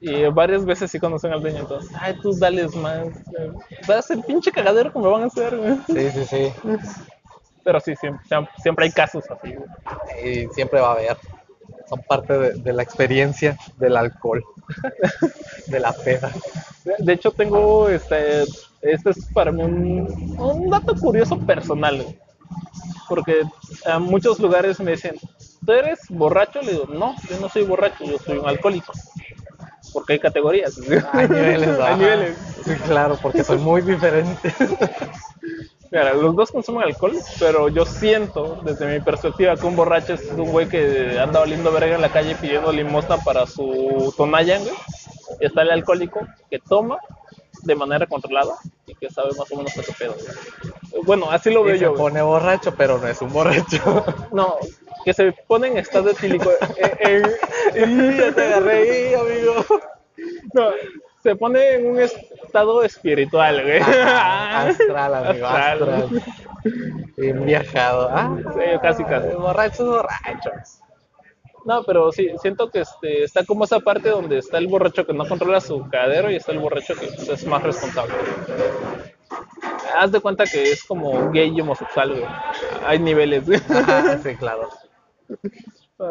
Y 0.00 0.24
varias 0.26 0.64
veces 0.66 0.90
sí 0.90 0.98
conocen 1.00 1.32
al 1.32 1.40
dueño, 1.40 1.60
entonces, 1.60 1.90
ay, 1.98 2.14
tú 2.20 2.36
dales 2.38 2.74
más. 2.76 3.06
eh, 3.38 3.50
Va 3.88 3.98
a 3.98 4.02
ser 4.02 4.18
pinche 4.20 4.52
cagadero 4.52 4.92
que 4.92 4.98
me 4.98 5.08
van 5.08 5.22
a 5.22 5.26
hacer. 5.26 5.56
Sí, 5.86 6.10
sí, 6.10 6.24
sí. 6.26 6.52
Pero 7.62 7.80
sí, 7.80 7.96
siempre, 7.96 8.22
siempre, 8.58 8.84
hay 8.84 8.92
casos 8.92 9.24
así. 9.30 9.54
Y 10.22 10.46
siempre 10.48 10.80
va 10.80 10.88
a 10.88 10.92
haber. 10.92 11.16
Son 11.88 12.00
parte 12.08 12.32
de, 12.38 12.52
de 12.54 12.72
la 12.72 12.82
experiencia 12.82 13.56
del 13.78 13.96
alcohol. 13.96 14.42
de 15.66 15.80
la 15.80 15.92
peda. 15.92 16.32
De- 16.98 17.12
hecho, 17.12 17.30
tengo, 17.30 17.88
este, 17.88 18.42
este 18.82 19.10
es 19.10 19.26
para 19.32 19.50
mí 19.52 19.62
un, 19.62 20.36
un 20.38 20.70
dato 20.70 20.94
curioso 20.94 21.38
personal. 21.38 22.04
Porque 23.08 23.42
a 23.86 23.98
muchos 23.98 24.38
lugares 24.40 24.80
me 24.80 24.92
dicen, 24.92 25.16
¿tú 25.64 25.72
eres 25.72 26.00
borracho? 26.08 26.60
Le 26.62 26.72
digo, 26.72 26.86
no, 26.86 27.14
yo 27.28 27.38
no 27.38 27.48
soy 27.48 27.64
borracho, 27.64 28.04
yo 28.04 28.18
soy 28.18 28.38
un 28.38 28.48
alcohólico. 28.48 28.92
porque 29.92 30.14
hay 30.14 30.18
categorías. 30.18 30.78
Hay 31.12 31.28
niveles, 31.28 31.68
Hay 31.80 31.92
ajá. 31.92 31.96
niveles. 31.96 32.38
Sí, 32.64 32.74
claro, 32.86 33.18
porque 33.22 33.44
soy 33.44 33.58
muy 33.58 33.82
diferente. 33.82 34.54
Mira, 35.94 36.12
los 36.12 36.34
dos 36.34 36.50
consumen 36.50 36.82
alcohol, 36.82 37.12
pero 37.38 37.68
yo 37.68 37.86
siento, 37.86 38.58
desde 38.64 38.84
mi 38.92 38.98
perspectiva, 38.98 39.54
que 39.56 39.64
un 39.64 39.76
borracho 39.76 40.14
es 40.14 40.28
un 40.32 40.50
güey 40.50 40.68
que 40.68 41.20
anda 41.20 41.40
oliendo 41.40 41.70
verga 41.70 41.94
en 41.94 42.00
la 42.02 42.08
calle 42.08 42.34
pidiendo 42.34 42.72
limosna 42.72 43.18
para 43.18 43.46
su 43.46 44.12
tonalla, 44.16 44.58
güey. 44.58 44.72
Y 45.40 45.46
está 45.46 45.62
el 45.62 45.70
alcohólico 45.70 46.18
que 46.50 46.58
toma 46.58 46.98
de 47.62 47.76
manera 47.76 48.08
controlada 48.08 48.56
y 48.88 48.94
que 48.96 49.08
sabe 49.08 49.28
más 49.38 49.50
o 49.52 49.56
menos 49.56 49.72
qué 49.72 49.92
pedo. 49.96 50.14
güey. 50.90 51.04
Bueno, 51.04 51.30
así 51.30 51.50
lo 51.52 51.62
veo 51.62 51.76
Y 51.76 51.78
se 51.78 51.84
yo. 51.84 51.90
güey. 51.90 52.02
pone 52.02 52.22
borracho, 52.22 52.74
pero 52.76 52.98
no 52.98 53.06
es 53.06 53.22
un 53.22 53.32
borracho. 53.32 54.04
No, 54.32 54.56
que 55.04 55.14
se 55.14 55.32
pone 55.46 55.68
en 55.68 55.78
estado 55.78 56.10
etílico. 56.10 56.50
eh, 56.76 57.22
eh, 57.72 57.84
Y 57.86 58.18
ya 58.18 58.32
te 58.34 58.42
agarré 58.46 59.14
amigo. 59.14 59.64
no, 60.54 60.70
se 61.24 61.34
pone 61.36 61.74
en 61.76 61.86
un 61.86 61.98
estado 62.00 62.82
espiritual, 62.84 63.62
güey. 63.62 63.78
Ajá, 63.80 64.60
astral, 64.68 65.14
amigo, 65.14 65.46
Astral. 65.46 65.82
astral. 65.94 66.22
Bien 67.16 67.44
viajado. 67.46 68.10
Ah, 68.12 68.36
Sí, 68.54 68.78
casi, 68.82 69.04
casi. 69.04 69.28
borrachos, 69.28 69.88
borrachos. 69.88 70.80
No, 71.64 71.82
pero 71.82 72.12
sí, 72.12 72.28
siento 72.42 72.68
que 72.70 72.80
este, 72.82 73.24
está 73.24 73.42
como 73.46 73.64
esa 73.64 73.80
parte 73.80 74.10
donde 74.10 74.36
está 74.36 74.58
el 74.58 74.66
borracho 74.66 75.06
que 75.06 75.14
no 75.14 75.26
controla 75.26 75.62
su 75.62 75.88
cadero 75.88 76.30
y 76.30 76.36
está 76.36 76.52
el 76.52 76.58
borracho 76.58 76.94
que 76.94 77.06
pues, 77.06 77.26
es 77.26 77.46
más 77.46 77.62
responsable. 77.62 78.12
Haz 79.98 80.12
de 80.12 80.20
cuenta 80.20 80.44
que 80.44 80.62
es 80.72 80.84
como 80.84 81.30
gay 81.30 81.54
y 81.56 81.60
homosexual, 81.62 82.10
güey. 82.10 82.24
Hay 82.86 82.98
niveles, 82.98 83.46
güey. 83.46 83.60
Sí, 84.22 84.36
claro. 84.36 84.68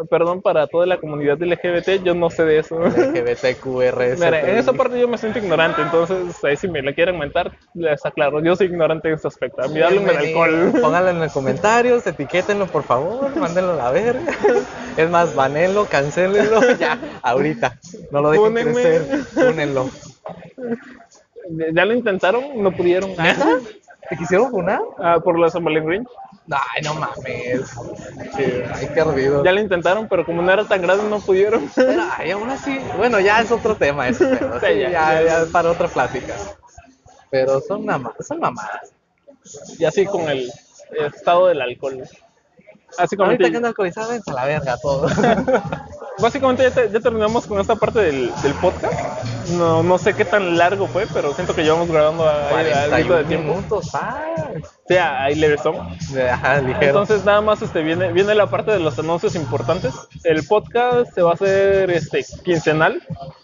Perdón 0.09 0.41
para 0.41 0.65
toda 0.67 0.85
la 0.85 0.97
comunidad 0.97 1.37
LGBT, 1.41 2.03
yo 2.05 2.15
no 2.15 2.29
sé 2.29 2.45
de 2.45 2.59
eso. 2.59 2.79
LGBTQRS. 2.79 4.17
Mira, 4.19 4.39
en 4.39 4.57
esa 4.57 4.71
parte 4.71 4.97
yo 4.97 5.09
me 5.09 5.17
siento 5.17 5.39
ignorante, 5.39 5.81
entonces 5.81 6.41
ahí 6.45 6.55
si 6.55 6.69
me 6.69 6.81
la 6.81 6.93
quieren 6.93 7.19
mentar, 7.19 7.51
les 7.73 8.05
aclaro, 8.05 8.41
yo 8.41 8.55
soy 8.55 8.67
ignorante 8.67 9.09
en 9.09 9.15
ese 9.15 9.27
aspecto. 9.27 9.61
A 9.61 9.67
mí 9.67 9.81
háblenme 9.81 10.13
de 10.13 10.17
alcohol. 10.19 10.71
Pónganlo 10.81 11.09
en 11.09 11.19
los 11.19 11.33
comentarios, 11.33 12.07
etiquétenlo 12.07 12.67
por 12.67 12.83
favor, 12.83 13.35
mándenlo 13.35 13.73
a 13.73 13.75
la 13.75 13.91
verga. 13.91 14.31
Es 14.95 15.09
más, 15.09 15.35
banenlo, 15.35 15.85
cancelenlo, 15.85 16.61
ya, 16.79 16.97
ahorita. 17.21 17.77
No 18.11 18.21
lo 18.21 18.31
dejen 18.31 18.45
Fúnenme. 18.45 18.73
crecer, 18.73 19.49
únenlo. 19.49 19.89
Ya 21.73 21.83
lo 21.83 21.93
intentaron, 21.93 22.63
no 22.63 22.71
pudieron. 22.71 23.11
¿Te 24.09 24.17
quisieron 24.17 24.51
funar? 24.51 24.81
Ah, 24.99 25.19
por 25.23 25.39
la 25.39 25.47
Valentín 25.47 25.89
Ring. 25.89 26.07
Ay, 26.51 26.81
no 26.83 26.93
mames. 26.95 27.69
Sí, 28.35 28.43
ay, 28.73 28.87
qué 28.93 29.01
ardido. 29.01 29.43
Ya 29.43 29.51
lo 29.51 29.61
intentaron, 29.61 30.07
pero 30.07 30.25
como 30.25 30.41
no 30.41 30.51
era 30.51 30.65
tan 30.67 30.81
grande, 30.81 31.05
no 31.09 31.19
pudieron. 31.21 31.69
Pero, 31.75 32.01
ay, 32.17 32.31
aún 32.31 32.49
así, 32.49 32.79
bueno, 32.97 33.19
ya 33.19 33.39
es 33.41 33.51
otro 33.51 33.75
tema 33.75 34.07
Sí, 34.13 34.25
sí, 34.25 34.79
ya, 34.79 34.89
ya, 34.91 35.41
es 35.43 35.49
para 35.51 35.71
otra 35.71 35.87
plática. 35.87 36.35
Pero 37.29 37.59
son, 37.61 37.85
mama- 37.85 38.13
son 38.19 38.39
mamadas. 38.39 38.93
Y 39.79 39.85
así 39.85 40.05
con 40.05 40.27
el 40.29 40.51
estado 41.15 41.47
del 41.47 41.61
alcohol. 41.61 42.03
Así 42.97 43.15
como 43.15 43.31
Ahorita 43.31 43.49
que 43.49 43.55
ando 43.57 43.69
alcoholizado, 43.69 44.11
a 44.11 44.33
la 44.33 44.45
verga 44.45 44.77
todo. 44.81 45.07
básicamente 46.19 46.63
ya, 46.63 46.71
te- 46.71 46.89
ya 46.91 46.99
terminamos 46.99 47.45
con 47.47 47.59
esta 47.59 47.75
parte 47.75 47.99
del, 47.99 48.31
del 48.41 48.53
podcast. 48.55 48.93
No, 49.51 49.83
no 49.83 49.97
sé 49.97 50.13
qué 50.13 50.25
tan 50.25 50.57
largo 50.57 50.87
fue, 50.87 51.05
pero 51.13 51.33
siento 51.33 51.53
que 51.53 51.63
llevamos 51.63 51.89
grabando 51.89 52.27
algo 52.27 53.15
de 53.15 53.23
41 53.23 53.23
tiempo. 53.27 53.55
minutos, 53.55 53.89
ah. 53.93 54.19
Sí, 54.87 54.95
ahí 54.95 55.35
le. 55.35 55.55
Ajá, 56.31 56.61
ligero. 56.61 56.85
Entonces 56.87 57.25
nada 57.25 57.41
más 57.41 57.61
este 57.61 57.81
viene 57.81 58.11
viene 58.11 58.35
la 58.35 58.47
parte 58.47 58.71
de 58.71 58.79
los 58.79 58.97
anuncios 58.99 59.35
importantes. 59.35 59.93
El 60.23 60.45
podcast 60.45 61.13
se 61.13 61.21
va 61.21 61.31
a 61.31 61.33
hacer 61.33 61.89
este 61.91 62.25
quincenal 62.43 63.01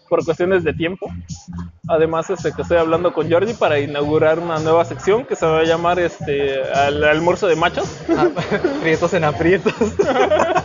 por 0.08 0.24
cuestiones 0.26 0.64
de 0.64 0.74
tiempo. 0.74 1.08
Además 1.88 2.30
este 2.30 2.52
que 2.52 2.62
estoy 2.62 2.78
hablando 2.78 3.14
con 3.14 3.32
Jordi 3.32 3.54
para 3.54 3.80
inaugurar 3.80 4.40
una 4.40 4.60
nueva 4.60 4.86
sección 4.86 5.26
que 5.26 5.36
se 5.36 5.46
va 5.46 5.60
a 5.60 5.64
llamar 5.64 6.00
este 6.00 6.62
al 6.72 7.04
almuerzo 7.04 7.48
de 7.48 7.56
machos. 7.56 7.90
Ah, 8.16 8.28
Prietos 8.82 9.14
en 9.14 9.24
aprietos. 9.24 9.74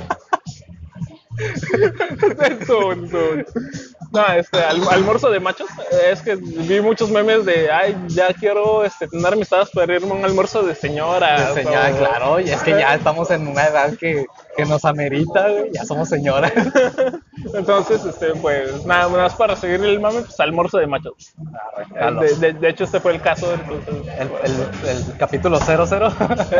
No, 4.12 4.26
este 4.32 4.58
al- 4.62 4.88
almuerzo 4.90 5.28
de 5.30 5.40
machos 5.40 5.68
es 6.08 6.22
que 6.22 6.36
vi 6.36 6.80
muchos 6.80 7.10
memes 7.10 7.44
de 7.44 7.70
ay 7.70 7.96
ya 8.08 8.28
quiero 8.32 8.84
este 8.84 9.08
tener 9.08 9.32
amistades 9.32 9.70
para 9.70 9.92
irme 9.94 10.10
a 10.12 10.14
un 10.14 10.24
almuerzo 10.24 10.62
de 10.62 10.74
señoras. 10.74 11.54
De 11.54 11.64
señora, 11.64 11.90
o- 11.92 11.98
claro, 11.98 12.40
y 12.40 12.50
es 12.50 12.62
que 12.62 12.70
ya 12.72 12.94
estamos 12.94 13.30
en 13.32 13.48
una 13.48 13.66
edad 13.66 13.92
que, 13.98 14.24
que 14.56 14.64
nos 14.66 14.84
amerita, 14.84 15.48
ya 15.72 15.84
somos 15.84 16.08
señoras. 16.08 16.52
Entonces, 17.54 18.04
este, 18.04 18.28
pues 18.36 18.84
nada 18.86 19.08
más 19.08 19.34
para 19.34 19.56
seguir 19.56 19.82
el 19.84 19.98
mame, 20.00 20.20
pues 20.20 20.38
almuerzo 20.40 20.78
de 20.78 20.86
machos. 20.86 21.34
Jalo. 21.98 22.20
De, 22.20 22.34
de- 22.36 22.52
de 22.52 22.68
hecho, 22.68 22.84
este 22.84 23.00
fue 23.00 23.12
el 23.14 23.20
caso. 23.20 23.52
entonces, 23.52 23.94
El, 24.18 24.28
el, 24.44 24.88
el 25.10 25.16
capítulo 25.18 25.58
00. 25.58 26.12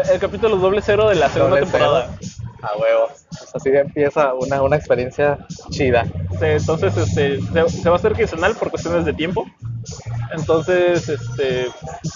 el, 0.03 0.11
el 0.15 0.19
capítulo 0.21 0.57
doble 0.57 0.83
cero 0.85 1.09
de 1.09 1.15
la 1.15 1.29
segunda 1.29 1.61
Doble 1.61 1.71
temporada. 1.71 2.11
cero. 2.21 2.44
A 2.65 2.77
huevo. 2.79 3.09
Pues 3.29 3.51
así 3.55 3.71
empieza 3.71 4.33
una, 4.35 4.63
una 4.63 4.77
experiencia 4.77 5.39
chida. 5.71 6.05
Sí, 6.05 6.45
entonces, 6.47 6.97
este, 6.97 7.41
se, 7.41 7.69
se 7.69 7.89
va 7.89 7.97
a 7.97 7.99
hacer 7.99 8.13
quincenal 8.15 8.55
por 8.57 8.71
cuestiones 8.71 9.05
de 9.05 9.13
tiempo. 9.13 9.45
Entonces, 10.33 11.09
este, 11.09 11.67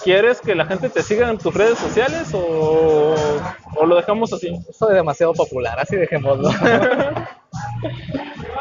¿quieres 0.03 0.41
que 0.41 0.55
la 0.55 0.65
gente 0.65 0.89
te 0.89 1.03
siga 1.03 1.29
en 1.29 1.37
tus 1.37 1.53
redes 1.53 1.77
sociales 1.77 2.29
o, 2.33 3.15
o 3.75 3.85
lo 3.85 3.95
dejamos 3.95 4.33
así? 4.33 4.47
Es 4.69 4.79
demasiado 4.89 5.33
popular, 5.33 5.79
así 5.79 5.95
dejémoslo. 5.95 6.49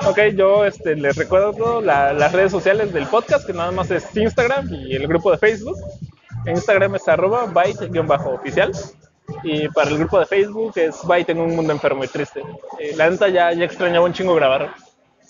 Ok, 0.06 0.18
yo 0.36 0.64
este, 0.64 0.94
les 0.96 1.16
recuerdo 1.16 1.80
la- 1.80 2.12
las 2.12 2.32
redes 2.32 2.52
sociales 2.52 2.92
del 2.92 3.06
podcast, 3.06 3.46
que 3.46 3.52
nada 3.52 3.70
más 3.72 3.90
es 3.90 4.16
Instagram 4.16 4.68
y 4.72 4.94
el 4.94 5.06
grupo 5.06 5.30
de 5.30 5.38
Facebook. 5.38 5.76
En 6.46 6.52
Instagram 6.56 6.94
es 6.94 7.06
arroba 7.08 7.46
byte-oficial. 7.46 8.72
Y 9.42 9.68
para 9.68 9.90
el 9.90 9.98
grupo 9.98 10.18
de 10.18 10.26
Facebook 10.26 10.72
es 10.76 11.04
Byte 11.04 11.30
en 11.30 11.40
un 11.40 11.54
mundo 11.56 11.72
enfermo 11.72 12.04
y 12.04 12.08
triste. 12.08 12.42
Eh, 12.78 12.94
la 12.96 13.10
neta 13.10 13.28
ya, 13.28 13.52
ya 13.52 13.64
extrañaba 13.64 14.06
un 14.06 14.12
chingo 14.12 14.34
grabar. 14.34 14.70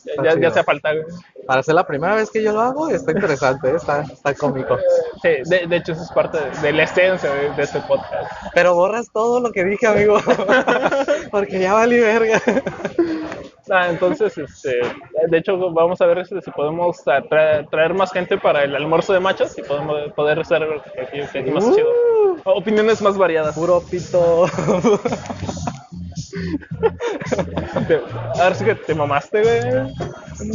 Ya, 0.04 0.34
ya, 0.34 0.40
ya 0.40 0.48
hacía 0.48 0.62
falta. 0.64 0.90
Para 1.46 1.62
ser 1.62 1.74
la 1.74 1.84
primera 1.86 2.14
vez 2.14 2.30
que 2.30 2.42
yo 2.42 2.52
lo 2.52 2.60
hago, 2.60 2.88
está 2.88 3.10
interesante, 3.10 3.74
está, 3.74 4.02
está 4.02 4.32
cómico. 4.34 4.78
Sí, 5.20 5.28
de, 5.44 5.66
de 5.66 5.76
hecho 5.76 5.92
eso 5.92 6.02
es 6.02 6.12
parte 6.12 6.38
de, 6.38 6.50
de 6.62 6.72
la 6.72 6.84
esencia 6.84 7.30
de, 7.32 7.50
de 7.50 7.62
este 7.62 7.80
podcast. 7.80 8.30
Pero 8.54 8.74
borras 8.74 9.10
todo 9.12 9.40
lo 9.40 9.50
que 9.50 9.64
dije, 9.64 9.86
amigo. 9.86 10.18
Porque 11.30 11.58
ya 11.58 11.74
valí 11.74 11.98
verga. 11.98 12.40
Ah, 13.70 13.88
entonces, 13.90 14.38
este, 14.38 14.80
de 15.28 15.36
hecho, 15.38 15.58
vamos 15.72 16.00
a 16.00 16.06
ver 16.06 16.18
este, 16.18 16.40
si 16.40 16.50
podemos 16.52 17.04
tra- 17.04 17.68
traer 17.68 17.92
más 17.92 18.10
gente 18.12 18.38
para 18.38 18.64
el 18.64 18.74
almuerzo 18.74 19.12
de 19.12 19.20
machos 19.20 19.58
y 19.58 19.62
podemos 19.62 20.12
poder 20.12 20.38
hacer 20.40 20.62
que 20.94 21.38
aquí 21.38 21.50
más 21.50 21.64
Uh. 21.64 21.74
chido. 21.74 21.88
Opiniones 22.44 23.00
más 23.02 23.16
variadas. 23.16 23.54
Puro 23.54 23.80
pito. 23.82 24.46
Te- 27.88 28.02
Ahora 28.40 28.54
sí 28.54 28.64
que 28.64 28.74
te 28.74 28.94
mamaste, 28.94 29.42
güey. 29.42 29.60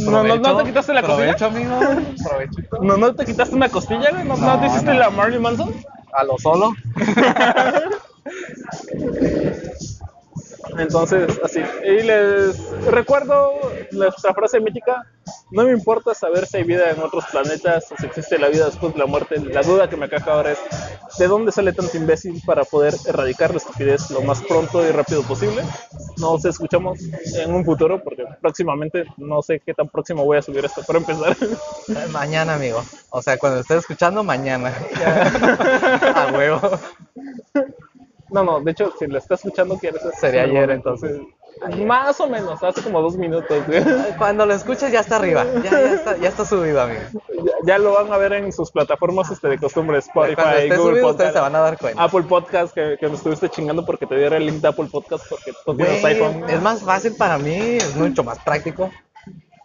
No, 0.06 0.22
no, 0.24 0.36
no 0.36 0.56
te 0.56 0.64
quitaste 0.64 0.92
la 0.94 1.02
costilla. 1.02 1.36
Provecho, 1.36 1.46
amigo. 1.46 1.78
Provecho. 2.28 2.62
No, 2.82 2.96
no 2.96 3.14
te 3.14 3.24
quitaste 3.24 3.54
una 3.54 3.68
costilla, 3.68 4.10
güey. 4.10 4.24
No, 4.24 4.36
no 4.36 4.46
No, 4.54 4.60
te 4.60 4.66
hiciste 4.66 4.92
no. 4.94 4.98
la 5.00 5.10
Marilyn 5.10 5.42
Manson. 5.42 5.72
A 6.14 6.24
lo 6.24 6.38
solo. 6.38 6.72
Entonces, 10.78 11.38
así. 11.44 11.60
Y 11.84 12.02
les 12.02 12.58
recuerdo 12.86 13.52
nuestra 13.92 14.32
frase 14.34 14.60
mítica. 14.60 15.04
No 15.50 15.64
me 15.64 15.72
importa 15.72 16.14
saber 16.14 16.46
si 16.46 16.58
hay 16.58 16.64
vida 16.64 16.90
en 16.90 17.00
otros 17.00 17.24
planetas 17.30 17.90
o 17.92 17.96
si 17.96 18.06
existe 18.06 18.38
la 18.38 18.48
vida 18.48 18.66
después 18.66 18.92
de 18.92 18.98
la 18.98 19.06
muerte. 19.06 19.38
La 19.40 19.62
duda 19.62 19.88
que 19.88 19.96
me 19.96 20.08
caja 20.08 20.32
ahora 20.32 20.52
es 20.52 20.58
¿de 21.18 21.28
dónde 21.28 21.52
sale 21.52 21.72
tanto 21.72 21.96
imbécil 21.96 22.42
para 22.44 22.64
poder 22.64 22.94
erradicar 23.06 23.50
la 23.50 23.58
estupidez 23.58 24.10
lo 24.10 24.22
más 24.22 24.42
pronto 24.42 24.86
y 24.86 24.90
rápido 24.90 25.22
posible? 25.22 25.62
Nos 26.18 26.44
escuchamos 26.44 26.98
en 27.36 27.54
un 27.54 27.64
futuro 27.64 28.02
porque 28.02 28.24
próximamente 28.40 29.04
no 29.16 29.42
sé 29.42 29.60
qué 29.60 29.74
tan 29.74 29.88
próximo 29.88 30.24
voy 30.24 30.38
a 30.38 30.42
subir 30.42 30.64
esto 30.64 30.82
para 30.86 30.98
empezar. 30.98 31.36
Mañana, 32.10 32.54
amigo. 32.54 32.82
O 33.10 33.22
sea, 33.22 33.38
cuando 33.38 33.60
estés 33.60 33.78
escuchando, 33.78 34.24
mañana. 34.24 34.72
A 36.14 36.32
huevo. 36.32 36.60
No, 38.30 38.42
no, 38.42 38.60
de 38.60 38.70
hecho, 38.72 38.92
si 38.98 39.06
lo 39.06 39.18
está 39.18 39.34
escuchando, 39.34 39.78
quieres 39.78 40.02
Sería 40.20 40.42
ayer, 40.42 40.70
entonces. 40.70 41.20
Más 41.84 42.20
o 42.20 42.26
menos, 42.26 42.62
hace 42.62 42.82
como 42.82 43.00
dos 43.00 43.16
minutos. 43.16 43.66
güey. 43.66 43.82
Cuando 44.18 44.44
lo 44.44 44.54
escuches, 44.54 44.90
ya 44.90 45.00
está 45.00 45.16
arriba. 45.16 45.44
Ya, 45.62 45.70
ya, 45.70 45.94
está, 45.94 46.16
ya 46.16 46.28
está 46.28 46.44
subido, 46.44 46.80
amigo. 46.82 47.00
Ya, 47.44 47.52
ya 47.64 47.78
lo 47.78 47.94
van 47.94 48.12
a 48.12 48.16
ver 48.18 48.32
en 48.34 48.52
sus 48.52 48.70
plataformas 48.70 49.30
este, 49.30 49.48
de 49.48 49.58
costumbre, 49.58 49.98
Spotify, 49.98 50.68
Google 50.68 50.76
subido, 50.76 50.86
ustedes 50.86 51.02
Podcast, 51.02 51.34
se 51.34 51.40
van 51.40 51.54
a 51.56 51.60
dar 51.60 51.78
cuenta. 51.78 52.02
Apple 52.02 52.22
Podcast, 52.24 52.74
que, 52.74 52.96
que 52.98 53.08
me 53.08 53.14
estuviste 53.14 53.48
chingando 53.48 53.84
porque 53.84 54.06
te 54.06 54.16
diera 54.16 54.36
el 54.36 54.46
link 54.46 54.60
de 54.60 54.68
Apple 54.68 54.88
Podcast 54.90 55.26
porque 55.28 55.52
tú 55.64 55.76
tienes 55.76 56.00
Güey, 56.00 56.14
iPhone. 56.14 56.44
es 56.48 56.60
más 56.60 56.82
fácil 56.82 57.14
para 57.16 57.38
mí, 57.38 57.76
es 57.76 57.94
mucho 57.96 58.22
más 58.24 58.38
práctico. 58.40 58.90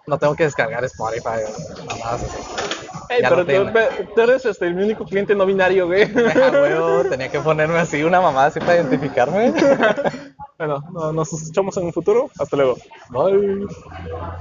No 0.07 0.17
tengo 0.17 0.35
que 0.35 0.43
descargar 0.43 0.83
Spotify 0.85 1.43
o 1.45 1.85
mamadas 1.85 2.23
así. 2.23 2.37
Ey, 3.09 3.21
ya 3.21 3.29
pero 3.29 3.45
tú, 3.45 3.71
tú 4.15 4.21
eres 4.21 4.45
este, 4.45 4.67
el 4.67 4.75
único 4.75 5.05
cliente 5.05 5.35
no 5.35 5.45
binario, 5.45 5.87
güey. 5.87 6.05
Deja 6.05 6.51
huevo, 6.51 7.03
tenía 7.05 7.29
que 7.29 7.39
ponerme 7.39 7.79
así 7.79 8.03
una 8.03 8.21
mamada 8.21 8.47
así 8.47 8.59
para 8.59 8.75
identificarme. 8.75 9.53
bueno, 10.60 10.84
no- 10.91 11.12
nos 11.14 11.34
escuchamos 11.34 11.76
en 11.78 11.86
un 11.86 11.93
futuro. 11.93 12.30
Hasta 12.38 12.57
luego. 12.57 12.76
Bye. 13.12 13.66